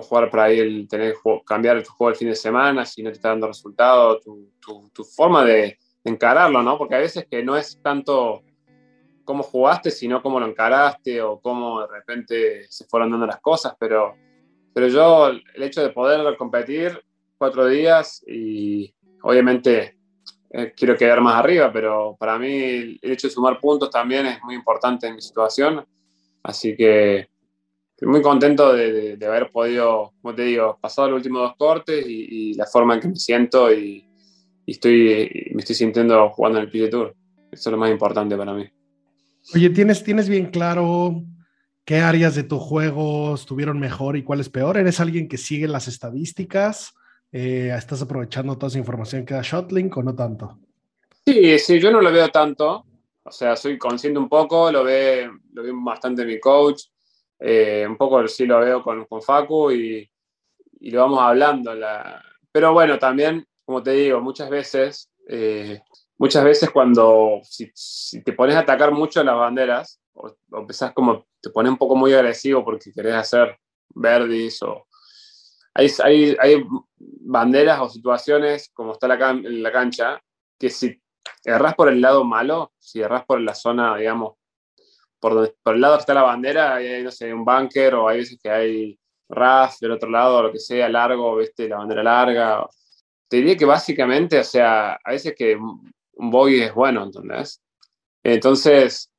jugar 0.01 0.29
para 0.29 0.45
ahí, 0.45 0.59
el, 0.59 0.87
tener, 0.89 1.13
cambiar 1.45 1.81
tu 1.83 1.91
juego 1.91 2.09
el 2.09 2.17
fin 2.17 2.29
de 2.29 2.35
semana, 2.35 2.85
si 2.85 3.01
no 3.01 3.09
te 3.09 3.17
está 3.17 3.29
dando 3.29 3.47
resultado, 3.47 4.19
tu 4.19 5.03
forma 5.15 5.45
de, 5.45 5.77
de, 6.03 6.11
encararlo, 6.11 6.61
¿no? 6.61 6.77
Porque 6.77 6.95
a 6.95 6.99
veces 6.99 7.25
que 7.29 7.41
no 7.41 7.55
es 7.55 7.79
tanto 7.81 8.41
cómo 9.23 9.43
jugaste, 9.43 9.91
sino 9.91 10.21
cómo 10.21 10.39
lo 10.39 10.47
encaraste 10.47 11.21
o 11.21 11.39
cómo 11.39 11.81
de 11.81 11.87
repente 11.87 12.65
se 12.67 12.85
fueron 12.85 13.11
dando 13.11 13.27
las 13.27 13.39
cosas, 13.39 13.75
pero 13.79 14.15
pero 14.73 14.87
yo 14.87 15.27
el 15.27 15.63
hecho 15.63 15.81
de 15.81 15.89
poder 15.89 16.35
competir 16.37 16.99
cuatro 17.37 17.67
días 17.67 18.23
y 18.27 18.93
obviamente 19.21 19.97
eh, 20.51 20.73
quiero 20.75 20.95
quedar 20.97 21.21
más 21.21 21.35
arriba, 21.35 21.71
pero 21.71 22.15
para 22.19 22.37
mí 22.39 22.51
el 22.51 22.99
hecho 23.01 23.27
de 23.27 23.33
sumar 23.33 23.59
puntos 23.59 23.89
también 23.89 24.25
es 24.25 24.41
muy 24.43 24.55
importante 24.55 25.07
en 25.07 25.15
mi 25.15 25.21
situación. 25.21 25.85
Así 26.43 26.75
que 26.75 27.27
estoy 27.91 28.07
muy 28.07 28.21
contento 28.21 28.73
de, 28.73 28.91
de, 28.91 29.17
de 29.17 29.25
haber 29.25 29.51
podido, 29.51 30.13
como 30.21 30.33
te 30.33 30.43
digo, 30.43 30.77
pasar 30.81 31.09
los 31.09 31.17
últimos 31.17 31.41
dos 31.41 31.55
cortes 31.57 32.05
y, 32.07 32.51
y 32.51 32.53
la 32.55 32.65
forma 32.65 32.95
en 32.95 32.99
que 33.01 33.07
me 33.09 33.15
siento 33.15 33.71
y, 33.73 34.05
y 34.65 34.71
estoy, 34.71 35.51
me 35.53 35.59
estoy 35.59 35.75
sintiendo 35.75 36.29
jugando 36.29 36.59
en 36.59 36.65
el 36.65 36.71
PGA 36.71 36.89
Tour. 36.89 37.15
Eso 37.51 37.69
es 37.69 37.71
lo 37.71 37.77
más 37.77 37.91
importante 37.91 38.37
para 38.37 38.53
mí. 38.53 38.65
Oye, 39.55 39.69
¿tienes, 39.71 40.03
tienes 40.03 40.29
bien 40.29 40.47
claro 40.47 41.23
¿Qué 41.85 41.97
áreas 41.97 42.35
de 42.35 42.43
tu 42.43 42.59
juego 42.59 43.35
estuvieron 43.35 43.79
mejor 43.79 44.15
y 44.15 44.23
cuáles 44.23 44.49
peor? 44.49 44.77
¿Eres 44.77 44.99
alguien 44.99 45.27
que 45.27 45.37
sigue 45.37 45.67
las 45.67 45.87
estadísticas? 45.87 46.93
Eh, 47.31 47.73
¿Estás 47.75 48.01
aprovechando 48.01 48.57
toda 48.57 48.67
esa 48.67 48.79
información 48.79 49.25
que 49.25 49.33
da 49.33 49.41
Shotlink 49.41 49.95
o 49.97 50.03
no 50.03 50.15
tanto? 50.15 50.59
Sí, 51.25 51.59
sí, 51.59 51.79
yo 51.79 51.91
no 51.91 52.01
lo 52.01 52.11
veo 52.11 52.29
tanto. 52.29 52.85
O 53.23 53.31
sea, 53.31 53.55
soy 53.55 53.77
consciente 53.77 54.19
un 54.19 54.27
poco, 54.27 54.71
lo 54.71 54.83
ve, 54.83 55.29
lo 55.53 55.63
ve 55.63 55.71
bastante 55.73 56.25
mi 56.25 56.39
coach, 56.39 56.85
eh, 57.39 57.85
un 57.87 57.95
poco 57.95 58.27
sí 58.27 58.45
lo 58.45 58.59
veo 58.59 58.81
con, 58.81 59.05
con 59.05 59.21
Facu 59.21 59.71
y, 59.71 60.09
y, 60.79 60.91
lo 60.91 61.01
vamos 61.01 61.19
hablando. 61.21 61.73
La... 61.75 62.23
Pero 62.51 62.73
bueno, 62.73 62.97
también, 62.97 63.45
como 63.63 63.83
te 63.83 63.91
digo, 63.91 64.19
muchas 64.21 64.49
veces, 64.49 65.11
eh, 65.27 65.79
muchas 66.17 66.43
veces 66.43 66.71
cuando 66.71 67.39
si, 67.43 67.69
si, 67.75 68.23
te 68.23 68.33
pones 68.33 68.55
a 68.55 68.59
atacar 68.59 68.91
mucho 68.91 69.23
las 69.23 69.35
banderas, 69.35 69.98
o, 70.19 70.35
o 70.51 70.59
empezás 70.59 70.93
como, 70.93 71.27
te 71.41 71.49
pones 71.49 71.71
un 71.71 71.77
poco 71.77 71.95
muy 71.95 72.13
agresivo 72.13 72.63
porque 72.63 72.91
querés 72.91 73.15
hacer 73.15 73.57
verdis 73.89 74.61
o... 74.63 74.85
Hay, 75.73 75.87
hay, 76.03 76.35
hay 76.39 76.65
banderas 76.97 77.79
o 77.79 77.89
situaciones, 77.89 78.69
como 78.73 78.93
está 78.93 79.07
la, 79.07 79.17
can 79.17 79.43
la 79.63 79.71
cancha, 79.71 80.21
que 80.59 80.69
si 80.69 81.01
erras 81.45 81.75
por 81.75 81.89
el 81.89 82.01
lado 82.01 82.23
malo, 82.23 82.73
si 82.77 82.99
erras 82.99 83.23
por 83.25 83.39
la 83.39 83.55
zona, 83.55 83.95
digamos, 83.95 84.33
por, 85.19 85.35
donde, 85.35 85.55
por 85.63 85.75
el 85.75 85.81
lado 85.81 85.95
que 85.95 86.01
está 86.01 86.13
la 86.13 86.23
bandera, 86.23 86.75
hay, 86.75 87.03
no 87.03 87.11
sé, 87.11 87.33
un 87.33 87.45
bunker 87.45 87.95
o 87.95 88.09
hay 88.09 88.17
veces 88.17 88.39
que 88.41 88.49
hay 88.49 88.99
RAF 89.29 89.79
del 89.79 89.91
otro 89.91 90.09
lado, 90.09 90.43
lo 90.43 90.51
que 90.51 90.59
sea, 90.59 90.89
largo, 90.89 91.37
viste, 91.37 91.69
la 91.69 91.77
bandera 91.77 92.03
larga. 92.03 92.67
Te 93.27 93.37
diría 93.37 93.55
que 93.55 93.65
básicamente, 93.65 94.39
o 94.39 94.43
sea, 94.43 94.93
a 94.93 95.11
veces 95.11 95.33
que 95.37 95.55
un 95.55 96.31
bogey 96.31 96.61
es 96.61 96.73
bueno, 96.73 97.03
¿entendés? 97.03 97.61
Entonces, 98.23 99.11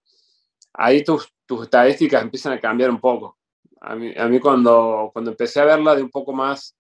ahí 0.81 1.05
tus, 1.05 1.31
tus 1.45 1.63
estadísticas 1.65 2.23
empiezan 2.23 2.55
a 2.55 2.61
cambiar 2.61 2.91
un 2.91 3.01
poco. 3.01 3.37
A 3.83 3.95
mí, 3.95 4.13
a 4.17 4.27
mí 4.29 4.41
cuando, 4.41 5.11
cuando 5.13 5.31
empecé 5.31 5.61
a 5.61 5.67
verla 5.67 5.95
de 5.95 6.03
un 6.03 6.11
poco 6.11 6.33
más 6.33 6.75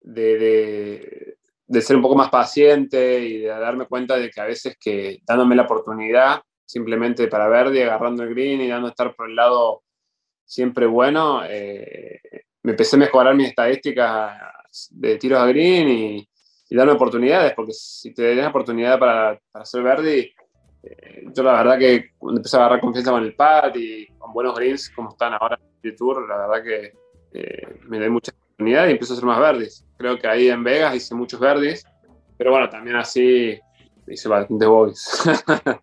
de, 0.00 1.36
de, 1.66 1.80
ser 1.80 1.96
un 1.96 2.02
poco 2.02 2.16
más 2.16 2.28
paciente 2.28 3.20
y 3.20 3.38
de 3.38 3.48
darme 3.48 3.86
cuenta 3.86 4.16
de 4.16 4.30
que 4.30 4.40
a 4.40 4.44
veces 4.44 4.76
que 4.78 5.20
dándome 5.26 5.56
la 5.56 5.62
oportunidad 5.62 6.42
simplemente 6.66 7.26
para 7.28 7.48
verde, 7.48 7.84
agarrando 7.84 8.22
el 8.22 8.30
green 8.30 8.60
y 8.60 8.68
dando 8.68 8.88
estar 8.88 9.14
por 9.14 9.28
el 9.28 9.36
lado 9.36 9.82
siempre 10.44 10.86
bueno, 10.86 11.42
eh, 11.48 12.20
me 12.62 12.72
empecé 12.72 12.96
a 12.96 13.00
mejorar 13.00 13.34
mis 13.34 13.48
estadísticas 13.48 14.38
de 14.90 15.16
tiros 15.16 15.40
a 15.40 15.46
green 15.46 15.88
y, 15.88 16.28
y 16.68 16.76
darme 16.76 16.92
oportunidades, 16.92 17.54
porque 17.54 17.72
si 17.72 18.12
te 18.12 18.34
das 18.34 18.48
oportunidad 18.48 18.98
para, 18.98 19.40
para 19.50 19.62
hacer 19.62 19.82
verde, 19.82 20.34
eh, 20.84 21.24
yo 21.34 21.42
la 21.42 21.52
verdad 21.52 21.78
que 21.78 22.10
cuando 22.18 22.38
empecé 22.40 22.56
a 22.56 22.60
agarrar 22.60 22.80
confianza 22.80 23.10
con 23.10 23.22
el 23.22 23.34
pad 23.34 23.74
y 23.74 24.06
con 24.18 24.32
buenos 24.32 24.54
greens 24.54 24.90
como 24.90 25.10
están 25.10 25.32
ahora 25.32 25.58
en 25.58 25.90
el 25.90 25.96
Tour, 25.96 26.28
la 26.28 26.46
verdad 26.46 26.62
que 26.62 26.92
eh, 27.32 27.80
me 27.88 27.98
doy 27.98 28.10
mucha 28.10 28.32
oportunidad 28.32 28.86
y 28.86 28.92
empiezo 28.92 29.14
a 29.14 29.16
hacer 29.16 29.26
más 29.26 29.40
verdes. 29.40 29.84
Creo 29.96 30.18
que 30.18 30.26
ahí 30.26 30.48
en 30.48 30.62
Vegas 30.62 30.94
hice 30.94 31.14
muchos 31.14 31.40
verdes, 31.40 31.84
pero 32.36 32.50
bueno, 32.50 32.68
también 32.68 32.96
así 32.96 33.58
hice 34.06 34.28
bastantes 34.28 34.68
boys. 34.68 35.22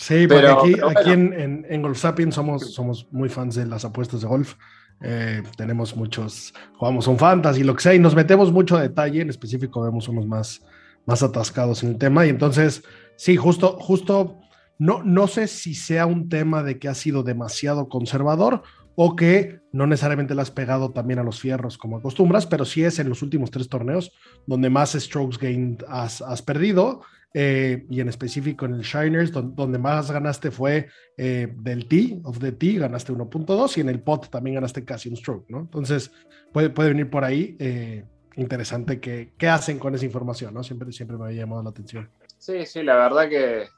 Sí, 0.00 0.26
porque 0.26 0.42
pero, 0.42 0.60
aquí, 0.60 0.72
pero 0.72 0.86
bueno. 0.86 1.00
aquí 1.00 1.10
en, 1.10 1.32
en, 1.34 1.66
en, 1.68 1.82
Golf 1.82 1.98
Sapiens 1.98 2.34
somos, 2.34 2.72
somos 2.72 3.06
muy 3.12 3.28
fans 3.28 3.54
de 3.54 3.66
las 3.66 3.84
apuestas 3.84 4.22
de 4.22 4.28
golf. 4.28 4.54
Eh, 5.02 5.42
tenemos 5.56 5.94
muchos, 5.94 6.54
jugamos 6.76 7.06
un 7.06 7.18
fantasy, 7.18 7.64
lo 7.64 7.74
que 7.74 7.82
sea, 7.82 7.94
y 7.94 7.98
nos 7.98 8.14
metemos 8.14 8.50
mucho 8.50 8.76
a 8.76 8.82
detalle. 8.82 9.20
En 9.20 9.30
específico, 9.30 9.82
vemos 9.82 10.08
unos 10.08 10.26
más, 10.26 10.62
más 11.06 11.22
atascados 11.22 11.82
en 11.82 11.90
el 11.90 11.98
tema. 11.98 12.26
Y 12.26 12.30
entonces, 12.30 12.82
sí, 13.20 13.36
justo, 13.36 13.76
justo, 13.78 14.40
no, 14.78 15.02
no 15.04 15.26
sé 15.26 15.46
si 15.46 15.74
sea 15.74 16.06
un 16.06 16.30
tema 16.30 16.62
de 16.62 16.78
que 16.78 16.88
ha 16.88 16.94
sido 16.94 17.22
demasiado 17.22 17.90
conservador 17.90 18.62
o 18.94 19.14
que 19.14 19.60
no 19.72 19.86
necesariamente 19.86 20.34
le 20.34 20.40
has 20.40 20.50
pegado 20.50 20.90
también 20.90 21.18
a 21.18 21.22
los 21.22 21.38
fierros 21.38 21.76
como 21.76 21.98
acostumbras, 21.98 22.46
pero 22.46 22.64
sí 22.64 22.82
es 22.82 22.98
en 22.98 23.10
los 23.10 23.20
últimos 23.20 23.50
tres 23.50 23.68
torneos 23.68 24.10
donde 24.46 24.70
más 24.70 24.92
strokes 24.92 25.36
gained 25.38 25.84
has, 25.86 26.22
perdido 26.42 27.02
eh, 27.34 27.84
y 27.90 28.00
en 28.00 28.08
específico 28.08 28.64
en 28.64 28.72
el 28.72 28.82
Shiners, 28.82 29.32
donde, 29.32 29.54
donde 29.54 29.78
más 29.78 30.10
ganaste 30.10 30.50
fue 30.50 30.88
eh, 31.18 31.52
del 31.58 31.88
T, 31.88 32.20
of 32.24 32.38
the 32.38 32.52
T, 32.52 32.72
ganaste 32.72 33.12
1.2 33.12 33.76
y 33.76 33.80
en 33.82 33.90
el 33.90 34.00
pot 34.00 34.30
también 34.30 34.54
ganaste 34.54 34.82
casi 34.82 35.10
un 35.10 35.16
stroke, 35.16 35.44
¿no? 35.50 35.60
Entonces 35.60 36.10
puede, 36.52 36.70
puede 36.70 36.88
venir 36.88 37.10
por 37.10 37.22
ahí. 37.22 37.54
Eh, 37.58 38.02
interesante 38.36 38.98
que, 38.98 39.34
qué 39.36 39.48
hacen 39.48 39.78
con 39.78 39.94
esa 39.94 40.06
información, 40.06 40.54
¿no? 40.54 40.62
Siempre, 40.64 40.90
siempre 40.90 41.18
me 41.18 41.26
había 41.26 41.42
llamado 41.42 41.62
la 41.62 41.70
atención. 41.70 42.08
Sí, 42.40 42.66
sí, 42.66 42.82
la 42.82 42.96
verdad 42.96 43.28
que 43.28 43.68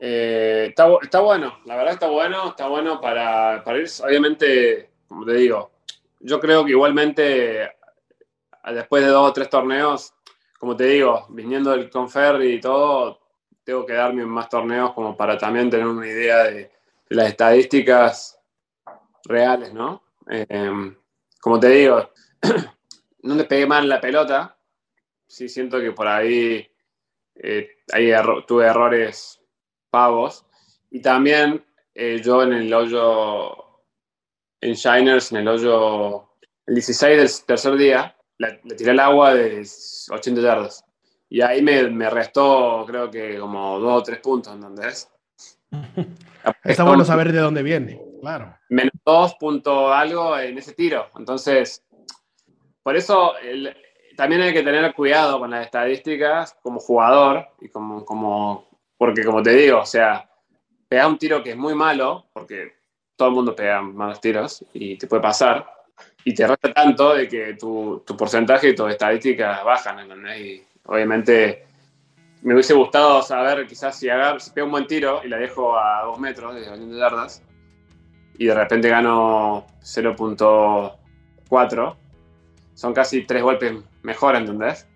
eh, 0.00 0.66
está, 0.70 0.88
está, 1.00 1.20
bueno, 1.20 1.60
la 1.64 1.76
verdad 1.76 1.94
está 1.94 2.08
bueno, 2.08 2.48
está 2.48 2.66
bueno 2.66 3.00
para, 3.00 3.62
para 3.62 3.78
ir, 3.78 3.88
obviamente, 4.04 4.90
como 5.06 5.24
te 5.24 5.34
digo, 5.34 5.70
yo 6.18 6.40
creo 6.40 6.64
que 6.64 6.72
igualmente 6.72 7.70
después 8.72 9.04
de 9.04 9.10
dos 9.10 9.30
o 9.30 9.32
tres 9.32 9.48
torneos 9.48 10.16
como 10.58 10.76
te 10.76 10.84
digo, 10.84 11.26
viniendo 11.30 11.70
del 11.70 11.90
Confer 11.90 12.42
y 12.42 12.60
todo, 12.60 13.20
tengo 13.62 13.84
que 13.84 13.92
darme 13.92 14.24
más 14.24 14.48
torneos 14.48 14.92
como 14.94 15.16
para 15.16 15.36
también 15.36 15.70
tener 15.70 15.86
una 15.86 16.06
idea 16.06 16.44
de, 16.44 16.70
las 17.08 17.28
estadísticas 17.28 18.40
reales, 19.24 19.72
¿no? 19.72 20.02
Eh, 20.28 20.92
como 21.40 21.60
te 21.60 21.68
digo, 21.68 22.10
no 23.22 23.34
le 23.34 23.44
pegué 23.44 23.66
mal 23.66 23.88
la 23.88 24.00
pelota, 24.00 24.56
sí 25.26 25.48
siento 25.48 25.78
que 25.78 25.92
por 25.92 26.08
ahí, 26.08 26.68
eh, 27.42 27.68
ahí 27.92 28.10
erro 28.10 28.44
tuve 28.44 28.66
errores 28.66 29.40
pavos. 29.90 30.46
Y 30.90 31.00
también 31.00 31.64
eh, 31.94 32.20
yo 32.22 32.42
en 32.42 32.52
el 32.52 32.72
hoyo, 32.72 33.82
en 34.60 34.74
Shiners, 34.74 35.32
en 35.32 35.38
el 35.38 35.48
hoyo, 35.48 36.30
el 36.66 36.74
16 36.74 37.18
del 37.18 37.46
tercer 37.46 37.76
día, 37.76 38.16
le, 38.38 38.60
le 38.64 38.74
tiré 38.74 38.92
el 38.92 39.00
agua 39.00 39.34
de 39.34 39.66
80 40.10 40.40
yardas. 40.40 40.84
Y 41.28 41.40
ahí 41.40 41.60
me, 41.62 41.88
me, 41.90 42.08
restó, 42.08 42.84
creo 42.86 43.10
que 43.10 43.38
como 43.38 43.78
dos 43.80 44.00
o 44.00 44.02
tres 44.02 44.20
puntos, 44.20 44.54
¿entendés? 44.54 45.10
Está 46.64 46.84
bueno 46.84 47.04
saber 47.04 47.32
de 47.32 47.40
dónde 47.40 47.62
viene, 47.62 48.00
claro. 48.20 48.56
Menos 48.68 48.92
dos 49.04 49.34
punto 49.34 49.92
algo 49.92 50.38
en 50.38 50.58
ese 50.58 50.72
tiro. 50.72 51.10
Entonces, 51.16 51.84
por 52.82 52.94
eso 52.94 53.36
el, 53.38 53.74
también 54.16 54.42
hay 54.42 54.52
que 54.52 54.62
tener 54.62 54.92
cuidado 54.94 55.38
con 55.38 55.50
las 55.50 55.66
estadísticas 55.66 56.56
como 56.62 56.80
jugador 56.80 57.48
y 57.60 57.68
como, 57.68 58.04
como, 58.04 58.68
porque 58.96 59.24
como 59.24 59.42
te 59.42 59.50
digo, 59.50 59.80
o 59.80 59.86
sea, 59.86 60.28
pegar 60.88 61.08
un 61.08 61.18
tiro 61.18 61.42
que 61.42 61.50
es 61.50 61.56
muy 61.56 61.74
malo, 61.74 62.26
porque 62.32 62.74
todo 63.16 63.28
el 63.28 63.34
mundo 63.34 63.54
pega 63.54 63.82
malos 63.82 64.20
tiros 64.20 64.64
y 64.72 64.96
te 64.96 65.06
puede 65.06 65.22
pasar, 65.22 65.66
y 66.24 66.34
te 66.34 66.46
resta 66.46 66.72
tanto 66.72 67.14
de 67.14 67.28
que 67.28 67.54
tu, 67.54 68.02
tu 68.06 68.16
porcentaje 68.16 68.70
y 68.70 68.74
tus 68.74 68.90
estadísticas 68.90 69.62
bajan. 69.64 70.08
Y 70.38 70.62
obviamente 70.84 71.66
me 72.42 72.54
hubiese 72.54 72.74
gustado 72.74 73.22
saber 73.22 73.66
quizás 73.66 73.98
si, 73.98 74.08
agar, 74.08 74.40
si 74.40 74.50
pego 74.50 74.66
un 74.66 74.72
buen 74.72 74.86
tiro 74.86 75.20
y 75.24 75.28
la 75.28 75.36
dejo 75.36 75.78
a 75.78 76.02
dos 76.02 76.18
metros 76.18 76.54
de 76.54 76.68
20 76.68 76.96
yardas 76.96 77.42
y 78.38 78.46
de 78.46 78.54
repente 78.54 78.88
gano 78.88 79.66
0.4, 79.82 81.96
son 82.76 82.92
casi 82.92 83.22
tres 83.22 83.42
golpes 83.42 83.72
mejor, 84.02 84.36
¿entendés? 84.36 84.86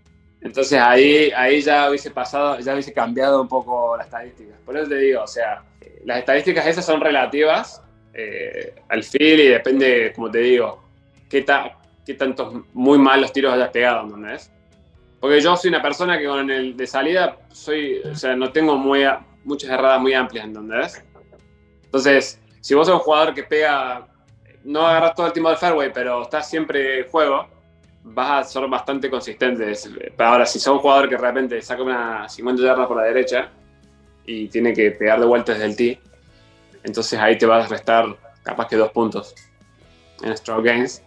Entonces 0.42 0.78
ahí, 0.78 1.32
ahí 1.34 1.62
ya 1.62 1.88
hubiese 1.88 2.10
pasado, 2.10 2.60
ya 2.60 2.74
hubiese 2.74 2.92
cambiado 2.92 3.40
un 3.40 3.48
poco 3.48 3.96
las 3.96 4.06
estadísticas. 4.06 4.58
Por 4.64 4.76
eso 4.76 4.88
te 4.88 4.96
digo, 4.96 5.22
o 5.22 5.26
sea, 5.26 5.62
las 6.04 6.18
estadísticas 6.18 6.66
esas 6.66 6.84
son 6.84 7.00
relativas 7.00 7.82
eh, 8.12 8.74
al 8.88 9.02
feel 9.02 9.40
y 9.40 9.48
depende, 9.48 10.12
como 10.14 10.30
te 10.30 10.38
digo, 10.38 10.82
qué, 11.28 11.42
ta, 11.42 11.78
qué 12.04 12.14
tantos 12.14 12.54
muy 12.74 12.98
malos 12.98 13.32
tiros 13.32 13.54
hayas 13.54 13.70
pegado, 13.70 14.04
¿entendés? 14.04 14.52
Porque 15.18 15.40
yo 15.40 15.56
soy 15.56 15.68
una 15.68 15.82
persona 15.82 16.18
que 16.18 16.26
con 16.26 16.50
el 16.50 16.76
de 16.76 16.86
salida 16.86 17.38
soy, 17.50 18.00
o 18.00 18.14
sea, 18.14 18.36
no 18.36 18.52
tengo 18.52 18.76
muy, 18.76 19.04
muchas 19.44 19.70
erradas 19.70 20.00
muy 20.00 20.12
amplias, 20.12 20.44
¿entendés? 20.44 21.02
Entonces, 21.84 22.40
si 22.60 22.74
vos 22.74 22.86
sos 22.86 22.96
un 22.96 23.00
jugador 23.00 23.34
que 23.34 23.42
pega, 23.42 24.06
no 24.64 24.86
agarras 24.86 25.14
todo 25.14 25.26
el 25.28 25.32
tiempo 25.32 25.48
del 25.48 25.58
fairway, 25.58 25.90
pero 25.92 26.22
estás 26.22 26.48
siempre 26.48 27.00
en 27.00 27.08
juego, 27.08 27.59
vas 28.02 28.46
a 28.46 28.50
ser 28.50 28.68
bastante 28.68 29.10
consistente. 29.10 29.72
Ahora, 30.18 30.46
si 30.46 30.58
sos 30.58 30.74
un 30.74 30.80
jugador 30.80 31.08
que 31.08 31.16
de 31.16 31.20
repente 31.20 31.62
saca 31.62 31.82
una 31.82 32.28
50 32.28 32.62
yardas 32.62 32.86
por 32.86 32.96
la 32.96 33.04
derecha 33.04 33.50
y 34.24 34.48
tiene 34.48 34.72
que 34.72 34.90
pegar 34.92 35.20
de 35.20 35.26
vuelta 35.26 35.52
desde 35.52 35.66
el 35.66 35.98
entonces 36.82 37.18
ahí 37.18 37.36
te 37.36 37.46
vas 37.46 37.66
a 37.66 37.68
restar 37.68 38.06
capaz 38.42 38.68
que 38.68 38.76
dos 38.76 38.90
puntos 38.90 39.34
en 40.22 40.36
stroke 40.36 40.64
gains 40.64 41.02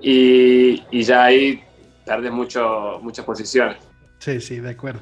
y, 0.00 0.82
y 0.90 1.02
ya 1.02 1.24
ahí 1.24 1.62
perdes 2.04 2.32
mucho, 2.32 2.98
muchas 3.02 3.24
posiciones. 3.24 3.76
Sí, 4.18 4.40
sí, 4.40 4.58
de 4.60 4.70
acuerdo. 4.70 5.00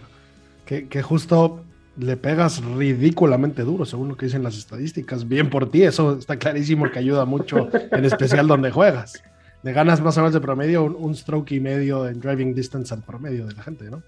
Que, 0.66 0.88
que, 0.88 1.02
justo 1.02 1.64
le 1.96 2.16
pegas 2.16 2.62
ridículamente 2.62 3.62
duro, 3.62 3.84
según 3.84 4.08
lo 4.08 4.16
que 4.16 4.26
dicen 4.26 4.42
las 4.42 4.56
estadísticas. 4.56 5.26
Bien 5.26 5.48
por 5.48 5.70
ti, 5.70 5.84
eso 5.84 6.18
está 6.18 6.36
clarísimo 6.36 6.90
que 6.90 6.98
ayuda 6.98 7.24
mucho, 7.24 7.68
en 7.72 8.04
especial 8.04 8.46
donde 8.46 8.70
juegas. 8.70 9.22
Le 9.68 9.74
ganas 9.74 10.00
más 10.00 10.16
o 10.16 10.20
menos 10.20 10.32
de 10.32 10.40
promedio 10.40 10.82
un, 10.82 10.96
un, 10.98 11.14
stroke 11.14 11.52
y 11.52 11.60
medio 11.60 12.08
en 12.08 12.18
driving 12.20 12.54
distance 12.54 12.94
al 12.94 13.02
promedio 13.02 13.44
de 13.46 13.52
la 13.52 13.62
gente, 13.62 13.90
¿no? 13.90 14.02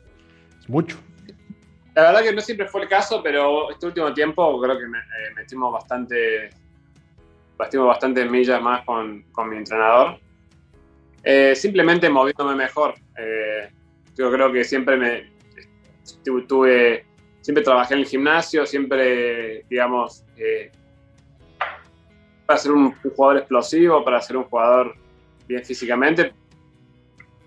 Es 0.58 0.66
mucho. 0.70 0.96
La 1.94 2.04
verdad 2.04 2.22
que 2.22 2.32
no 2.32 2.40
siempre 2.40 2.66
fue 2.66 2.80
el 2.80 2.88
caso, 2.88 3.22
pero 3.22 3.70
este 3.70 3.84
último 3.84 4.14
tiempo 4.14 4.58
creo 4.58 4.78
que 4.78 4.86
me, 4.86 4.96
eh, 4.96 5.34
metimos 5.36 5.70
bastante, 5.70 6.48
metimos 7.58 7.88
bastante 7.88 8.24
millas 8.24 8.62
más 8.62 8.86
con, 8.86 9.22
con 9.32 9.50
mi 9.50 9.58
entrenador 9.58 10.18
eh, 11.22 11.54
simplemente 11.54 12.08
moviéndome 12.08 12.54
mejor. 12.54 12.94
Eh, 13.18 13.68
yo 14.16 14.32
creo 14.32 14.50
que 14.50 14.64
siempre 14.64 14.96
me 14.96 15.30
tuve 16.48 17.04
siempre 17.42 17.62
trabajé 17.62 17.92
en 17.92 18.00
el 18.00 18.06
gimnasio, 18.06 18.64
siempre, 18.64 19.66
digamos, 19.68 20.24
para 22.46 22.58
ser 22.58 22.72
un, 22.72 22.94
jugador 22.94 23.36
explosivo, 23.36 24.02
para 24.02 24.22
ser 24.22 24.38
un 24.38 24.44
jugador 24.44 24.94
bien 25.50 25.64
físicamente. 25.64 26.32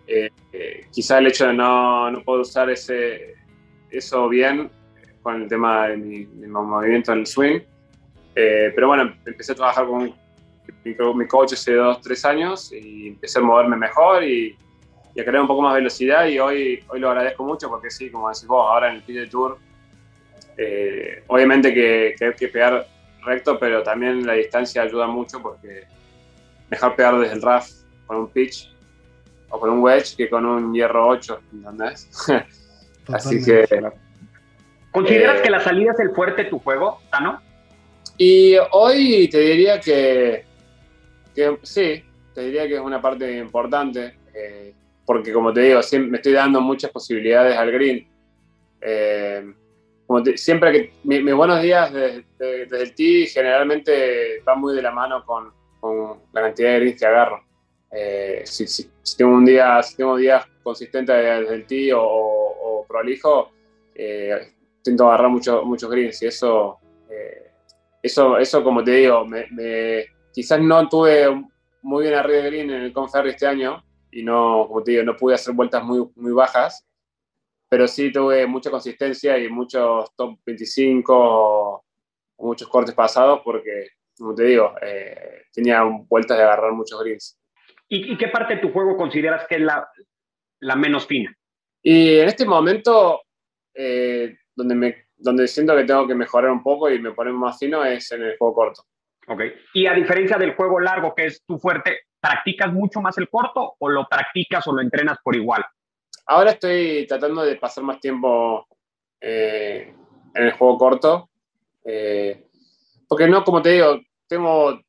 Eh, 0.05 0.29
eh, 0.51 0.87
quizá 0.91 1.19
el 1.19 1.27
hecho 1.27 1.47
de 1.47 1.53
no, 1.53 2.11
no 2.11 2.21
poder 2.21 2.41
usar 2.41 2.69
ese, 2.69 3.35
eso 3.89 4.27
bien 4.27 4.69
con 5.21 5.43
el 5.43 5.47
tema 5.47 5.87
de 5.87 5.97
mi, 5.97 6.25
de 6.25 6.47
mi 6.47 6.53
movimiento 6.53 7.13
en 7.13 7.19
el 7.19 7.27
swing. 7.27 7.61
Eh, 8.35 8.71
pero 8.75 8.87
bueno, 8.87 9.13
empecé 9.25 9.53
a 9.53 9.55
trabajar 9.55 9.85
con 9.85 10.03
mi, 10.03 10.13
mi, 11.15 11.27
coach 11.27 11.53
hace 11.53 11.75
dos, 11.75 12.01
tres 12.01 12.25
años 12.25 12.73
y 12.73 13.07
empecé 13.07 13.39
a 13.39 13.41
moverme 13.41 13.77
mejor 13.77 14.23
y, 14.23 14.57
y, 15.15 15.21
a 15.21 15.23
crear 15.23 15.41
un 15.41 15.47
poco 15.47 15.61
más 15.61 15.75
velocidad 15.75 16.25
y 16.25 16.39
hoy, 16.39 16.83
hoy 16.89 16.99
lo 16.99 17.09
agradezco 17.09 17.43
mucho 17.43 17.69
porque 17.69 17.89
sí, 17.89 18.09
como 18.11 18.27
decís 18.27 18.47
vos, 18.47 18.67
ahora 18.69 18.89
en 18.89 18.95
el 18.95 19.03
PGA 19.03 19.29
Tour, 19.29 19.57
eh, 20.57 21.23
obviamente 21.27 21.73
que, 21.73 22.15
que 22.17 22.25
hay 22.25 22.33
que 22.33 22.47
pegar 22.49 22.85
recto, 23.23 23.57
pero 23.57 23.81
también 23.81 24.25
la 24.25 24.33
distancia 24.33 24.81
ayuda 24.81 25.07
mucho 25.07 25.41
porque 25.41 25.83
mejor 26.69 26.95
pegar 26.95 27.19
desde 27.19 27.35
el 27.35 27.41
RAF 27.41 27.82
con 28.13 28.21
un 28.21 28.29
pitch 28.29 28.71
o 29.49 29.59
con 29.59 29.69
un 29.69 29.79
wedge 29.79 30.15
que 30.15 30.29
con 30.29 30.45
un 30.45 30.73
hierro 30.73 31.07
8, 31.07 31.39
¿entendés? 31.53 32.09
Así 33.07 33.43
que... 33.43 33.65
¿Consideras 34.91 35.39
eh, 35.39 35.41
que 35.43 35.49
la 35.49 35.59
salida 35.59 35.91
es 35.91 35.99
el 35.99 36.11
fuerte 36.11 36.43
de 36.43 36.49
tu 36.49 36.59
juego, 36.59 36.99
Tano? 37.11 37.41
Y 38.17 38.55
hoy 38.71 39.27
te 39.27 39.39
diría 39.39 39.79
que, 39.79 40.45
que, 41.33 41.57
sí, 41.63 42.03
te 42.33 42.41
diría 42.41 42.67
que 42.67 42.75
es 42.75 42.79
una 42.79 43.01
parte 43.01 43.37
importante, 43.37 44.17
eh, 44.33 44.73
porque 45.05 45.33
como 45.33 45.51
te 45.51 45.61
digo, 45.61 45.81
siempre 45.81 46.11
me 46.11 46.17
estoy 46.17 46.33
dando 46.33 46.61
muchas 46.61 46.91
posibilidades 46.91 47.57
al 47.57 47.71
green. 47.71 48.07
Eh, 48.81 49.53
como 50.05 50.21
te, 50.21 50.37
siempre 50.37 50.71
que 50.71 50.93
mis 51.03 51.23
mi 51.23 51.31
buenos 51.31 51.61
días 51.61 51.91
desde, 51.91 52.25
desde, 52.37 52.65
desde 52.65 52.83
el 52.83 52.95
tee 52.95 53.25
generalmente 53.25 54.41
van 54.43 54.59
muy 54.59 54.75
de 54.75 54.81
la 54.81 54.91
mano 54.91 55.25
con, 55.25 55.51
con 55.79 56.19
la 56.31 56.41
cantidad 56.41 56.73
de 56.73 56.79
greens 56.79 56.99
que 56.99 57.05
agarro. 57.05 57.43
Eh, 57.95 58.41
si, 58.45 58.65
si, 58.67 58.89
si, 59.01 59.17
tengo 59.17 59.35
un 59.35 59.45
día, 59.45 59.81
si 59.83 59.97
tengo 59.97 60.17
días 60.17 60.45
consistentes 60.63 61.15
desde 61.15 61.53
el 61.53 61.65
tee 61.67 61.93
o, 61.93 62.01
o, 62.01 62.85
prolijo, 62.87 63.51
eh, 63.93 64.53
intento 64.77 65.07
agarrar 65.07 65.29
muchos 65.29 65.63
muchos 65.65 65.89
greens 65.89 66.21
y 66.23 66.27
eso 66.27 66.79
eso, 68.03 68.37
eso 68.37 68.63
como 68.63 68.83
te 68.83 68.91
digo, 68.91 69.25
me, 69.25 69.47
me, 69.51 70.05
quizás 70.33 70.59
no 70.59 70.87
tuve 70.89 71.25
muy 71.81 72.03
bien 72.03 72.15
arriba 72.15 72.43
de 72.43 72.49
green 72.49 72.69
en 72.69 72.81
el 72.83 72.93
Conferry 72.93 73.29
este 73.29 73.47
año 73.47 73.81
y 74.11 74.23
no, 74.23 74.65
como 74.67 74.83
te 74.83 74.91
digo, 74.91 75.03
no 75.03 75.15
pude 75.15 75.35
hacer 75.35 75.53
vueltas 75.53 75.83
muy, 75.83 76.05
muy 76.15 76.33
bajas, 76.33 76.85
pero 77.69 77.87
sí 77.87 78.11
tuve 78.11 78.45
mucha 78.45 78.69
consistencia 78.69 79.37
y 79.37 79.49
muchos 79.49 80.13
top 80.15 80.37
25 80.45 81.13
o 81.15 81.85
muchos 82.39 82.67
cortes 82.67 82.93
pasados 82.93 83.39
porque, 83.43 83.87
como 84.17 84.35
te 84.35 84.43
digo, 84.43 84.73
eh, 84.81 85.43
tenía 85.53 85.81
vueltas 85.83 86.37
de 86.37 86.43
agarrar 86.43 86.73
muchos 86.73 87.01
greens. 87.01 87.39
¿Y, 87.93 88.13
¿Y, 88.13 88.17
qué 88.17 88.27
parte 88.27 88.55
de 88.55 88.61
tu 88.61 88.71
juego 88.71 88.97
consideras 88.97 89.45
que 89.47 89.55
es 89.55 89.61
la, 89.61 89.87
la 90.61 90.75
menos 90.75 91.05
fina? 91.05 91.35
Y 91.81 92.17
en 92.19 92.27
este 92.27 92.45
momento, 92.45 93.21
eh, 93.73 94.35
donde 94.55 94.75
me 94.75 95.03
donde 95.23 95.47
siento 95.47 95.75
que 95.75 95.85
tengo 95.85 96.05
que 96.05 96.15
mejorar 96.15 96.51
un 96.51 96.61
poco 96.61 96.89
y 96.89 96.99
me 96.99 97.13
poner 97.13 97.33
más 97.33 97.57
fino 97.57 97.83
es 97.85 98.11
en 98.11 98.23
el 98.23 98.37
juego 98.37 98.53
corto. 98.53 98.83
Ok. 99.27 99.41
Y 99.73 99.85
a 99.87 99.93
diferencia 99.93 100.37
del 100.37 100.53
juego 100.53 100.79
largo, 100.79 101.15
que 101.15 101.27
es 101.27 101.43
tu 101.45 101.57
fuerte, 101.57 102.01
¿practicas 102.19 102.73
mucho 102.73 102.99
más 102.99 103.17
el 103.17 103.29
corto 103.29 103.75
o 103.79 103.89
lo 103.89 104.05
practicas 104.09 104.67
o 104.67 104.73
lo 104.73 104.81
entrenas 104.81 105.19
por 105.23 105.35
igual? 105.35 105.65
Ahora 106.25 106.51
estoy 106.51 107.05
tratando 107.07 107.43
de 107.43 107.55
pasar 107.55 107.85
más 107.85 107.99
tiempo 108.01 108.67
eh, 109.21 109.93
en 110.33 110.43
el 110.43 110.51
juego 110.53 110.77
corto. 110.77 111.29
Eh, 111.85 112.47
porque 113.07 113.27
no, 113.27 113.43
como 113.43 113.61
te 113.61 113.71
digo, 113.71 114.01
tengo, 114.27 114.81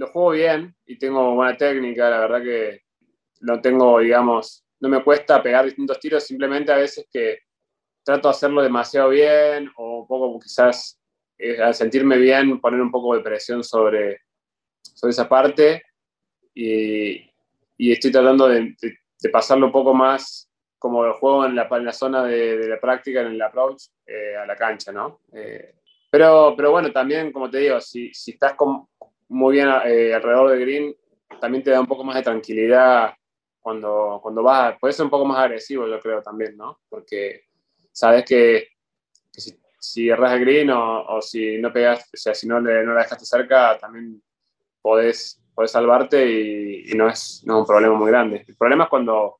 lo 0.00 0.06
juego 0.06 0.30
bien 0.30 0.74
y 0.86 0.96
tengo 0.96 1.34
buena 1.34 1.56
técnica. 1.56 2.08
La 2.08 2.20
verdad 2.20 2.42
que 2.42 2.84
no 3.42 3.60
tengo, 3.60 4.00
digamos, 4.00 4.64
no 4.80 4.88
me 4.88 5.04
cuesta 5.04 5.42
pegar 5.42 5.66
distintos 5.66 6.00
tiros, 6.00 6.24
simplemente 6.24 6.72
a 6.72 6.76
veces 6.76 7.06
que 7.12 7.40
trato 8.02 8.28
de 8.28 8.32
hacerlo 8.32 8.62
demasiado 8.62 9.10
bien 9.10 9.70
o 9.76 10.00
un 10.00 10.06
poco 10.06 10.40
quizás 10.40 10.98
eh, 11.36 11.60
al 11.60 11.74
sentirme 11.74 12.16
bien 12.16 12.60
poner 12.62 12.80
un 12.80 12.90
poco 12.90 13.14
de 13.14 13.20
presión 13.20 13.62
sobre, 13.62 14.22
sobre 14.80 15.10
esa 15.10 15.28
parte 15.28 15.82
y, 16.54 17.30
y 17.76 17.92
estoy 17.92 18.10
tratando 18.10 18.48
de, 18.48 18.74
de, 18.80 18.98
de, 19.20 19.28
pasarlo 19.28 19.66
un 19.66 19.72
poco 19.72 19.92
más 19.92 20.50
como 20.78 21.04
el 21.04 21.12
juego 21.12 21.44
en 21.44 21.54
la, 21.54 21.68
en 21.70 21.84
la 21.84 21.92
zona 21.92 22.24
de, 22.24 22.56
de, 22.56 22.68
la 22.68 22.80
práctica, 22.80 23.20
en 23.20 23.32
el 23.32 23.42
approach 23.42 23.82
eh, 24.06 24.34
a 24.34 24.46
la 24.46 24.56
cancha, 24.56 24.92
¿no? 24.92 25.20
Eh, 25.34 25.74
pero, 26.10 26.54
pero 26.56 26.70
bueno, 26.70 26.90
también, 26.90 27.30
como 27.32 27.50
te 27.50 27.58
digo, 27.58 27.78
si, 27.82 28.14
si 28.14 28.30
estás 28.30 28.54
con, 28.54 28.88
muy 29.30 29.54
bien 29.54 29.68
eh, 29.86 30.12
alrededor 30.12 30.50
de 30.50 30.60
green, 30.60 30.96
también 31.40 31.62
te 31.62 31.70
da 31.70 31.80
un 31.80 31.86
poco 31.86 32.02
más 32.02 32.16
de 32.16 32.22
tranquilidad 32.22 33.14
cuando, 33.60 34.18
cuando 34.22 34.42
vas, 34.42 34.76
puede 34.80 34.92
ser 34.92 35.04
un 35.04 35.10
poco 35.10 35.24
más 35.24 35.38
agresivo, 35.38 35.86
yo 35.86 36.00
creo 36.00 36.20
también, 36.20 36.56
¿no? 36.56 36.80
Porque 36.88 37.44
sabes 37.92 38.24
que, 38.24 38.68
si, 39.30 39.56
si, 39.78 40.08
erras 40.08 40.32
el 40.32 40.40
green 40.40 40.70
o, 40.70 41.22
si 41.22 41.58
no 41.58 41.72
pegas, 41.72 42.08
o 42.12 42.16
sea, 42.16 42.34
si 42.34 42.48
no, 42.48 42.60
le, 42.60 42.84
no 42.84 42.92
la 42.92 43.02
dejaste 43.02 43.24
cerca, 43.24 43.78
también 43.78 44.20
podés, 44.82 45.40
podés 45.54 45.70
salvarte 45.70 46.28
y, 46.28 46.92
no, 46.94 47.08
es, 47.08 47.42
no 47.46 47.54
es 47.54 47.60
un 47.60 47.66
problema 47.66 47.94
muy 47.94 48.10
grande. 48.10 48.44
El 48.48 48.56
problema 48.56 48.84
es 48.84 48.90
cuando 48.90 49.38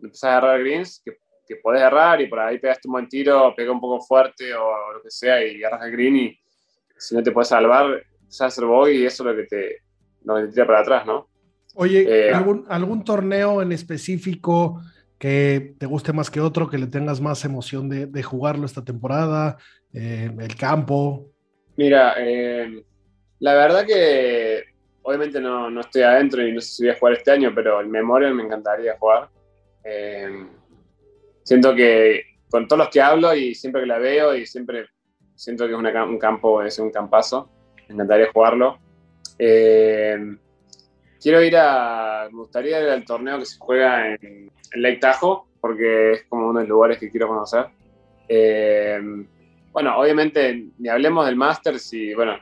empezás 0.00 0.30
a 0.30 0.38
errar 0.38 0.58
greens, 0.58 1.00
que, 1.04 1.18
que 1.46 1.56
podés 1.56 1.82
errar 1.82 2.20
y 2.20 2.26
por 2.26 2.40
ahí 2.40 2.58
pegaste 2.58 2.88
un 2.88 2.92
buen 2.92 3.08
tiro, 3.08 3.54
pega 3.54 3.70
un 3.70 3.80
poco 3.80 4.04
fuerte 4.04 4.52
o, 4.54 4.66
o 4.66 4.92
lo 4.94 5.02
que 5.02 5.10
sea 5.10 5.44
y 5.44 5.62
agarras 5.62 5.86
el 5.86 5.92
green 5.92 6.16
y 6.16 6.40
si 6.96 7.14
no 7.14 7.22
te 7.22 7.30
puedes 7.30 7.48
salvar, 7.48 8.02
bogey 8.66 9.02
y 9.02 9.06
eso 9.06 9.22
es 9.22 9.34
lo 9.34 9.36
que 9.36 9.46
te, 9.46 9.78
lo 10.24 10.36
que 10.36 10.42
te 10.42 10.48
tira 10.48 10.66
para 10.66 10.80
atrás, 10.80 11.06
¿no? 11.06 11.28
Oye, 11.74 12.28
eh, 12.28 12.32
¿algún, 12.32 12.64
¿algún 12.68 13.04
torneo 13.04 13.60
en 13.60 13.72
específico 13.72 14.80
que 15.18 15.74
te 15.78 15.86
guste 15.86 16.12
más 16.12 16.30
que 16.30 16.40
otro, 16.40 16.68
que 16.68 16.78
le 16.78 16.86
tengas 16.86 17.20
más 17.20 17.44
emoción 17.44 17.88
de, 17.88 18.06
de 18.06 18.22
jugarlo 18.22 18.66
esta 18.66 18.84
temporada, 18.84 19.56
eh, 19.94 20.30
el 20.38 20.56
campo. 20.56 21.30
Mira, 21.76 22.14
eh, 22.18 22.84
la 23.38 23.54
verdad 23.54 23.86
que 23.86 24.64
obviamente 25.02 25.40
no, 25.40 25.70
no, 25.70 25.80
estoy 25.80 26.02
adentro 26.02 26.46
y 26.46 26.52
no 26.52 26.60
sé 26.60 26.68
si 26.68 26.82
voy 26.82 26.92
a 26.92 26.98
jugar 26.98 27.14
este 27.14 27.30
año, 27.30 27.52
pero 27.54 27.80
el 27.80 27.86
Memorial 27.88 28.34
me 28.34 28.42
encantaría 28.42 28.98
jugar. 28.98 29.28
Eh, 29.84 30.46
siento 31.44 31.74
que 31.74 32.22
con 32.50 32.66
todos 32.66 32.80
los 32.80 32.88
que 32.88 33.00
hablo 33.00 33.34
y 33.34 33.54
siempre 33.54 33.82
que 33.82 33.86
la 33.86 33.98
veo 33.98 34.34
y 34.34 34.46
siempre 34.46 34.86
siento 35.36 35.66
que 35.66 35.72
es 35.72 35.78
una, 35.78 36.04
un 36.04 36.18
campo, 36.18 36.62
es 36.62 36.78
un 36.78 36.90
campazo, 36.90 37.50
me 37.94 38.02
encantaría 38.02 38.32
jugarlo. 38.32 38.78
Eh, 39.38 40.18
quiero 41.20 41.42
ir 41.42 41.56
a, 41.56 42.28
me 42.30 42.38
gustaría 42.38 42.82
ir 42.82 42.88
al 42.88 43.04
torneo 43.04 43.38
que 43.38 43.46
se 43.46 43.58
juega 43.58 44.14
en, 44.14 44.50
en 44.72 44.82
Lake 44.82 44.98
Tahoe, 44.98 45.44
porque 45.60 46.12
es 46.12 46.24
como 46.24 46.48
uno 46.48 46.58
de 46.58 46.64
los 46.64 46.70
lugares 46.70 46.98
que 46.98 47.10
quiero 47.10 47.28
conocer. 47.28 47.66
Eh, 48.28 49.00
bueno, 49.72 49.98
obviamente, 49.98 50.68
ni 50.78 50.88
hablemos 50.88 51.26
del 51.26 51.36
Masters 51.36 51.92
y, 51.92 52.14
bueno, 52.14 52.36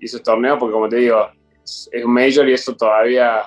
hizo 0.00 0.20
torneo, 0.20 0.58
porque 0.58 0.72
como 0.72 0.88
te 0.88 0.96
digo, 0.96 1.28
es, 1.62 1.88
es 1.92 2.04
un 2.04 2.12
Major 2.12 2.48
y 2.48 2.54
eso 2.54 2.76
todavía, 2.76 3.42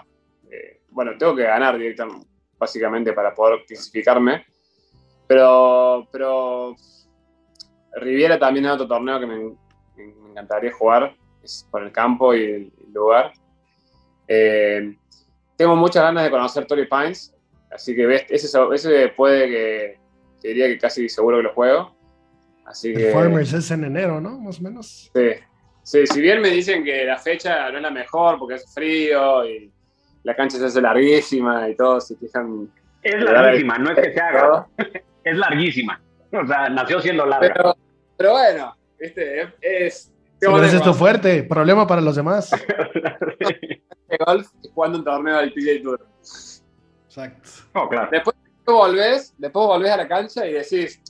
eh, 0.50 0.82
bueno, 0.90 1.12
tengo 1.18 1.36
que 1.36 1.44
ganar 1.44 1.78
directamente, 1.78 2.28
básicamente, 2.58 3.14
para 3.14 3.34
poder 3.34 3.66
clasificarme. 3.66 4.46
Pero, 5.28 6.08
pero 6.12 6.76
Riviera 7.96 8.40
también 8.40 8.66
es 8.66 8.72
otro 8.72 8.88
torneo 8.88 9.20
que 9.20 9.26
me, 9.26 9.38
me 9.98 10.30
encantaría 10.32 10.72
jugar, 10.72 11.16
es 11.48 11.68
por 11.72 11.82
el 11.84 11.92
campo 11.92 12.36
y 12.36 12.44
el, 12.44 12.72
lugar. 12.94 13.34
Eh, 14.28 14.96
tengo 15.56 15.76
muchas 15.76 16.04
ganas 16.04 16.24
de 16.24 16.30
conocer 16.30 16.66
Torrey 16.66 16.88
Pines, 16.88 17.34
así 17.72 17.96
que 17.96 18.26
ese, 18.30 18.60
ese 18.74 19.08
puede 19.10 19.48
que, 19.48 20.00
te 20.42 20.48
diría 20.50 20.68
que 20.68 20.78
casi 20.78 21.10
seguro 21.10 21.38
que 21.38 21.44
lo 21.44 21.54
juego. 21.54 21.96
Así 22.66 22.94
que, 22.94 23.12
Farmers 23.12 23.54
es 23.54 23.72
en 23.72 23.84
enero, 23.84 24.20
¿no? 24.20 24.40
Más 24.40 24.60
o 24.60 24.64
menos. 24.64 25.12
Sí. 25.14 25.30
sí, 25.84 26.08
si 26.08 26.22
bien 26.22 26.42
me 26.42 26.50
dicen 26.50 26.84
que 26.84 27.06
la 27.06 27.18
fecha 27.18 27.70
no 27.72 27.78
es 27.78 27.84
la 27.84 27.92
mejor 27.92 28.38
porque 28.40 28.56
es 28.56 28.74
frío 28.74 29.46
y 29.48 29.72
la 30.24 30.36
cancha 30.36 30.58
se 30.58 30.66
hace 30.66 30.82
larguísima 30.82 31.70
y 31.70 31.76
todo, 31.76 32.02
si 32.02 32.16
fijan. 32.16 32.70
Es 33.02 33.22
larguísima, 33.22 33.78
no 33.78 33.92
es 33.92 34.00
que 34.00 34.14
se 34.14 34.20
haga. 34.20 34.68
es 35.24 35.38
larguísima. 35.38 36.02
O 36.34 36.46
sea, 36.46 36.70
nació 36.70 37.00
siendo 37.00 37.26
larga. 37.26 37.54
Pero, 37.54 37.78
pero 38.18 38.32
bueno, 38.32 38.76
este, 39.00 39.42
es, 39.42 39.52
es 39.62 40.12
pero 40.40 40.64
es 40.64 40.74
esto 40.74 40.94
fuerte, 40.94 41.44
problema 41.44 41.88
para 41.88 42.02
los 42.02 42.16
demás. 42.16 42.52
golf 44.26 44.48
jugando 44.74 45.00
un 45.00 45.04
torneo 45.04 45.38
del 45.38 45.54
PGA 45.54 45.82
Tour. 45.84 46.08
Exacto. 47.06 47.50
Oh, 47.74 47.90
claro. 47.90 48.10
Después 48.12 48.36
volvés, 48.66 49.34
después 49.38 49.68
volvés 49.68 49.92
a 49.92 49.98
la 49.98 50.08
cancha 50.08 50.46
y 50.46 50.54
decís, 50.54 51.02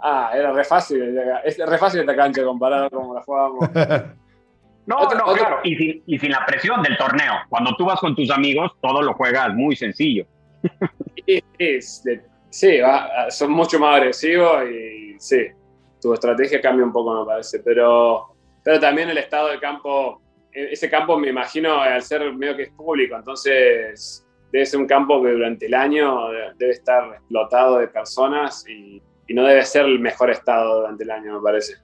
ah, 0.00 0.30
era 0.34 0.52
re 0.52 0.64
fácil, 0.64 1.18
es 1.44 1.58
re 1.58 1.78
fácil 1.78 2.00
esta 2.00 2.16
cancha 2.16 2.44
comparado 2.44 2.90
con 2.90 3.14
la 3.14 3.22
jugábamos. 3.22 3.70
No, 4.86 4.98
otro, 4.98 5.18
no, 5.18 5.24
otro... 5.24 5.38
claro, 5.38 5.58
y 5.64 5.74
sin, 5.74 6.02
y 6.06 6.16
sin, 6.16 6.30
la 6.30 6.46
presión 6.46 6.80
del 6.80 6.96
torneo. 6.96 7.32
Cuando 7.48 7.74
tú 7.74 7.86
vas 7.86 7.98
con 7.98 8.14
tus 8.14 8.30
amigos, 8.30 8.70
todo 8.80 9.02
lo 9.02 9.14
juegas 9.14 9.52
muy 9.52 9.74
sencillo. 9.74 10.24
Sí, 11.26 11.42
sí, 11.80 12.20
sí 12.50 12.78
va, 12.78 13.28
son 13.30 13.50
mucho 13.50 13.80
más 13.80 13.96
agresivos 13.96 14.62
y 14.70 15.16
sí, 15.18 15.48
tu 16.00 16.14
estrategia 16.14 16.60
cambia 16.60 16.84
un 16.84 16.92
poco, 16.92 17.18
me 17.18 17.26
parece. 17.26 17.58
Pero, 17.64 18.35
pero 18.66 18.80
también 18.80 19.08
el 19.08 19.16
estado 19.18 19.46
del 19.46 19.60
campo, 19.60 20.20
e, 20.52 20.72
ese 20.72 20.90
campo 20.90 21.16
me 21.16 21.28
imagino 21.28 21.80
al 21.80 22.02
ser 22.02 22.32
medio 22.34 22.56
que 22.56 22.64
es 22.64 22.70
público, 22.70 23.14
entonces 23.16 24.26
debe 24.50 24.66
ser 24.66 24.80
un 24.80 24.88
campo 24.88 25.22
que 25.22 25.30
durante 25.30 25.66
el 25.66 25.74
año 25.74 26.30
debe 26.56 26.72
estar 26.72 27.14
explotado 27.14 27.78
de 27.78 27.86
personas 27.86 28.66
y, 28.68 29.00
y 29.28 29.34
no 29.34 29.44
debe 29.44 29.64
ser 29.64 29.84
el 29.84 30.00
mejor 30.00 30.30
estado 30.30 30.80
durante 30.80 31.04
el 31.04 31.12
año, 31.12 31.36
me 31.36 31.42
parece. 31.42 31.74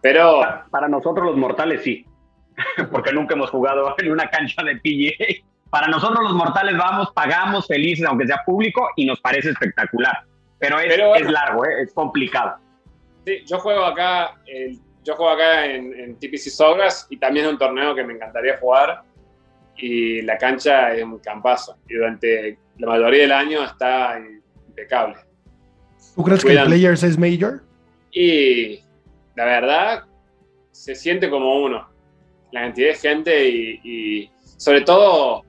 Pero 0.00 0.40
Para, 0.40 0.64
para 0.70 0.88
nosotros 0.88 1.26
los 1.26 1.36
mortales 1.36 1.82
sí, 1.82 2.06
porque 2.90 3.12
nunca 3.12 3.34
hemos 3.34 3.50
jugado 3.50 3.94
en 3.98 4.10
una 4.10 4.30
cancha 4.30 4.62
de 4.62 4.76
PGA. 4.76 5.46
Para 5.68 5.88
nosotros 5.88 6.22
los 6.22 6.32
mortales 6.32 6.74
vamos, 6.78 7.10
pagamos 7.12 7.66
felices, 7.66 8.06
aunque 8.06 8.26
sea 8.26 8.40
público, 8.46 8.88
y 8.96 9.04
nos 9.04 9.20
parece 9.20 9.50
espectacular. 9.50 10.24
Pero 10.58 10.78
es, 10.80 10.86
Pero 10.88 11.08
bueno. 11.10 11.26
es 11.26 11.30
largo, 11.32 11.64
¿eh? 11.66 11.82
es 11.82 11.92
complicado. 11.92 12.56
Sí, 13.26 13.44
yo 13.46 13.58
juego 13.58 13.84
acá, 13.84 14.40
el- 14.46 14.78
yo 15.04 15.16
juego 15.16 15.32
acá 15.32 15.66
en, 15.66 15.98
en 15.98 16.18
TPC 16.18 16.50
Sogras 16.50 17.06
y 17.10 17.18
también 17.18 17.46
es 17.46 17.52
un 17.52 17.58
torneo 17.58 17.94
que 17.94 18.04
me 18.04 18.14
encantaría 18.14 18.58
jugar 18.58 19.02
y 19.76 20.22
la 20.22 20.36
cancha 20.36 20.94
es 20.94 21.02
un 21.02 21.18
campazo 21.18 21.78
y 21.88 21.94
durante 21.94 22.58
la 22.78 22.86
mayoría 22.86 23.22
del 23.22 23.32
año 23.32 23.64
está 23.64 24.18
impecable. 24.66 25.16
¿Tú 26.14 26.22
crees 26.22 26.44
que 26.44 26.52
el. 26.52 26.64
Players 26.64 27.02
es 27.02 27.18
Major? 27.18 27.62
Y 28.12 28.80
la 29.36 29.44
verdad, 29.44 30.04
se 30.72 30.94
siente 30.94 31.30
como 31.30 31.62
uno, 31.62 31.88
la 32.52 32.62
cantidad 32.62 32.88
de 32.88 32.94
gente 32.94 33.48
y, 33.48 33.80
y 33.84 34.30
sobre 34.56 34.82
todo 34.82 35.44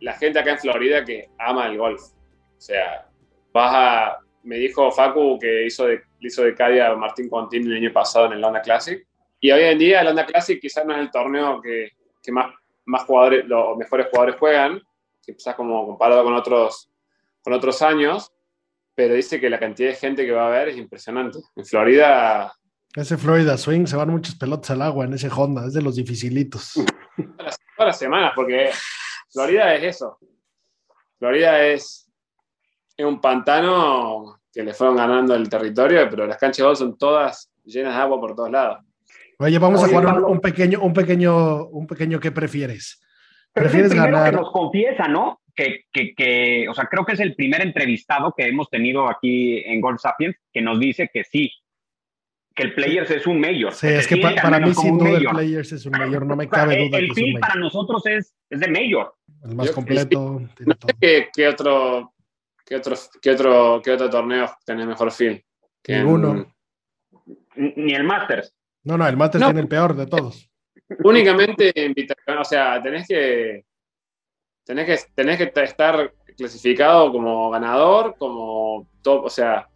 la 0.00 0.14
gente 0.14 0.38
acá 0.38 0.52
en 0.52 0.58
Florida 0.58 1.04
que 1.04 1.28
ama 1.38 1.66
el 1.66 1.78
golf. 1.78 2.00
O 2.02 2.60
sea, 2.60 3.06
vas 3.52 3.72
a, 3.74 4.18
me 4.42 4.56
dijo 4.56 4.90
Facu 4.90 5.38
que 5.38 5.66
hizo 5.66 5.86
de, 5.86 6.02
hizo 6.20 6.42
de 6.42 6.54
Cadia 6.54 6.88
a 6.88 6.96
Martín 6.96 7.28
Contín 7.28 7.66
el 7.66 7.76
año 7.76 7.92
pasado 7.92 8.26
en 8.26 8.32
el 8.32 8.44
Honda 8.44 8.62
Classic. 8.62 9.06
Y 9.40 9.50
hoy 9.50 9.62
en 9.62 9.78
día 9.78 10.00
el 10.00 10.08
Honda 10.08 10.26
Classic 10.26 10.60
quizás 10.60 10.84
no 10.84 10.94
es 10.94 11.00
el 11.00 11.10
torneo 11.10 11.60
que, 11.60 11.90
que 12.22 12.32
más, 12.32 12.52
más 12.84 13.04
jugadores, 13.04 13.46
los 13.46 13.76
mejores 13.76 14.08
jugadores 14.10 14.36
juegan, 14.38 14.82
quizás 15.20 15.54
como 15.54 15.86
comparado 15.86 16.24
con 16.24 16.34
otros, 16.34 16.90
con 17.42 17.52
otros 17.52 17.82
años, 17.82 18.32
pero 18.94 19.14
dice 19.14 19.40
que 19.40 19.48
la 19.48 19.58
cantidad 19.58 19.90
de 19.90 19.96
gente 19.96 20.26
que 20.26 20.32
va 20.32 20.44
a 20.44 20.48
haber 20.48 20.68
es 20.68 20.76
impresionante. 20.76 21.38
En 21.56 21.64
Florida, 21.64 22.52
Ese 22.94 23.16
Florida 23.16 23.56
Swing 23.56 23.86
se 23.86 23.96
van 23.96 24.10
muchos 24.10 24.34
pelotas 24.34 24.70
al 24.72 24.82
agua 24.82 25.04
en 25.04 25.14
ese 25.14 25.28
Honda, 25.28 25.66
es 25.66 25.74
de 25.74 25.82
los 25.82 25.96
dificilitos. 25.96 26.74
todas 27.16 27.36
las, 27.38 27.58
todas 27.76 27.86
las 27.88 27.98
semanas, 27.98 28.32
porque 28.34 28.70
Florida 29.32 29.74
es 29.74 29.96
eso. 29.96 30.18
Florida 31.18 31.66
es, 31.66 32.09
es 33.00 33.06
un 33.06 33.20
pantano 33.20 34.40
que 34.52 34.62
le 34.62 34.74
fueron 34.74 34.96
ganando 34.96 35.34
el 35.34 35.48
territorio, 35.48 36.08
pero 36.10 36.26
las 36.26 36.36
canchas 36.38 36.58
de 36.58 36.62
golf 36.64 36.78
son 36.78 36.98
todas 36.98 37.50
llenas 37.64 37.94
de 37.94 38.00
agua 38.02 38.20
por 38.20 38.34
todos 38.34 38.50
lados. 38.50 38.78
Oye, 39.38 39.58
vamos 39.58 39.80
a 39.82 39.84
Oye, 39.86 39.94
jugar 39.94 40.18
un, 40.18 40.24
un 40.32 40.40
pequeño, 40.40 40.80
un 40.82 40.92
pequeño, 40.92 41.64
un 41.66 41.86
pequeño 41.86 42.20
¿qué 42.20 42.30
prefieres? 42.30 43.00
Pero 43.52 43.66
es 43.66 43.74
el 43.74 43.80
¿Prefieres 43.80 44.04
ganar? 44.12 44.30
que 44.30 44.36
nos 44.36 44.50
confiesa, 44.52 45.08
¿no? 45.08 45.40
Que, 45.54 45.84
que, 45.92 46.14
que, 46.14 46.68
o 46.68 46.74
sea, 46.74 46.86
creo 46.86 47.04
que 47.04 47.12
es 47.12 47.20
el 47.20 47.34
primer 47.34 47.60
entrevistado 47.62 48.32
que 48.36 48.46
hemos 48.46 48.68
tenido 48.70 49.08
aquí 49.08 49.58
en 49.66 49.80
Golf 49.80 50.00
Sapiens 50.00 50.36
que 50.52 50.60
nos 50.62 50.78
dice 50.78 51.10
que 51.12 51.24
sí, 51.24 51.50
que 52.54 52.64
el 52.64 52.74
Players 52.74 53.10
es 53.10 53.26
un 53.26 53.40
mayor. 53.40 53.72
Sí, 53.72 53.86
es 53.88 54.06
que 54.06 54.16
se 54.16 54.20
pa- 54.20 54.34
para 54.42 54.58
mí 54.60 54.74
sin 54.74 54.98
duda 54.98 55.10
el. 55.18 55.24
Players 55.26 55.72
es 55.72 55.86
un 55.86 55.92
mayor, 55.92 56.26
no 56.26 56.36
me 56.36 56.44
O 56.46 56.48
sea, 56.50 56.58
cabe 56.60 56.82
el- 56.82 56.88
duda 56.90 56.98
el 56.98 57.04
que 57.06 57.12
es 57.12 57.18
un 57.18 57.24
feel 57.24 57.40
para 57.40 57.54
nosotros 57.54 58.06
es, 58.06 58.34
es 58.50 58.60
de 58.60 58.68
mayor. 58.68 59.14
El 59.44 59.54
más 59.56 59.66
Yo- 59.68 59.74
completo. 59.74 60.36
tiene 60.56 60.68
No 60.70 60.74
todo. 60.76 60.88
sé 60.88 60.96
qué, 61.00 61.28
qué 61.34 61.48
otro, 61.48 62.12
qué, 62.70 62.76
otro, 62.76 62.94
qué, 63.20 63.30
otro, 63.32 63.82
qué 63.84 63.90
otro 63.90 64.08
torneo 64.08 64.48
tiene 64.64 64.86
mejor 64.86 65.10
fin. 65.10 65.42
Que 65.82 65.96
en- 65.96 66.04
Ninguno. 66.04 66.54
Ni 67.56 67.72
ni 67.76 67.92
el 67.94 68.04
Masters. 68.04 68.54
No, 68.84 68.96
no, 68.96 69.06
el 69.06 69.16
Masters 69.16 69.40
No. 69.40 69.46
tiene 69.48 69.60
el 69.60 69.68
peor 69.68 69.94
de 69.96 70.06
todos. 70.06 70.48
únicamente 71.04 71.72
invitación, 71.84 72.38
o 72.38 72.44
sea, 72.44 72.80
tenés 72.82 73.06
que, 73.08 73.64
tenés 74.64 74.86
que 74.86 74.98
tenés 75.14 75.36
que 75.36 75.60
estar 75.62 76.12
clasificado 76.36 77.12
como 77.12 77.50
ganador, 77.50 78.14
como 78.18 78.88
top, 79.02 79.24
o 79.26 79.30
sea, 79.30 79.68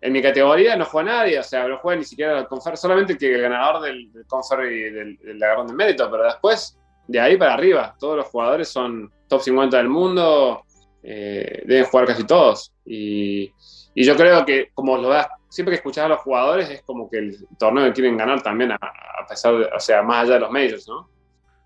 en 0.00 0.12
mi 0.12 0.20
categoría 0.22 0.76
no 0.76 0.84
juega 0.84 1.12
nadie, 1.12 1.38
o 1.38 1.42
sea, 1.42 1.66
no 1.66 1.78
juega 1.78 1.98
ni 1.98 2.04
siquiera 2.04 2.38
el 2.38 2.46
Confer, 2.46 2.76
solamente 2.76 3.16
que 3.18 3.34
el 3.34 3.40
ganador 3.40 3.82
del, 3.82 4.12
del 4.12 4.26
Confer 4.26 4.70
y 4.70 4.90
del, 4.90 5.16
del 5.16 5.42
agarrón 5.42 5.66
de 5.68 5.74
mérito, 5.74 6.10
pero 6.10 6.24
después, 6.24 6.78
de 7.08 7.20
ahí 7.20 7.36
para 7.36 7.54
arriba, 7.54 7.96
todos 7.98 8.16
los 8.18 8.26
jugadores 8.26 8.68
son 8.68 9.10
top 9.28 9.40
50 9.40 9.76
del 9.78 9.88
mundo, 9.88 10.62
eh, 11.04 11.62
deben 11.66 11.84
jugar 11.84 12.06
casi 12.06 12.24
todos. 12.24 12.72
Y, 12.84 13.50
y 13.94 14.04
yo 14.04 14.16
creo 14.16 14.44
que, 14.44 14.70
como 14.74 14.96
lo 14.96 15.08
das, 15.10 15.26
siempre 15.48 15.72
que 15.72 15.76
escuchas 15.76 16.06
a 16.06 16.08
los 16.08 16.20
jugadores, 16.20 16.68
es 16.70 16.82
como 16.82 17.08
que 17.10 17.18
el 17.18 17.36
torneo 17.58 17.84
que 17.84 17.92
quieren 17.92 18.16
ganar 18.16 18.42
también, 18.42 18.72
a, 18.72 18.76
a 18.76 19.26
pesar 19.28 19.56
de, 19.56 19.64
o 19.66 19.78
sea, 19.80 20.02
más 20.02 20.24
allá 20.24 20.34
de 20.34 20.40
los 20.40 20.50
majors, 20.50 20.88
¿no? 20.88 21.08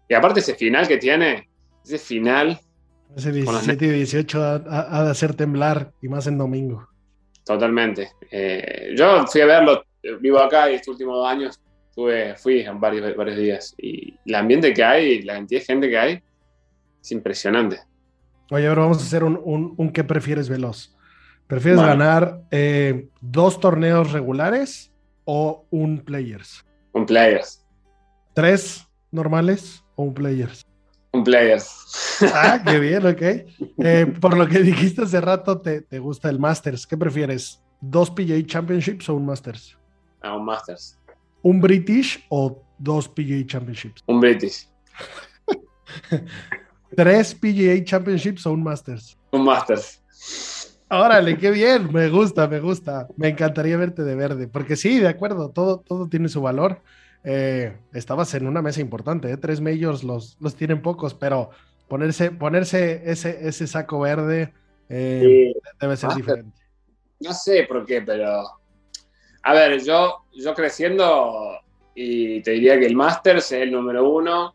Y 0.08 0.14
aparte 0.14 0.40
ese 0.40 0.54
final 0.54 0.86
que 0.88 0.98
tiene, 0.98 1.48
ese 1.84 1.98
final, 1.98 2.58
Ese 3.16 3.30
Con 3.44 3.54
los 3.54 3.64
17 3.66 3.86
y 3.86 3.90
18 3.90 4.42
ha, 4.42 4.54
ha- 4.56 4.98
ha 5.00 5.04
de 5.04 5.10
hacer 5.10 5.34
temblar, 5.34 5.92
y 6.02 6.08
más 6.08 6.26
en 6.26 6.36
domingo. 6.36 6.86
totalmente. 7.44 8.10
Eh, 8.30 8.94
yo 8.96 9.26
fui 9.26 9.40
a 9.40 9.46
verlo, 9.46 9.82
eh, 10.02 10.16
vivo 10.20 10.38
acá 10.40 10.70
y 10.70 10.74
estos 10.74 10.92
últimos 10.92 11.16
dos 11.16 11.26
años 11.28 11.60
tuve, 11.94 12.36
fui 12.36 12.60
en 12.60 12.78
varios, 12.78 13.16
varios 13.16 13.38
días. 13.38 13.74
Y 13.78 14.14
el 14.26 14.34
ambiente 14.34 14.72
que 14.74 14.84
hay, 14.84 15.22
la 15.22 15.34
cantidad 15.34 15.60
de 15.60 15.64
gente 15.66 15.88
que 15.88 15.98
hay, 15.98 16.22
es 17.00 17.12
impresionante. 17.12 17.78
Oye, 18.50 18.66
ahora 18.66 18.82
vamos 18.82 18.98
a 18.98 19.02
hacer 19.02 19.24
un, 19.24 19.40
un, 19.44 19.74
un 19.76 19.90
¿qué 19.90 20.04
prefieres 20.04 20.48
veloz? 20.48 20.94
¿Prefieres 21.46 21.78
Vale. 21.80 21.90
ganar 21.90 22.42
eh, 22.50 23.08
dos 23.20 23.60
torneos 23.60 24.12
regulares 24.12 24.92
o 25.24 25.66
un 25.70 25.98
Players? 26.00 26.64
Un 26.92 27.06
players. 27.06 27.64
¿Tres 28.34 28.86
normales 29.10 29.84
o 29.94 30.02
un 30.04 30.14
Players? 30.14 30.64
Un 31.12 31.24
players. 31.24 32.18
Ah, 32.34 32.60
qué 32.64 32.78
bien, 32.80 33.06
ok. 33.06 33.22
Eh, 33.78 34.14
por 34.20 34.36
lo 34.36 34.46
que 34.46 34.58
dijiste 34.60 35.02
hace 35.02 35.20
rato, 35.20 35.60
te, 35.60 35.80
te 35.82 35.98
gusta 35.98 36.28
el 36.28 36.38
Masters. 36.38 36.86
¿Qué 36.86 36.96
prefieres? 36.96 37.62
¿Dos 37.80 38.10
PGA 38.10 38.44
Championships 38.44 39.08
o 39.08 39.14
un 39.14 39.26
Masters? 39.26 39.76
a 40.20 40.34
un 40.36 40.44
Masters. 40.44 40.98
¿Un 41.42 41.60
British 41.60 42.24
o 42.28 42.62
dos 42.78 43.08
PGA 43.08 43.46
Championships? 43.46 44.02
Un 44.06 44.20
British. 44.20 44.68
¿Tres 46.96 47.34
PGA 47.34 47.82
Championships 47.84 48.46
o 48.46 48.52
un 48.52 48.62
Masters? 48.62 49.16
Un 49.32 49.44
Masters. 49.44 50.02
Órale, 50.90 51.36
qué 51.36 51.50
bien, 51.50 51.92
me 51.92 52.08
gusta, 52.08 52.48
me 52.48 52.60
gusta. 52.60 53.08
Me 53.16 53.28
encantaría 53.28 53.76
verte 53.76 54.02
de 54.04 54.14
verde, 54.14 54.48
porque 54.48 54.74
sí, 54.74 54.98
de 54.98 55.08
acuerdo, 55.08 55.50
todo, 55.50 55.80
todo 55.80 56.08
tiene 56.08 56.28
su 56.28 56.40
valor. 56.40 56.80
Eh, 57.24 57.76
estabas 57.92 58.32
en 58.34 58.46
una 58.46 58.62
mesa 58.62 58.80
importante, 58.80 59.30
¿eh? 59.30 59.36
tres 59.36 59.60
majors 59.60 60.02
los, 60.02 60.36
los 60.40 60.54
tienen 60.54 60.80
pocos, 60.80 61.12
pero 61.14 61.50
ponerse, 61.88 62.30
ponerse 62.30 63.02
ese, 63.04 63.46
ese 63.46 63.66
saco 63.66 64.00
verde 64.00 64.52
eh, 64.88 65.52
Sí. 65.52 65.60
debe 65.80 65.96
ser 65.96 66.08
Masters. 66.08 66.26
diferente. 66.26 66.58
No 67.20 67.32
sé 67.34 67.64
por 67.68 67.84
qué, 67.84 68.00
pero. 68.00 68.44
A 69.42 69.52
ver, 69.52 69.82
yo, 69.84 70.24
yo 70.32 70.54
creciendo, 70.54 71.58
y 71.94 72.40
te 72.42 72.52
diría 72.52 72.78
que 72.78 72.86
el 72.86 72.96
Masters 72.96 73.52
es 73.52 73.62
el 73.62 73.72
número 73.72 74.08
uno, 74.08 74.54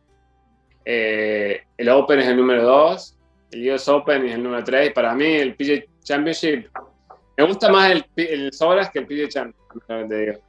eh, 0.86 1.62
el 1.78 1.90
Open 1.90 2.20
es 2.20 2.28
el 2.28 2.38
número 2.38 2.64
dos, 2.64 3.18
el 3.52 3.72
US 3.72 3.88
Open 3.90 4.26
es 4.26 4.34
el 4.36 4.44
número 4.44 4.64
tres, 4.64 4.90
y 4.90 4.94
para 4.94 5.14
mí 5.16 5.26
el 5.26 5.56
PGA 5.56 5.84
Championship. 6.04 6.68
Me 7.38 7.46
gusta 7.48 7.72
más 7.72 7.92
el, 7.92 8.06
el 8.16 8.54
Sobras 8.54 8.90
que 8.92 9.00
el 9.00 9.08
PGA 9.08 9.28
Championship, 9.30 10.10
te 10.10 10.18
digo. 10.18 10.40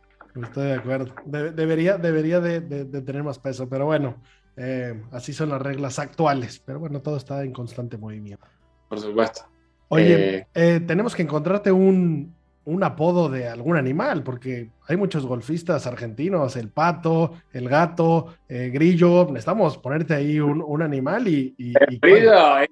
Estoy 0.43 0.66
de 0.66 0.74
acuerdo. 0.74 1.14
De- 1.24 1.53
debería 1.53 1.97
debería 1.97 2.41
de, 2.41 2.61
de- 2.61 2.85
de 2.85 3.03
tener 3.03 3.22
más 3.22 3.39
peso, 3.39 3.68
pero 3.68 3.87
bueno, 3.87 4.20
eh, 4.57 5.01
así 5.12 5.32
son 5.32 5.51
las 5.51 5.62
reglas 5.62 5.99
actuales. 5.99 6.61
Pero 6.66 6.80
bueno, 6.80 7.01
todo 7.01 7.16
está 7.16 7.43
en 7.45 7.53
constante 7.53 7.97
movimiento. 7.97 8.45
Por 8.89 8.99
supuesto. 9.01 9.43
Oye, 9.89 10.39
Eh, 10.39 10.47
eh, 10.55 10.80
tenemos 10.87 11.14
que 11.14 11.22
encontrarte 11.22 11.70
un, 11.70 12.34
un 12.66 12.82
apodo 12.82 13.28
de 13.28 13.48
algún 13.48 13.76
animal, 13.76 14.22
porque 14.22 14.70
hay 14.88 14.96
muchos 14.96 15.26
golfistas 15.26 15.86
argentinos, 15.86 16.56
el 16.56 16.70
pato, 16.70 17.34
el 17.52 17.68
gato, 17.68 18.34
eh, 18.48 18.70
grillo. 18.72 19.26
Necesitamos 19.26 19.78
ponerte 19.78 20.14
ahí 20.14 20.40
un, 20.40 20.62
un 20.66 20.82
animal 20.82 21.28
y... 21.28 21.54
y- 21.58 21.74
y- 21.88 21.98
Grillo, 22.00 22.58
eh, 22.60 22.68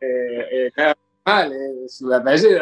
eh, 0.00 0.72
eh, 0.76 0.94
su 1.88 2.12
apellido. 2.12 2.60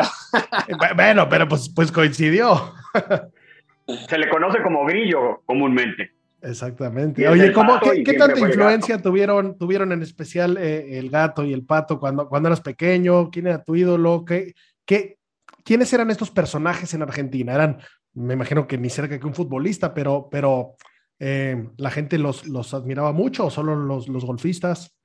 Bueno, 0.97 1.29
pero 1.29 1.49
pues, 1.49 1.69
pues 1.75 1.93
coincidió. 1.93 2.73
Se 4.09 4.19
le 4.19 4.29
conoce 4.29 4.63
como 4.63 4.85
grillo 4.87 5.43
comúnmente. 5.45 6.13
Exactamente. 6.43 7.29
Oye, 7.29 7.47
el 7.47 7.53
¿cómo, 7.53 7.79
qué, 7.81 8.03
qué 8.03 8.15
tanta 8.15 8.39
el 8.39 8.47
influencia 8.47 9.03
tuvieron, 9.03 9.59
tuvieron 9.59 9.93
en 9.93 10.03
especial 10.03 10.57
eh, 10.57 10.99
el 10.99 11.11
gato 11.11 11.45
y 11.45 11.53
el 11.53 11.65
pato 11.65 11.99
cuando, 12.01 12.29
cuando 12.29 12.49
eras 12.49 12.61
pequeño? 12.61 13.31
¿Quién 13.31 13.49
era 13.49 13.63
tu 13.63 13.77
ídolo? 13.77 14.25
¿Qué, 14.25 14.55
qué, 14.87 15.19
¿Quiénes 15.65 15.93
eran 15.93 16.11
estos 16.11 16.31
personajes 16.31 16.93
en 16.95 17.03
Argentina? 17.03 17.55
Eran, 17.55 17.79
me 18.15 18.35
imagino 18.35 18.67
que 18.67 18.79
ni 18.79 18.91
cerca 18.91 19.19
que 19.19 19.27
un 19.27 19.35
futbolista, 19.35 19.93
pero, 19.95 20.29
pero 20.31 20.77
eh, 21.19 21.69
la 21.77 21.91
gente 21.91 22.19
los, 22.19 22.47
los 22.47 22.73
admiraba 22.73 23.13
mucho 23.13 23.47
o 23.47 23.51
solo 23.51 23.77
los, 23.77 24.09
los 24.09 24.25
golfistas. 24.25 24.97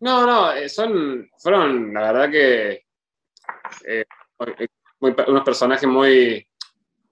No, 0.00 0.26
no, 0.26 0.52
eh, 0.52 0.68
son, 0.68 1.28
fueron, 1.38 1.92
la 1.92 2.12
verdad 2.12 2.30
que, 2.30 2.84
eh, 3.86 4.04
unos 5.00 5.44
personajes 5.44 5.88
muy, 5.88 6.46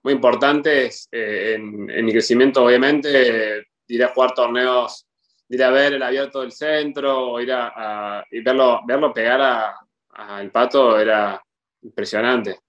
muy 0.03 0.13
importantes 0.13 1.09
en, 1.11 1.89
en, 1.89 2.05
mi 2.05 2.11
crecimiento, 2.11 2.63
obviamente, 2.63 3.65
ir 3.87 4.03
a 4.03 4.09
jugar 4.09 4.33
torneos, 4.33 5.07
ir 5.49 5.63
a 5.63 5.69
ver 5.69 5.93
el 5.93 6.03
abierto 6.03 6.41
del 6.41 6.51
centro, 6.51 7.41
ir 7.41 7.51
a, 7.51 8.23
y 8.31 8.41
verlo, 8.41 8.81
verlo 8.85 9.13
pegar 9.13 9.75
al 10.11 10.51
pato 10.51 10.99
era 10.99 11.41
impresionante. 11.81 12.59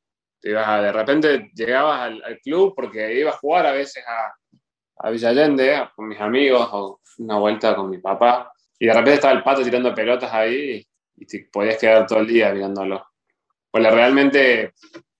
De 0.43 0.93
repente 0.93 1.51
llegabas 1.55 2.01
al, 2.03 2.41
club 2.41 2.75
porque 2.75 3.15
iba 3.19 3.31
a 3.31 3.37
jugar 3.37 3.67
a 3.67 3.73
veces 3.73 4.05
a, 4.07 4.33
a 4.99 5.11
Villa 5.11 5.31
Allende 5.31 5.89
con 5.95 6.09
mis 6.09 6.21
amigos 6.21 6.69
o 6.73 7.01
una 7.19 7.39
vuelta 7.39 7.75
con 7.75 7.91
mi 7.91 7.99
papá 7.99 8.53
y 8.79 8.87
de 8.87 8.93
repente 8.93 9.15
estaba 9.15 9.35
el 9.35 9.43
pato 9.43 9.63
tirando 9.63 9.95
pelotas 9.95 10.33
ahí 10.33 10.87
y, 11.17 11.27
te 11.27 11.49
podías 11.53 11.79
quedar 11.79 12.07
todo 12.07 12.21
el 12.21 12.29
día 12.29 12.53
mirándolo. 12.53 13.05
Pues 13.71 13.93
realmente 13.93 14.73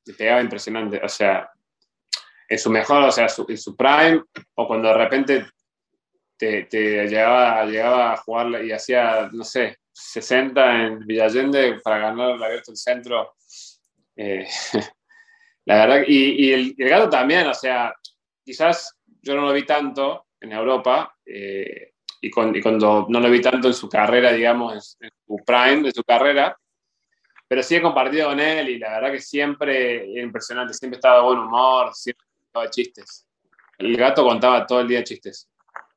te 0.05 0.15
pegaba 0.15 0.41
impresionante. 0.41 1.01
O 1.03 1.09
sea, 1.09 1.51
en 2.49 2.59
su 2.59 2.71
mejor, 2.71 3.03
o 3.03 3.11
sea, 3.11 3.27
en 3.49 3.59
su 3.59 3.77
prime, 3.77 4.23
o 4.55 4.67
cuando 4.69 4.89
de 4.89 4.95
repente 4.95 5.47
te, 6.39 6.69
llegaba, 6.71 7.65
llegaba 7.65 8.13
a 8.13 8.17
jugar 8.19 8.65
y 8.65 8.71
hacía, 8.71 9.29
no 9.33 9.43
sé, 9.43 9.79
60 9.93 10.87
en 10.87 10.99
Villallende 11.01 11.81
para 11.83 11.99
ganar 11.99 12.37
el 12.37 12.43
abierto 12.43 12.71
del 12.71 12.79
centro. 12.79 13.35
Eh, 14.17 14.47
la 15.69 15.85
verdad, 15.85 16.05
y, 16.07 16.51
el, 16.51 16.75
gato 16.79 17.11
también, 17.11 17.47
o 17.47 17.53
sea, 17.53 17.95
quizás 18.43 18.97
yo 19.21 19.35
no 19.35 19.43
lo 19.43 19.53
vi 19.53 19.67
tanto 19.67 20.29
en 20.41 20.53
Europa, 20.53 21.15
eh, 21.27 21.93
y, 22.23 22.31
cuando 22.31 23.05
no 23.11 23.21
lo 23.21 23.31
vi 23.31 23.43
tanto 23.43 23.69
en 23.69 23.75
su 23.75 23.87
carrera, 23.87 24.33
digamos, 24.33 24.97
en, 24.99 25.11
su 25.27 25.37
prime 25.45 25.83
de 25.83 25.93
su 25.93 26.03
carrera, 26.05 26.59
pero 27.47 27.63
sí 27.63 27.77
he 27.77 27.83
compartido 27.83 28.31
con 28.31 28.41
él 28.41 28.71
y 28.71 28.79
la 28.79 28.93
verdad 28.93 29.13
que 29.13 29.21
siempre 29.21 30.07
impresionante, 30.19 30.73
siempre 30.73 30.97
estaba 30.97 31.17
de 31.17 31.25
buen 31.25 31.39
humor, 31.39 31.91
siempre 31.93 32.27
estaba 32.47 32.71
chistes. 32.71 33.27
El 33.77 33.95
gato 33.95 34.25
contaba 34.25 34.67
todo 34.67 34.81
el 34.81 34.89
día 34.89 35.05
chistes, 35.05 35.51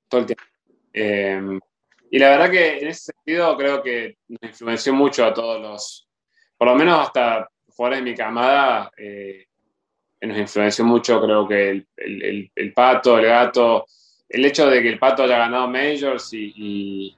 todo 0.09 0.19
el 0.19 0.27
tiempo. 0.27 0.43
Em, 0.91 1.61
y 2.09 2.19
la 2.19 2.29
verdad 2.31 2.51
que 2.51 2.79
en 2.79 2.89
ese 2.89 3.13
sentido 3.13 3.55
creo 3.55 3.81
que 3.81 4.17
nos 4.27 4.51
influenció 4.51 4.93
mucho 4.93 5.25
a 5.25 5.33
todos 5.33 5.61
los, 5.61 6.09
por 6.57 6.67
lo 6.67 6.75
menos 6.75 7.07
hasta 7.07 7.49
jugadores 7.67 8.03
de 8.03 8.11
mi 8.11 8.17
camada, 8.17 8.91
eh, 8.97 9.45
nos 10.21 10.37
influenció 10.37 10.85
mucho 10.85 11.21
creo 11.21 11.47
que 11.47 11.69
el, 11.69 12.51
el, 12.55 12.73
pato, 12.73 13.17
el 13.17 13.25
gato, 13.25 13.85
el 14.29 14.45
hecho 14.45 14.69
de 14.69 14.81
que 14.81 14.89
el 14.89 14.99
Pato 14.99 15.23
haya 15.23 15.37
ganado 15.37 15.67
Majors 15.67 16.29
y, 16.33 17.15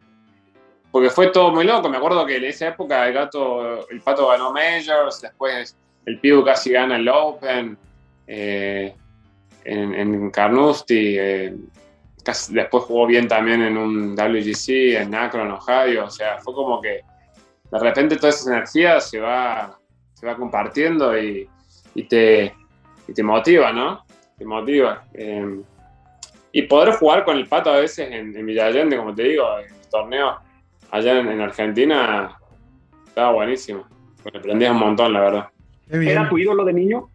porque 0.91 1.09
fue 1.09 1.27
todo 1.27 1.51
muy 1.51 1.65
loco. 1.65 1.89
Me 1.89 1.97
acuerdo 1.97 2.25
que 2.25 2.37
en 2.37 2.45
esa 2.45 2.69
época 2.69 3.07
el 3.07 3.13
gato, 3.13 3.89
el 3.89 4.01
Pato 4.01 4.27
ganó 4.27 4.51
Majors, 4.51 5.21
después 5.21 5.75
el 6.05 6.19
Piu 6.19 6.43
casi 6.43 6.71
gana 6.71 6.97
el 6.97 7.07
Open 7.07 7.77
eh, 8.27 8.93
en, 9.65 10.31
Carnoustie. 10.31 11.17
Eh, 11.19 11.55
después 12.49 12.83
jugó 12.83 13.05
bien 13.05 13.27
también 13.27 13.61
en 13.61 13.77
un 13.77 14.15
WGC, 14.15 15.01
en 15.01 15.15
Akron, 15.15 15.51
Ohio. 15.51 16.05
O 16.05 16.09
sea, 16.09 16.39
fue 16.39 16.53
como 16.53 16.81
que 16.81 17.01
de 17.71 17.79
repente 17.79 18.17
toda 18.17 18.29
esa 18.29 18.51
energía 18.51 18.99
se 18.99 19.19
va, 19.19 19.77
se 20.13 20.25
va 20.25 20.35
compartiendo 20.35 21.17
y, 21.17 21.49
te, 22.07 22.53
te 23.11 23.23
motiva, 23.23 23.73
¿no? 23.73 24.05
Te 24.37 24.45
motiva. 24.45 25.03
Eh, 25.13 25.61
y 26.51 26.61
poder 26.61 26.93
jugar 26.93 27.25
con 27.25 27.37
el 27.37 27.47
pato 27.47 27.71
a 27.71 27.79
veces 27.79 28.09
en, 28.09 28.35
en 28.37 28.45
Villa 28.45 28.67
Allende, 28.67 28.95
como 28.95 29.13
te 29.13 29.23
digo, 29.23 29.59
en 29.59 29.73
el 29.73 29.89
torneo 29.89 30.39
allá 30.93 31.19
en, 31.19 31.41
Argentina, 31.41 32.37
estaba 33.07 33.31
buenísimo. 33.31 33.87
Me 34.31 34.37
aprendías 34.37 34.71
un 34.71 34.77
montón, 34.77 35.11
la 35.11 35.21
verdad. 35.21 35.47
¿Era 35.89 36.29
tu 36.29 36.37
ídolo 36.37 36.63
de 36.63 36.73
niño? 36.73 37.09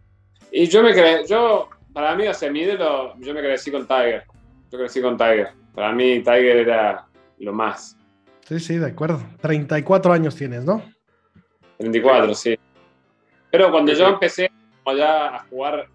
Y 0.51 0.67
yo 0.67 0.83
me 0.83 0.91
creí, 0.91 1.25
yo, 1.25 1.69
para 1.93 2.13
mí, 2.15 2.27
o 2.27 2.33
sea, 2.33 2.51
mi 2.51 2.59
ídolo, 2.59 3.13
yo 3.19 3.33
me 3.33 3.39
crecí 3.39 3.71
con 3.71 3.87
Tiger. 3.87 4.25
Yo 4.69 4.77
crecí 4.77 5.01
con 5.01 5.15
Tiger. 5.15 5.51
Para 5.73 5.93
mí, 5.93 6.19
Tiger 6.19 6.57
era 6.57 7.07
lo 7.37 7.53
más. 7.53 7.97
Sí, 8.41 8.59
sí, 8.59 8.77
de 8.77 8.87
acuerdo. 8.87 9.21
34 9.41 10.11
años 10.11 10.35
tienes, 10.35 10.65
¿no? 10.65 10.83
34, 11.77 12.35
sí. 12.35 12.59
Pero 13.49 13.71
cuando 13.71 13.93
yo 13.93 14.09
empecé 14.09 14.51
ya 14.85 15.35
a 15.35 15.39
jugar 15.49 15.87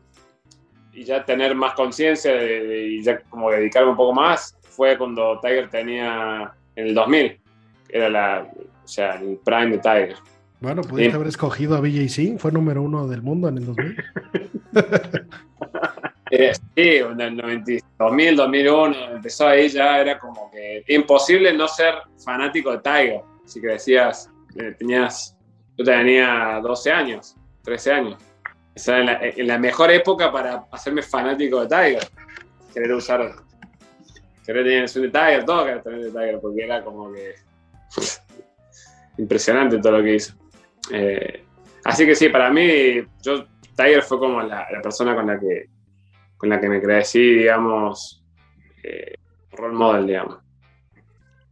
y 0.92 1.04
ya 1.04 1.24
tener 1.24 1.54
más 1.54 1.74
conciencia 1.74 2.32
y 2.42 3.02
ya 3.02 3.18
como 3.22 3.50
dedicarme 3.50 3.90
un 3.90 3.96
poco 3.96 4.12
más 4.12 4.56
fue 4.62 4.96
cuando 4.96 5.40
Tiger 5.40 5.68
tenía 5.70 6.52
en 6.76 6.88
el 6.88 6.94
2000, 6.94 7.40
era 7.88 8.08
la, 8.08 8.48
o 8.84 8.88
sea, 8.88 9.14
el 9.20 9.38
prime 9.44 9.72
de 9.72 9.78
Tiger. 9.78 10.16
Bueno, 10.60 10.82
pudiste 10.82 11.14
haber 11.14 11.28
escogido 11.28 11.76
a 11.76 11.80
BJC, 11.80 12.38
fue 12.38 12.50
número 12.50 12.82
uno 12.82 13.06
del 13.06 13.22
mundo 13.22 13.48
en 13.48 13.58
el 13.58 13.66
2000. 13.66 13.96
Eh, 16.30 16.52
sí, 16.52 16.96
en 16.96 17.20
el 17.20 17.36
2000, 17.96 18.36
2001, 18.36 18.96
empezó 19.12 19.46
ahí 19.46 19.68
ya, 19.68 20.00
era 20.00 20.18
como 20.18 20.50
que 20.50 20.82
imposible 20.88 21.52
no 21.52 21.68
ser 21.68 21.94
fanático 22.24 22.72
de 22.72 22.78
Tiger. 22.78 23.20
Así 23.44 23.60
que 23.60 23.68
decías, 23.68 24.28
eh, 24.56 24.74
tenías, 24.76 25.36
yo 25.76 25.84
tenía 25.84 26.58
12 26.60 26.90
años, 26.90 27.36
13 27.62 27.92
años 27.92 28.33
en 28.76 29.46
la, 29.46 29.58
mejor 29.58 29.90
época 29.90 30.32
para 30.32 30.66
hacerme 30.70 31.02
fanático 31.02 31.64
de 31.64 31.68
Tiger. 31.68 32.08
Querer 32.72 32.92
usar, 32.92 33.34
querer 34.44 34.64
tener 34.64 34.84
el 34.84 35.02
de 35.02 35.08
Tiger, 35.08 35.44
todo 35.44 35.64
querer 35.64 35.82
tener 35.82 36.00
de 36.00 36.10
Tiger, 36.10 36.40
porque 36.40 36.64
era 36.64 36.82
como 36.82 37.12
que 37.12 37.34
impresionante 39.18 39.78
todo 39.78 39.98
lo 39.98 40.04
que 40.04 40.14
hizo. 40.16 40.34
Eh, 40.90 41.44
así 41.84 42.04
que 42.04 42.14
sí, 42.14 42.28
para 42.28 42.50
mí, 42.50 43.02
yo, 43.22 43.46
Tiger 43.76 44.02
fue 44.02 44.18
como 44.18 44.42
la, 44.42 44.66
persona 44.82 45.14
con 45.14 45.26
la 45.26 45.38
que 45.38 45.68
con 46.36 46.48
la 46.50 46.60
que 46.60 46.68
me 46.68 46.82
crecí, 46.82 47.36
digamos, 47.36 48.22
eh, 48.82 49.14
role 49.52 49.74
model, 49.74 50.06
digamos. 50.06 50.38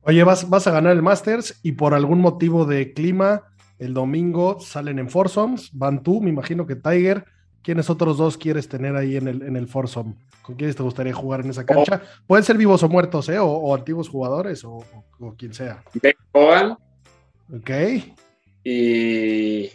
Oye, 0.02 0.24
vas, 0.24 0.50
vas 0.50 0.66
a 0.66 0.72
ganar 0.72 0.92
el 0.92 1.02
Masters 1.02 1.60
y 1.62 1.72
por 1.72 1.94
algún 1.94 2.20
motivo 2.20 2.66
de 2.66 2.92
clima 2.92 3.51
el 3.82 3.94
domingo 3.94 4.60
salen 4.60 5.00
en 5.00 5.10
foursomes, 5.10 5.70
van 5.72 6.04
tú, 6.04 6.20
me 6.20 6.30
imagino 6.30 6.66
que 6.66 6.76
Tiger. 6.76 7.24
¿Quiénes 7.62 7.90
otros 7.90 8.16
dos 8.16 8.36
quieres 8.38 8.68
tener 8.68 8.94
ahí 8.96 9.16
en 9.16 9.26
el, 9.28 9.42
en 9.42 9.56
el 9.56 9.68
foursome? 9.68 10.14
¿Con 10.42 10.56
quiénes 10.56 10.74
te 10.74 10.82
gustaría 10.82 11.12
jugar 11.12 11.40
en 11.40 11.50
esa 11.50 11.64
cancha? 11.64 12.00
Pueden 12.26 12.44
ser 12.44 12.56
vivos 12.56 12.82
o 12.82 12.88
muertos, 12.88 13.28
¿eh? 13.28 13.38
O, 13.40 13.74
antiguos 13.74 14.08
jugadores, 14.08 14.64
o, 14.64 14.84
quien 15.36 15.54
sea. 15.54 15.82
Ben 16.00 16.14
Hogan. 16.32 16.76
Ok. 17.52 17.70
Y 18.64 19.70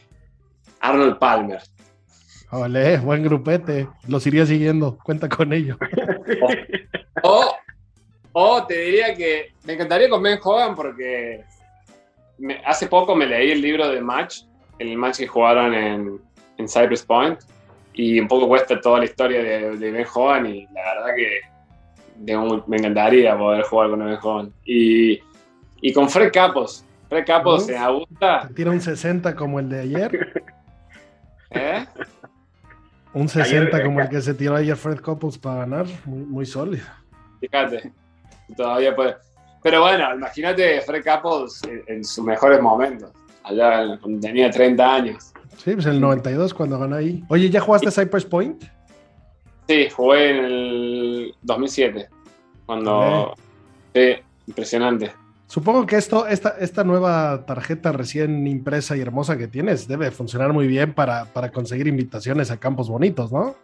Arnold 0.81 1.17
Palmer. 1.17 1.61
Vale, 2.51 2.97
buen 2.99 3.23
grupete. 3.23 3.87
Los 4.07 4.25
iría 4.27 4.45
siguiendo. 4.45 4.97
Cuenta 5.03 5.29
con 5.29 5.51
ello. 5.51 5.77
o, 8.33 8.65
te 8.67 8.79
diría 8.79 9.15
que 9.15 9.53
me 9.65 9.73
encantaría 9.73 10.09
con 10.09 10.21
Ben 10.23 10.39
Hogan 10.43 10.75
porque 10.75 11.45
hace 12.65 12.88
poco 12.88 13.15
me 13.15 13.25
leí 13.25 13.51
el 13.51 13.61
libro 13.61 13.89
de 13.89 14.01
Match, 14.01 14.43
el 14.79 14.97
match 14.97 15.17
que 15.17 15.27
jugaron 15.27 15.73
en, 15.73 16.21
en 16.57 16.67
Cypress 16.67 17.03
Point, 17.03 17.39
y 17.93 18.19
un 18.19 18.27
poco 18.27 18.47
cuesta 18.47 18.79
toda 18.79 18.99
la 18.99 19.05
historia 19.05 19.41
de, 19.41 19.91
Ben 19.91 20.05
Hogan, 20.13 20.45
y 20.45 20.67
la 20.67 20.81
verdad 20.93 21.15
que 21.15 21.41
me 22.67 22.77
encantaría 22.77 23.38
poder 23.38 23.63
jugar 23.63 23.89
con 23.89 24.05
Ben 24.05 24.17
Hogan. 24.21 24.53
Y, 24.65 25.19
y 25.81 25.93
con 25.93 26.09
Fred 26.09 26.31
Capos. 26.31 26.85
Fred 27.09 27.25
Capos 27.25 27.65
se 27.65 27.77
gusta. 27.88 28.49
¿Tira 28.55 28.71
un 28.71 28.81
60 28.81 29.35
como 29.35 29.59
el 29.59 29.69
de 29.69 29.79
ayer? 29.81 30.43
¿Eh? 31.49 31.85
Un 33.13 33.27
60 33.27 33.83
como 33.83 34.01
el 34.01 34.09
que 34.09 34.21
se 34.21 34.33
tiró 34.33 34.55
ayer 34.55 34.75
Fred 34.75 34.99
Capos 34.99 35.38
para 35.38 35.61
ganar, 35.61 35.85
muy, 36.05 36.19
muy 36.19 36.45
sólido. 36.45 36.85
Fíjate, 37.39 37.91
todavía 38.55 38.95
puede. 38.95 39.15
Pero 39.63 39.81
bueno, 39.81 40.13
imagínate 40.15 40.81
Fred 40.81 41.03
Couples 41.03 41.61
en, 41.87 42.03
sus 42.03 42.23
mejores 42.23 42.61
momentos, 42.61 43.11
allá 43.43 43.97
cuando 43.99 44.19
tenía 44.19 44.49
30 44.49 44.95
años. 44.95 45.33
Sí, 45.57 45.73
pues 45.73 45.85
el 45.87 45.99
92 45.99 46.53
cuando 46.53 46.79
ganó 46.79 46.95
ahí. 46.95 47.23
Oye, 47.29 47.49
¿ya 47.49 47.59
jugaste 47.59 47.91
Cypress 47.91 48.25
Point? 48.25 48.63
Sí, 49.67 49.89
jugué 49.89 50.29
en 50.29 50.45
el 50.45 51.35
2007, 51.41 52.07
cuando... 52.65 53.33
Sí, 53.93 54.15
impresionante. 54.45 55.11
Supongo 55.47 55.85
que 55.85 55.95
esto, 55.95 56.27
esta, 56.27 56.49
esta 56.59 56.83
nueva 56.83 57.45
tarjeta 57.45 57.91
recién 57.91 58.45
impresa 58.47 58.95
y 58.95 59.01
hermosa 59.01 59.37
que 59.37 59.47
tienes 59.47 59.87
debe 59.87 60.11
funcionar 60.11 60.53
muy 60.53 60.67
bien 60.67 60.93
para, 60.93 61.25
para 61.25 61.51
conseguir 61.51 61.87
invitaciones 61.87 62.51
a 62.51 62.57
campos 62.57 62.89
bonitos, 62.89 63.31
¿no? 63.31 63.55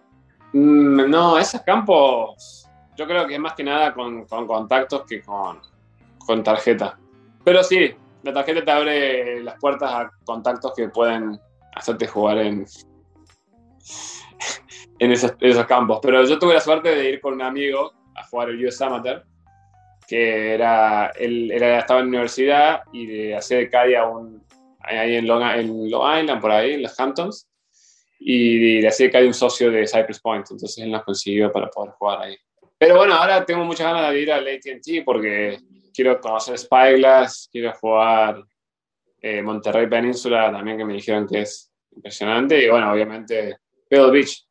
Mm, 0.54 1.10
no, 1.10 1.38
esos 1.38 1.62
campos 1.62 2.68
yo 2.96 3.06
creo 3.06 3.28
que 3.28 3.36
es 3.36 3.40
más 3.40 3.54
que 3.54 3.64
nada 3.64 3.94
con 3.94 4.26
contactos 4.26 5.04
que 5.08 5.22
con, 5.22 5.60
con 6.26 6.44
tarjeta. 6.44 6.98
Pero 7.44 7.64
sí, 7.64 7.94
la 8.24 8.34
tarjeta 8.34 8.64
te 8.64 8.72
abre 8.72 9.44
las 9.44 9.60
puertas 9.60 9.92
a 9.92 10.12
contactos 10.26 10.74
que 10.76 10.90
pueden 10.90 11.40
hacerte 11.76 12.08
jugar 12.08 12.38
en, 12.40 12.66
en 15.00 15.12
esos, 15.12 15.34
campos. 15.68 16.00
Pero 16.02 16.24
yo 16.26 16.40
tuve 16.40 16.54
la 16.54 16.62
suerte 16.62 16.96
de 16.96 17.10
ir 17.10 17.22
con 17.22 17.34
un 17.34 17.42
amigo 17.42 17.94
a 18.16 18.24
jugar 18.26 18.50
el 18.50 18.66
US 18.66 18.82
Amateur, 18.82 19.26
que 20.08 20.54
era, 20.54 21.12
él, 21.18 21.52
estaba 21.52 22.00
en 22.00 22.06
la 22.06 22.10
universidad 22.10 22.82
y 22.92 23.06
de 23.08 23.36
hacer 23.36 23.60
de 23.60 23.70
Cadia 23.70 24.06
un, 24.06 24.44
ahí 24.80 25.16
en 25.16 25.28
Long, 25.28 25.44
en 25.44 25.86
Island, 25.86 26.42
por 26.42 26.52
ahí, 26.52 26.74
en 26.74 26.84
los 26.84 26.98
Hamptons. 27.00 27.50
y 28.20 28.82
le 28.82 28.88
hacía 28.88 29.12
caer 29.12 29.28
un 29.28 29.34
socio 29.34 29.70
de 29.70 29.86
Cypress 29.86 30.22
Point, 30.22 30.46
entonces 30.52 30.78
él 30.78 30.92
nos 30.92 31.04
consiguió 31.04 31.52
para 31.52 31.70
poder 31.70 31.92
jugar 31.92 32.22
ahí. 32.22 32.38
Pero 32.78 32.98
bueno, 32.98 33.14
ahora 33.14 33.46
tengo 33.46 33.64
muchas 33.66 33.88
ganas 33.88 34.12
de 34.12 34.22
ir 34.22 34.32
al 34.32 34.48
AT&T 34.48 35.04
porque 35.04 35.58
quiero 35.94 36.20
conocer 36.20 36.58
Spyglass, 36.58 37.50
quiero 37.52 37.74
jugar 37.74 38.44
eh, 39.22 39.42
Monterrey 39.42 39.88
Península 39.88 40.52
también 40.52 40.78
que 40.78 40.86
me 40.86 40.94
dijeron 40.94 41.28
que 41.28 41.42
es 41.42 41.72
impresionante 41.96 42.64
y 42.64 42.70
bueno, 42.70 42.92
obviamente 42.92 43.58
Pebble 43.90 44.12
Beach. 44.12 44.48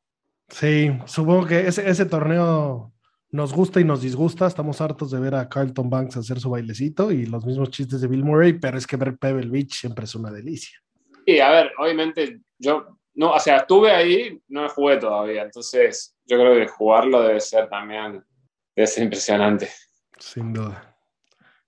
Sí, 0.48 0.90
supongo 1.06 1.46
que 1.46 1.66
ese, 1.66 1.88
ese 1.88 2.06
torneo 2.06 2.92
nos 3.30 3.52
gusta 3.52 3.80
y 3.80 3.84
nos 3.84 4.02
disgusta. 4.02 4.46
Estamos 4.46 4.80
hartos 4.80 5.10
de 5.10 5.18
ver 5.18 5.34
a 5.34 5.48
Carlton 5.48 5.88
Banks 5.88 6.18
hacer 6.18 6.38
su 6.38 6.50
bailecito 6.50 7.10
y 7.10 7.26
los 7.26 7.44
mismos 7.44 7.70
chistes 7.70 8.00
de 8.00 8.08
Bill 8.08 8.24
Murray, 8.24 8.52
pero 8.52 8.78
es 8.78 8.86
que 8.86 8.96
ver 8.96 9.16
Pebble 9.16 9.48
Beach 9.48 9.72
siempre 9.72 10.04
es 10.04 10.14
una 10.14 10.30
delicia. 10.30 10.78
Y 11.24 11.38
a 11.40 11.50
ver, 11.50 11.72
obviamente 11.78 12.40
yo 12.58 12.98
no, 13.14 13.32
o 13.32 13.38
sea, 13.38 13.58
estuve 13.58 13.90
ahí, 13.90 14.40
no 14.48 14.68
jugué 14.68 14.96
todavía, 14.96 15.42
entonces 15.42 16.16
yo 16.24 16.38
creo 16.38 16.54
que 16.54 16.68
jugarlo 16.68 17.22
debe 17.22 17.40
ser 17.40 17.68
también, 17.68 18.24
debe 18.74 18.86
ser 18.86 19.04
impresionante. 19.04 19.68
Sin 20.18 20.52
duda, 20.52 20.91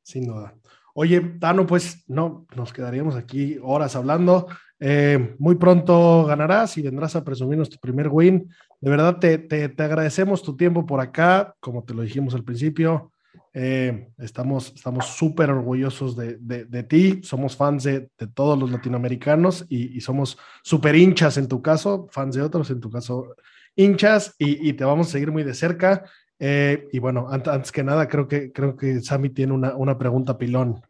sin 0.05 0.28
duda. 0.28 0.55
Oye, 0.94 1.20
Tano, 1.40 1.66
pues 1.66 2.05
no, 2.07 2.46
nos 2.55 2.72
quedaríamos 2.72 3.16
aquí 3.16 3.59
horas 3.61 3.96
hablando. 3.96 4.46
Eh, 4.78 5.34
muy 5.38 5.57
pronto 5.57 6.24
ganarás 6.24 6.78
y 6.78 6.82
vendrás 6.82 7.16
a 7.16 7.24
presumirnos 7.24 7.68
tu 7.68 7.78
primer 7.78 8.09
win. 8.09 8.48
De 8.80 8.90
verdad, 8.90 9.18
te, 9.18 9.38
te, 9.38 9.68
te 9.68 9.82
agradecemos 9.82 10.42
tu 10.42 10.57
tiempo 10.57 10.86
por 10.86 11.00
acá, 11.00 11.55
como 11.59 11.82
te 11.82 11.94
lo 11.94 12.02
dijimos 12.02 12.34
al 12.34 12.44
principio. 12.44 13.11
Eh, 13.57 14.09
estamos 14.18 14.72
estamos 14.74 15.07
súper 15.07 15.50
orgullosos 15.50 16.16
de, 16.16 16.38
de, 16.40 16.64
de, 16.64 16.82
ti, 16.82 17.20
somos 17.22 17.57
fans 17.57 17.84
de, 17.84 18.09
de 18.18 18.26
todos 18.26 18.59
los 18.59 18.70
latinoamericanos 18.70 19.64
y, 19.68 19.96
y 19.96 20.00
somos 20.00 20.36
súper 20.64 20.96
hinchas 20.96 21.36
en 21.38 21.46
tu 21.46 21.62
caso, 21.62 22.09
fans 22.11 22.34
de 22.34 22.42
otros 22.42 22.70
en 22.70 22.80
tu 22.80 22.90
caso, 22.90 23.36
hinchas 23.76 24.34
y, 24.38 24.68
y 24.68 24.72
te 24.72 24.84
vamos 24.84 25.07
a 25.07 25.11
seguir 25.11 25.30
muy 25.30 25.44
de 25.44 25.55
cerca. 25.55 26.05
Eh, 26.47 26.88
y 26.92 26.99
bueno, 26.99 27.26
antes, 27.30 27.51
antes, 27.51 27.72
que 27.72 27.82
nada, 27.82 28.07
creo 28.07 28.28
que, 28.28 28.53
creo 28.53 28.76
que 28.76 29.01
Sammy 29.01 29.30
tiene 29.30 29.55
una, 29.55 29.74
una 29.76 29.97
pregunta 29.97 30.36
pilón. 30.36 30.82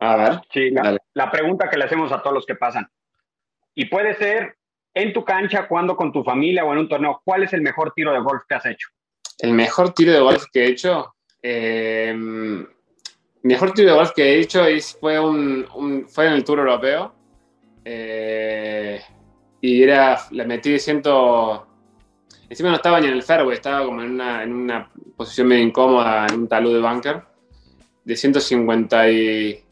A 0.00 0.16
ver. 0.16 0.40
Sí, 0.52 0.68
la, 0.68 0.98
la, 1.14 1.30
pregunta 1.30 1.70
que 1.70 1.78
le 1.78 1.84
hacemos 1.84 2.12
a 2.12 2.20
todos 2.20 2.34
los 2.34 2.44
que 2.44 2.56
pasan. 2.56 2.86
Y 3.74 3.86
puede 3.86 4.14
ser 4.16 4.58
en 4.92 5.14
tu 5.14 5.24
cancha, 5.24 5.66
cuando 5.66 5.96
con 5.96 6.12
tu 6.12 6.22
familia 6.22 6.66
o 6.66 6.72
en 6.72 6.78
un 6.80 6.90
torneo, 6.90 7.22
¿cuál 7.24 7.44
es 7.44 7.54
el 7.54 7.62
mejor 7.62 7.94
tiro 7.96 8.12
de 8.12 8.20
golf 8.20 8.42
que 8.46 8.54
has 8.54 8.66
hecho? 8.66 8.88
El 9.38 9.54
mejor 9.54 9.94
tiro 9.94 10.12
de 10.12 10.20
golf 10.20 10.44
que 10.52 10.64
he 10.64 10.68
hecho, 10.68 11.14
eh, 11.42 12.14
mejor 13.42 13.72
tiro 13.72 13.92
de 13.92 13.96
golf 13.96 14.10
que 14.14 14.24
he 14.24 14.40
hecho 14.40 14.64
fue, 15.00 15.18
un, 15.18 15.66
un, 15.74 16.06
fue 16.06 16.26
en 16.26 16.34
el 16.34 16.44
Tour 16.44 16.58
Europeo. 16.58 17.14
Eh, 17.82 19.00
y 19.62 19.82
era, 19.82 20.18
le 20.32 20.44
metí 20.44 20.78
ciento. 20.78 21.66
Encima 22.50 22.70
no 22.70 22.76
estaba 22.76 23.00
ni 23.00 23.06
en 23.06 23.12
el 23.12 23.22
fairway, 23.22 23.54
estaba 23.54 23.84
como 23.84 24.02
en 24.02 24.10
una, 24.10 24.42
en 24.42 24.52
una 24.52 24.90
posición 25.16 25.46
medio 25.46 25.62
incómoda, 25.62 26.26
en 26.26 26.40
un 26.40 26.48
talud 26.48 26.74
de 26.74 26.80
bunker. 26.80 27.22
De 28.04 28.16
150 28.16 29.08
y. 29.08 29.64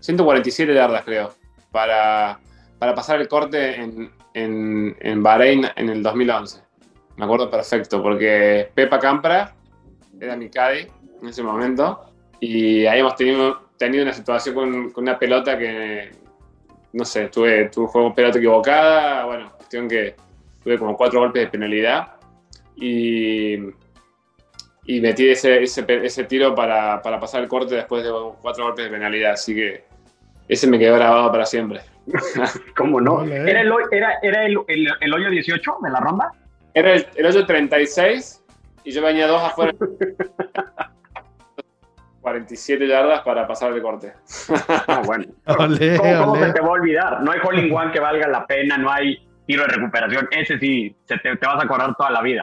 147 0.00 0.74
yardas, 0.74 1.04
creo. 1.04 1.34
Para, 1.70 2.40
para 2.78 2.94
pasar 2.94 3.20
el 3.20 3.28
corte 3.28 3.74
en, 3.74 4.10
en, 4.32 4.96
en 5.00 5.22
Bahrein 5.22 5.66
en 5.76 5.90
el 5.90 6.02
2011. 6.02 6.62
Me 7.18 7.26
acuerdo 7.26 7.50
perfecto, 7.50 8.02
porque 8.02 8.70
Pepa 8.74 8.98
Campra 8.98 9.54
era 10.18 10.34
mi 10.34 10.48
caddy 10.48 10.86
en 11.20 11.28
ese 11.28 11.42
momento. 11.42 12.06
Y 12.40 12.86
ahí 12.86 13.00
hemos 13.00 13.16
tenido, 13.16 13.68
tenido 13.76 14.02
una 14.02 14.14
situación 14.14 14.54
con, 14.54 14.92
una 14.96 15.18
pelota 15.18 15.58
que, 15.58 16.10
no 16.94 17.04
sé, 17.04 17.28
tuve, 17.28 17.68
tuve 17.68 17.86
juego 17.88 18.14
pelota 18.14 18.38
equivocada. 18.38 19.26
Bueno, 19.26 19.52
cuestión 19.58 19.88
que 19.88 20.16
tuve 20.62 20.78
como 20.78 20.96
cuatro 20.96 21.20
golpes 21.20 21.42
de 21.44 21.48
penalidad. 21.48 22.14
Y, 22.76 23.54
y 24.84 25.00
metí 25.00 25.28
ese, 25.28 25.62
ese, 25.62 25.84
ese 25.88 26.24
tiro 26.24 26.54
para, 26.54 27.00
para, 27.02 27.20
pasar 27.20 27.42
el 27.42 27.48
corte 27.48 27.74
después 27.74 28.02
de 28.02 28.10
cuatro 28.40 28.64
golpes 28.64 28.86
de 28.86 28.90
penalidad. 28.90 29.32
Así 29.32 29.54
que 29.54 29.84
ese 30.48 30.66
me 30.66 30.78
quedó 30.78 30.96
grabado 30.96 31.30
para 31.30 31.46
siempre. 31.46 31.80
¿Cómo 32.76 33.00
no? 33.00 33.24
¿Era, 33.24 33.60
el, 33.60 33.72
era, 33.90 34.18
era 34.22 34.44
el, 34.46 34.58
el, 34.68 34.88
el, 35.00 35.14
hoyo 35.14 35.30
18 35.30 35.78
de 35.82 35.90
la 35.90 36.00
ronda? 36.00 36.32
Era 36.74 36.94
el, 36.94 37.06
el 37.14 37.26
hoyo 37.26 37.46
36 37.46 38.42
y 38.84 38.90
yo 38.90 39.02
venía 39.02 39.26
dos 39.26 39.42
afuera. 39.42 39.72
47 42.22 42.86
yardas 42.86 43.20
para 43.22 43.46
pasar 43.46 43.72
el 43.72 43.82
corte. 43.82 44.14
Ah, 44.86 45.02
bueno. 45.04 45.24
Olé, 45.58 45.96
¿Cómo, 45.96 46.18
cómo 46.18 46.36
se 46.36 46.52
te 46.52 46.60
va 46.60 46.68
a 46.68 46.70
olvidar? 46.70 47.22
No 47.22 47.32
hay 47.32 47.40
hole 47.42 47.66
in 47.66 47.74
one 47.74 47.90
que 47.90 47.98
valga 47.98 48.28
la 48.28 48.46
pena, 48.46 48.78
no 48.78 48.90
hay 48.90 49.28
tiro 49.46 49.62
de 49.62 49.68
recuperación. 49.68 50.28
Ese 50.30 50.58
sí, 50.58 50.94
se 51.04 51.18
te, 51.18 51.36
te, 51.36 51.46
vas 51.46 51.60
a 51.60 51.64
acordar 51.64 51.94
toda 51.96 52.10
la 52.10 52.22
vida. 52.22 52.42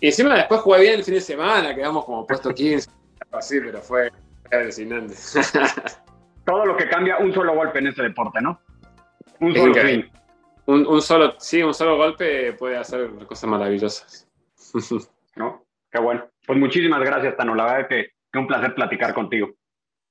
Y 0.00 0.06
encima 0.06 0.34
después 0.34 0.60
jugué 0.60 0.80
bien 0.80 0.94
el 0.94 1.04
fin 1.04 1.14
de 1.14 1.20
semana, 1.20 1.74
quedamos 1.74 2.04
como 2.04 2.26
puesto 2.26 2.54
15, 2.54 2.90
así, 3.32 3.60
pero 3.60 3.80
fue 3.80 4.10
alucinante. 4.50 5.14
Todo 6.44 6.64
lo 6.64 6.76
que 6.76 6.88
cambia 6.88 7.18
un 7.18 7.32
solo 7.32 7.54
golpe 7.54 7.78
en 7.78 7.88
este 7.88 8.02
deporte, 8.02 8.40
¿no? 8.40 8.60
Un 9.40 9.54
solo. 9.54 9.72
Un, 10.66 10.86
un, 10.86 11.02
solo, 11.02 11.34
sí, 11.38 11.62
un 11.62 11.74
solo 11.74 11.96
golpe 11.96 12.52
puede 12.52 12.76
hacer 12.76 13.10
cosas 13.26 13.48
maravillosas. 13.48 14.28
¿no? 15.36 15.64
Qué 15.90 15.98
bueno. 15.98 16.26
Pues 16.46 16.58
muchísimas 16.58 17.00
gracias, 17.00 17.36
Tano. 17.36 17.54
La 17.54 17.64
verdad 17.64 17.80
es 17.80 17.86
que, 17.88 18.10
que 18.30 18.38
un 18.38 18.46
placer 18.46 18.74
platicar 18.74 19.14
contigo. 19.14 19.50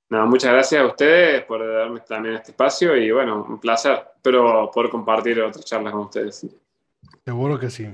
No, 0.10 0.26
muchas 0.26 0.54
gracias 0.54 0.82
a 0.82 0.86
ustedes 0.86 1.44
por 1.44 1.68
darme 1.68 2.00
también 2.00 2.36
este 2.36 2.52
espacio 2.52 2.96
y 2.96 3.12
bueno, 3.12 3.46
un 3.48 3.60
placer. 3.60 4.08
Espero 4.16 4.72
poder 4.72 4.90
compartir 4.90 5.42
otras 5.42 5.66
charlas 5.66 5.92
con 5.92 6.04
ustedes. 6.04 6.48
Seguro 7.26 7.60
que 7.60 7.70
sí. 7.70 7.88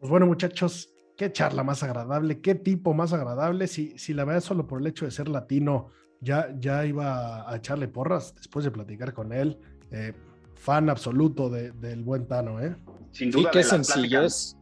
Pues 0.00 0.10
bueno, 0.10 0.26
muchachos, 0.26 0.92
qué 1.16 1.32
charla 1.32 1.62
más 1.62 1.82
agradable, 1.84 2.40
qué 2.40 2.56
tipo 2.56 2.94
más 2.94 3.12
agradable. 3.12 3.68
Si, 3.68 3.96
si 3.98 4.12
la 4.12 4.24
verdad 4.24 4.40
solo 4.40 4.66
por 4.66 4.80
el 4.80 4.88
hecho 4.88 5.04
de 5.04 5.12
ser 5.12 5.28
latino 5.28 5.90
ya, 6.20 6.52
ya 6.58 6.84
iba 6.84 7.48
a 7.48 7.56
echarle 7.56 7.86
porras 7.86 8.34
después 8.34 8.64
de 8.64 8.72
platicar 8.72 9.12
con 9.12 9.32
él. 9.32 9.58
Eh, 9.92 10.12
fan 10.54 10.90
absoluto 10.90 11.48
de, 11.48 11.70
del 11.72 12.02
buen 12.02 12.26
Tano, 12.26 12.60
¿eh? 12.60 12.76
Sin 13.12 13.30
duda. 13.30 13.50
Sí, 13.52 13.58
qué 13.58 13.64
sencillez. 13.64 14.57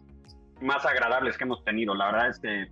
Más 0.60 0.84
agradables 0.86 1.36
que 1.36 1.44
hemos 1.44 1.64
tenido. 1.64 1.94
La 1.94 2.06
verdad 2.06 2.30
es 2.30 2.38
que 2.38 2.66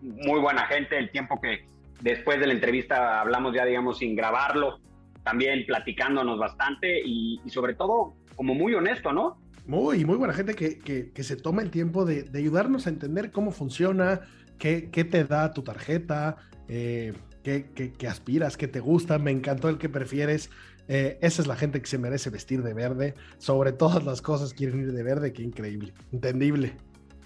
muy 0.00 0.40
buena 0.40 0.66
gente. 0.66 0.98
El 0.98 1.10
tiempo 1.10 1.40
que 1.40 1.64
después 2.00 2.38
de 2.40 2.46
la 2.46 2.52
entrevista 2.52 3.20
hablamos 3.20 3.54
ya, 3.54 3.64
digamos, 3.64 3.98
sin 3.98 4.14
grabarlo, 4.14 4.80
también 5.24 5.64
platicándonos 5.66 6.38
bastante 6.38 7.00
y, 7.04 7.40
sobre 7.48 7.74
todo 7.74 8.14
como 8.36 8.54
muy 8.54 8.74
honesto, 8.74 9.12
¿no? 9.12 9.40
Muy, 9.66 10.04
muy 10.04 10.16
buena 10.16 10.32
gente 10.32 10.54
que, 10.54 10.78
que, 10.78 11.22
se 11.24 11.36
toma 11.36 11.62
el 11.62 11.70
tiempo 11.70 12.04
de, 12.04 12.22
de, 12.22 12.38
ayudarnos 12.38 12.86
a 12.86 12.90
entender 12.90 13.32
cómo 13.32 13.50
funciona, 13.50 14.20
qué, 14.58 14.90
qué 14.92 15.02
te 15.02 15.24
da 15.24 15.52
tu 15.52 15.62
tarjeta, 15.62 16.36
eh, 16.68 17.12
qué, 17.42 17.92
qué, 17.96 18.08
aspiras, 18.08 18.56
qué 18.56 18.68
te 18.68 18.80
gusta. 18.80 19.18
Me 19.18 19.30
encantó 19.30 19.68
el 19.68 19.78
que 19.78 19.88
prefieres. 19.88 20.50
Eh, 20.88 21.18
esa 21.20 21.42
es 21.42 21.48
la 21.48 21.56
gente 21.56 21.80
que 21.80 21.86
se 21.86 21.98
merece 21.98 22.30
vestir 22.30 22.62
de 22.62 22.74
verde. 22.74 23.14
Sobre 23.38 23.72
todas 23.72 24.04
las 24.04 24.22
cosas 24.22 24.52
quieren 24.52 24.80
ir 24.80 24.92
de 24.92 25.02
verde. 25.02 25.32
Qué 25.32 25.42
increíble. 25.42 25.94
Entendible. 26.12 26.76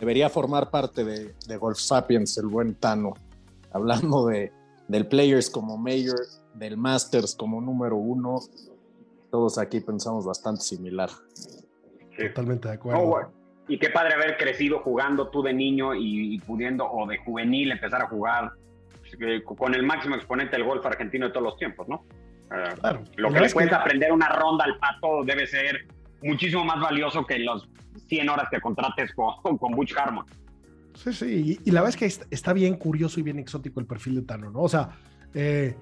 Debería 0.00 0.28
formar 0.30 0.70
parte 0.70 1.04
de, 1.04 1.34
de 1.46 1.56
Golf 1.56 1.78
Sapiens, 1.78 2.36
el 2.38 2.46
buen 2.46 2.74
Tano. 2.74 3.14
Hablando 3.72 4.26
de, 4.26 4.50
del 4.88 5.06
Players 5.06 5.50
como 5.50 5.76
Mayor, 5.76 6.18
del 6.54 6.76
Masters 6.76 7.36
como 7.36 7.60
número 7.60 7.96
uno. 7.96 8.40
Todos 9.30 9.58
aquí 9.58 9.80
pensamos 9.80 10.24
bastante 10.24 10.62
similar. 10.62 11.10
Sí. 11.34 11.60
Totalmente 12.28 12.68
de 12.68 12.74
acuerdo. 12.74 13.00
Oh. 13.02 13.32
Y 13.68 13.78
qué 13.78 13.90
padre 13.90 14.14
haber 14.14 14.36
crecido 14.36 14.80
jugando 14.80 15.28
tú 15.28 15.42
de 15.42 15.52
niño 15.52 15.94
y, 15.94 16.34
y 16.34 16.38
pudiendo, 16.40 16.90
o 16.90 17.06
de 17.06 17.18
juvenil, 17.18 17.70
empezar 17.70 18.02
a 18.02 18.08
jugar 18.08 18.52
eh, 19.20 19.44
con 19.44 19.74
el 19.74 19.84
máximo 19.84 20.16
exponente 20.16 20.56
del 20.56 20.64
golf 20.64 20.84
argentino 20.84 21.26
de 21.26 21.32
todos 21.32 21.44
los 21.44 21.56
tiempos, 21.56 21.86
¿no? 21.86 22.04
Claro. 22.80 23.04
Lo 23.14 23.30
que 23.30 23.38
le 23.38 23.50
puedes 23.50 23.70
que... 23.70 23.76
aprender 23.76 24.10
una 24.10 24.28
ronda 24.28 24.64
al 24.64 24.76
pato 24.78 25.22
debe 25.24 25.46
ser 25.46 25.86
muchísimo 26.22 26.64
más 26.64 26.80
valioso 26.80 27.26
que 27.26 27.38
los 27.38 27.68
100 28.08 28.28
horas 28.28 28.48
que 28.50 28.60
contrates 28.60 29.12
con, 29.14 29.34
con 29.58 29.72
Butch 29.72 29.96
Harmon. 29.96 30.24
Sí, 30.94 31.12
sí, 31.12 31.60
y, 31.64 31.70
la 31.70 31.82
verdad 31.82 32.00
es 32.02 32.18
que 32.18 32.26
está 32.30 32.52
bien 32.52 32.74
curioso 32.74 33.20
y 33.20 33.22
bien 33.22 33.38
exótico 33.38 33.80
el 33.80 33.86
perfil 33.86 34.16
de 34.16 34.22
Tano, 34.22 34.50
¿no? 34.50 34.60
O 34.60 34.68
sea, 34.68 34.90
eh, 35.34 35.74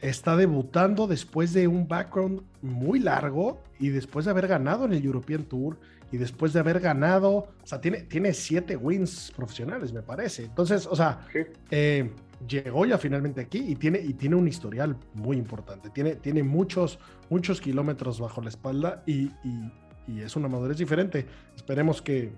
está 0.00 0.36
debutando 0.36 1.06
después 1.06 1.52
de 1.52 1.66
un 1.66 1.88
background 1.88 2.42
muy 2.62 3.00
largo 3.00 3.62
y 3.78 3.88
después 3.88 4.26
de 4.26 4.30
haber 4.30 4.46
ganado 4.46 4.84
en 4.84 4.92
el 4.92 5.04
European 5.04 5.44
Tour 5.44 5.78
y 6.12 6.18
después 6.18 6.52
de 6.52 6.60
haber 6.60 6.80
ganado, 6.80 7.30
o 7.30 7.48
sea, 7.64 7.80
tiene, 7.80 8.02
tiene 8.02 8.32
siete 8.32 8.76
wins 8.76 9.32
profesionales, 9.34 9.92
me 9.92 10.02
parece. 10.02 10.44
Entonces, 10.44 10.86
o 10.86 10.96
sea, 10.96 11.26
eh, 11.70 12.10
llegó 12.46 12.86
ya 12.86 12.98
finalmente 12.98 13.40
aquí 13.40 13.58
y 13.58 13.76
tiene, 13.76 14.00
y 14.00 14.14
tiene 14.14 14.36
un 14.36 14.48
historial 14.48 14.96
muy 15.14 15.36
importante. 15.36 15.90
Tiene, 15.90 16.16
tiene 16.16 16.42
muchos, 16.42 16.98
muchos 17.28 17.60
kilómetros 17.60 18.20
bajo 18.20 18.40
la 18.40 18.48
espalda 18.48 19.02
y, 19.06 19.30
y, 19.44 19.72
y 20.08 20.20
es 20.20 20.36
una 20.36 20.48
madurez 20.48 20.78
diferente. 20.78 21.26
Esperemos 21.56 22.02
que, 22.02 22.32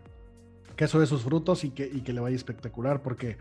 que 0.77 0.85
eso 0.85 0.99
dé 1.01 1.07
sus 1.07 1.23
frutos 1.23 1.65
y 1.65 1.71
que, 1.71 1.87
y 1.87 2.01
que 2.01 2.13
le 2.13 2.21
vaya 2.21 2.37
espectacular 2.37 3.03
porque, 3.03 3.39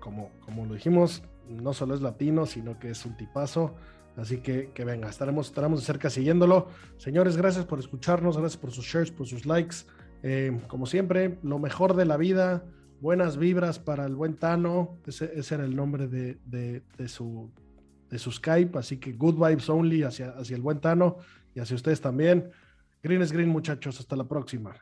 como, 0.00 0.30
como 0.40 0.66
lo 0.66 0.74
dijimos, 0.74 1.22
no 1.48 1.72
solo 1.72 1.94
es 1.94 2.00
latino, 2.00 2.46
sino 2.46 2.78
que 2.78 2.90
es 2.90 3.04
un 3.04 3.16
tipazo. 3.16 3.74
Así 4.16 4.38
que, 4.38 4.70
que 4.72 4.84
venga, 4.84 5.10
estaremos, 5.10 5.48
estaremos 5.48 5.80
de 5.80 5.86
cerca 5.86 6.08
siguiéndolo. 6.08 6.68
Señores, 6.96 7.36
gracias 7.36 7.66
por 7.66 7.78
escucharnos, 7.78 8.38
gracias 8.38 8.58
por 8.58 8.70
sus 8.70 8.86
shares, 8.86 9.10
por 9.10 9.26
sus 9.26 9.44
likes. 9.44 9.76
Eh, 10.22 10.58
como 10.68 10.86
siempre, 10.86 11.38
lo 11.42 11.58
mejor 11.58 11.94
de 11.94 12.06
la 12.06 12.16
vida, 12.16 12.64
buenas 13.06 13.36
vibras 13.36 13.78
para 13.78 14.04
el 14.04 14.16
buen 14.16 14.34
Tano. 14.34 14.98
Ese, 15.06 15.30
ese 15.36 15.54
era 15.54 15.64
el 15.64 15.76
nombre 15.76 16.08
de, 16.08 16.40
de, 16.44 16.82
de, 16.98 17.06
su, 17.06 17.52
de 18.10 18.18
su 18.18 18.32
Skype. 18.32 18.76
Así 18.76 18.96
que 18.96 19.12
good 19.12 19.36
vibes 19.36 19.68
only 19.68 20.02
hacia, 20.02 20.30
hacia 20.30 20.56
el 20.56 20.62
buen 20.62 20.80
Tano 20.80 21.18
y 21.54 21.60
hacia 21.60 21.76
ustedes 21.76 22.00
también. 22.00 22.50
Green 23.04 23.22
es 23.22 23.30
green, 23.30 23.48
muchachos. 23.48 24.00
Hasta 24.00 24.16
la 24.16 24.26
próxima. 24.26 24.74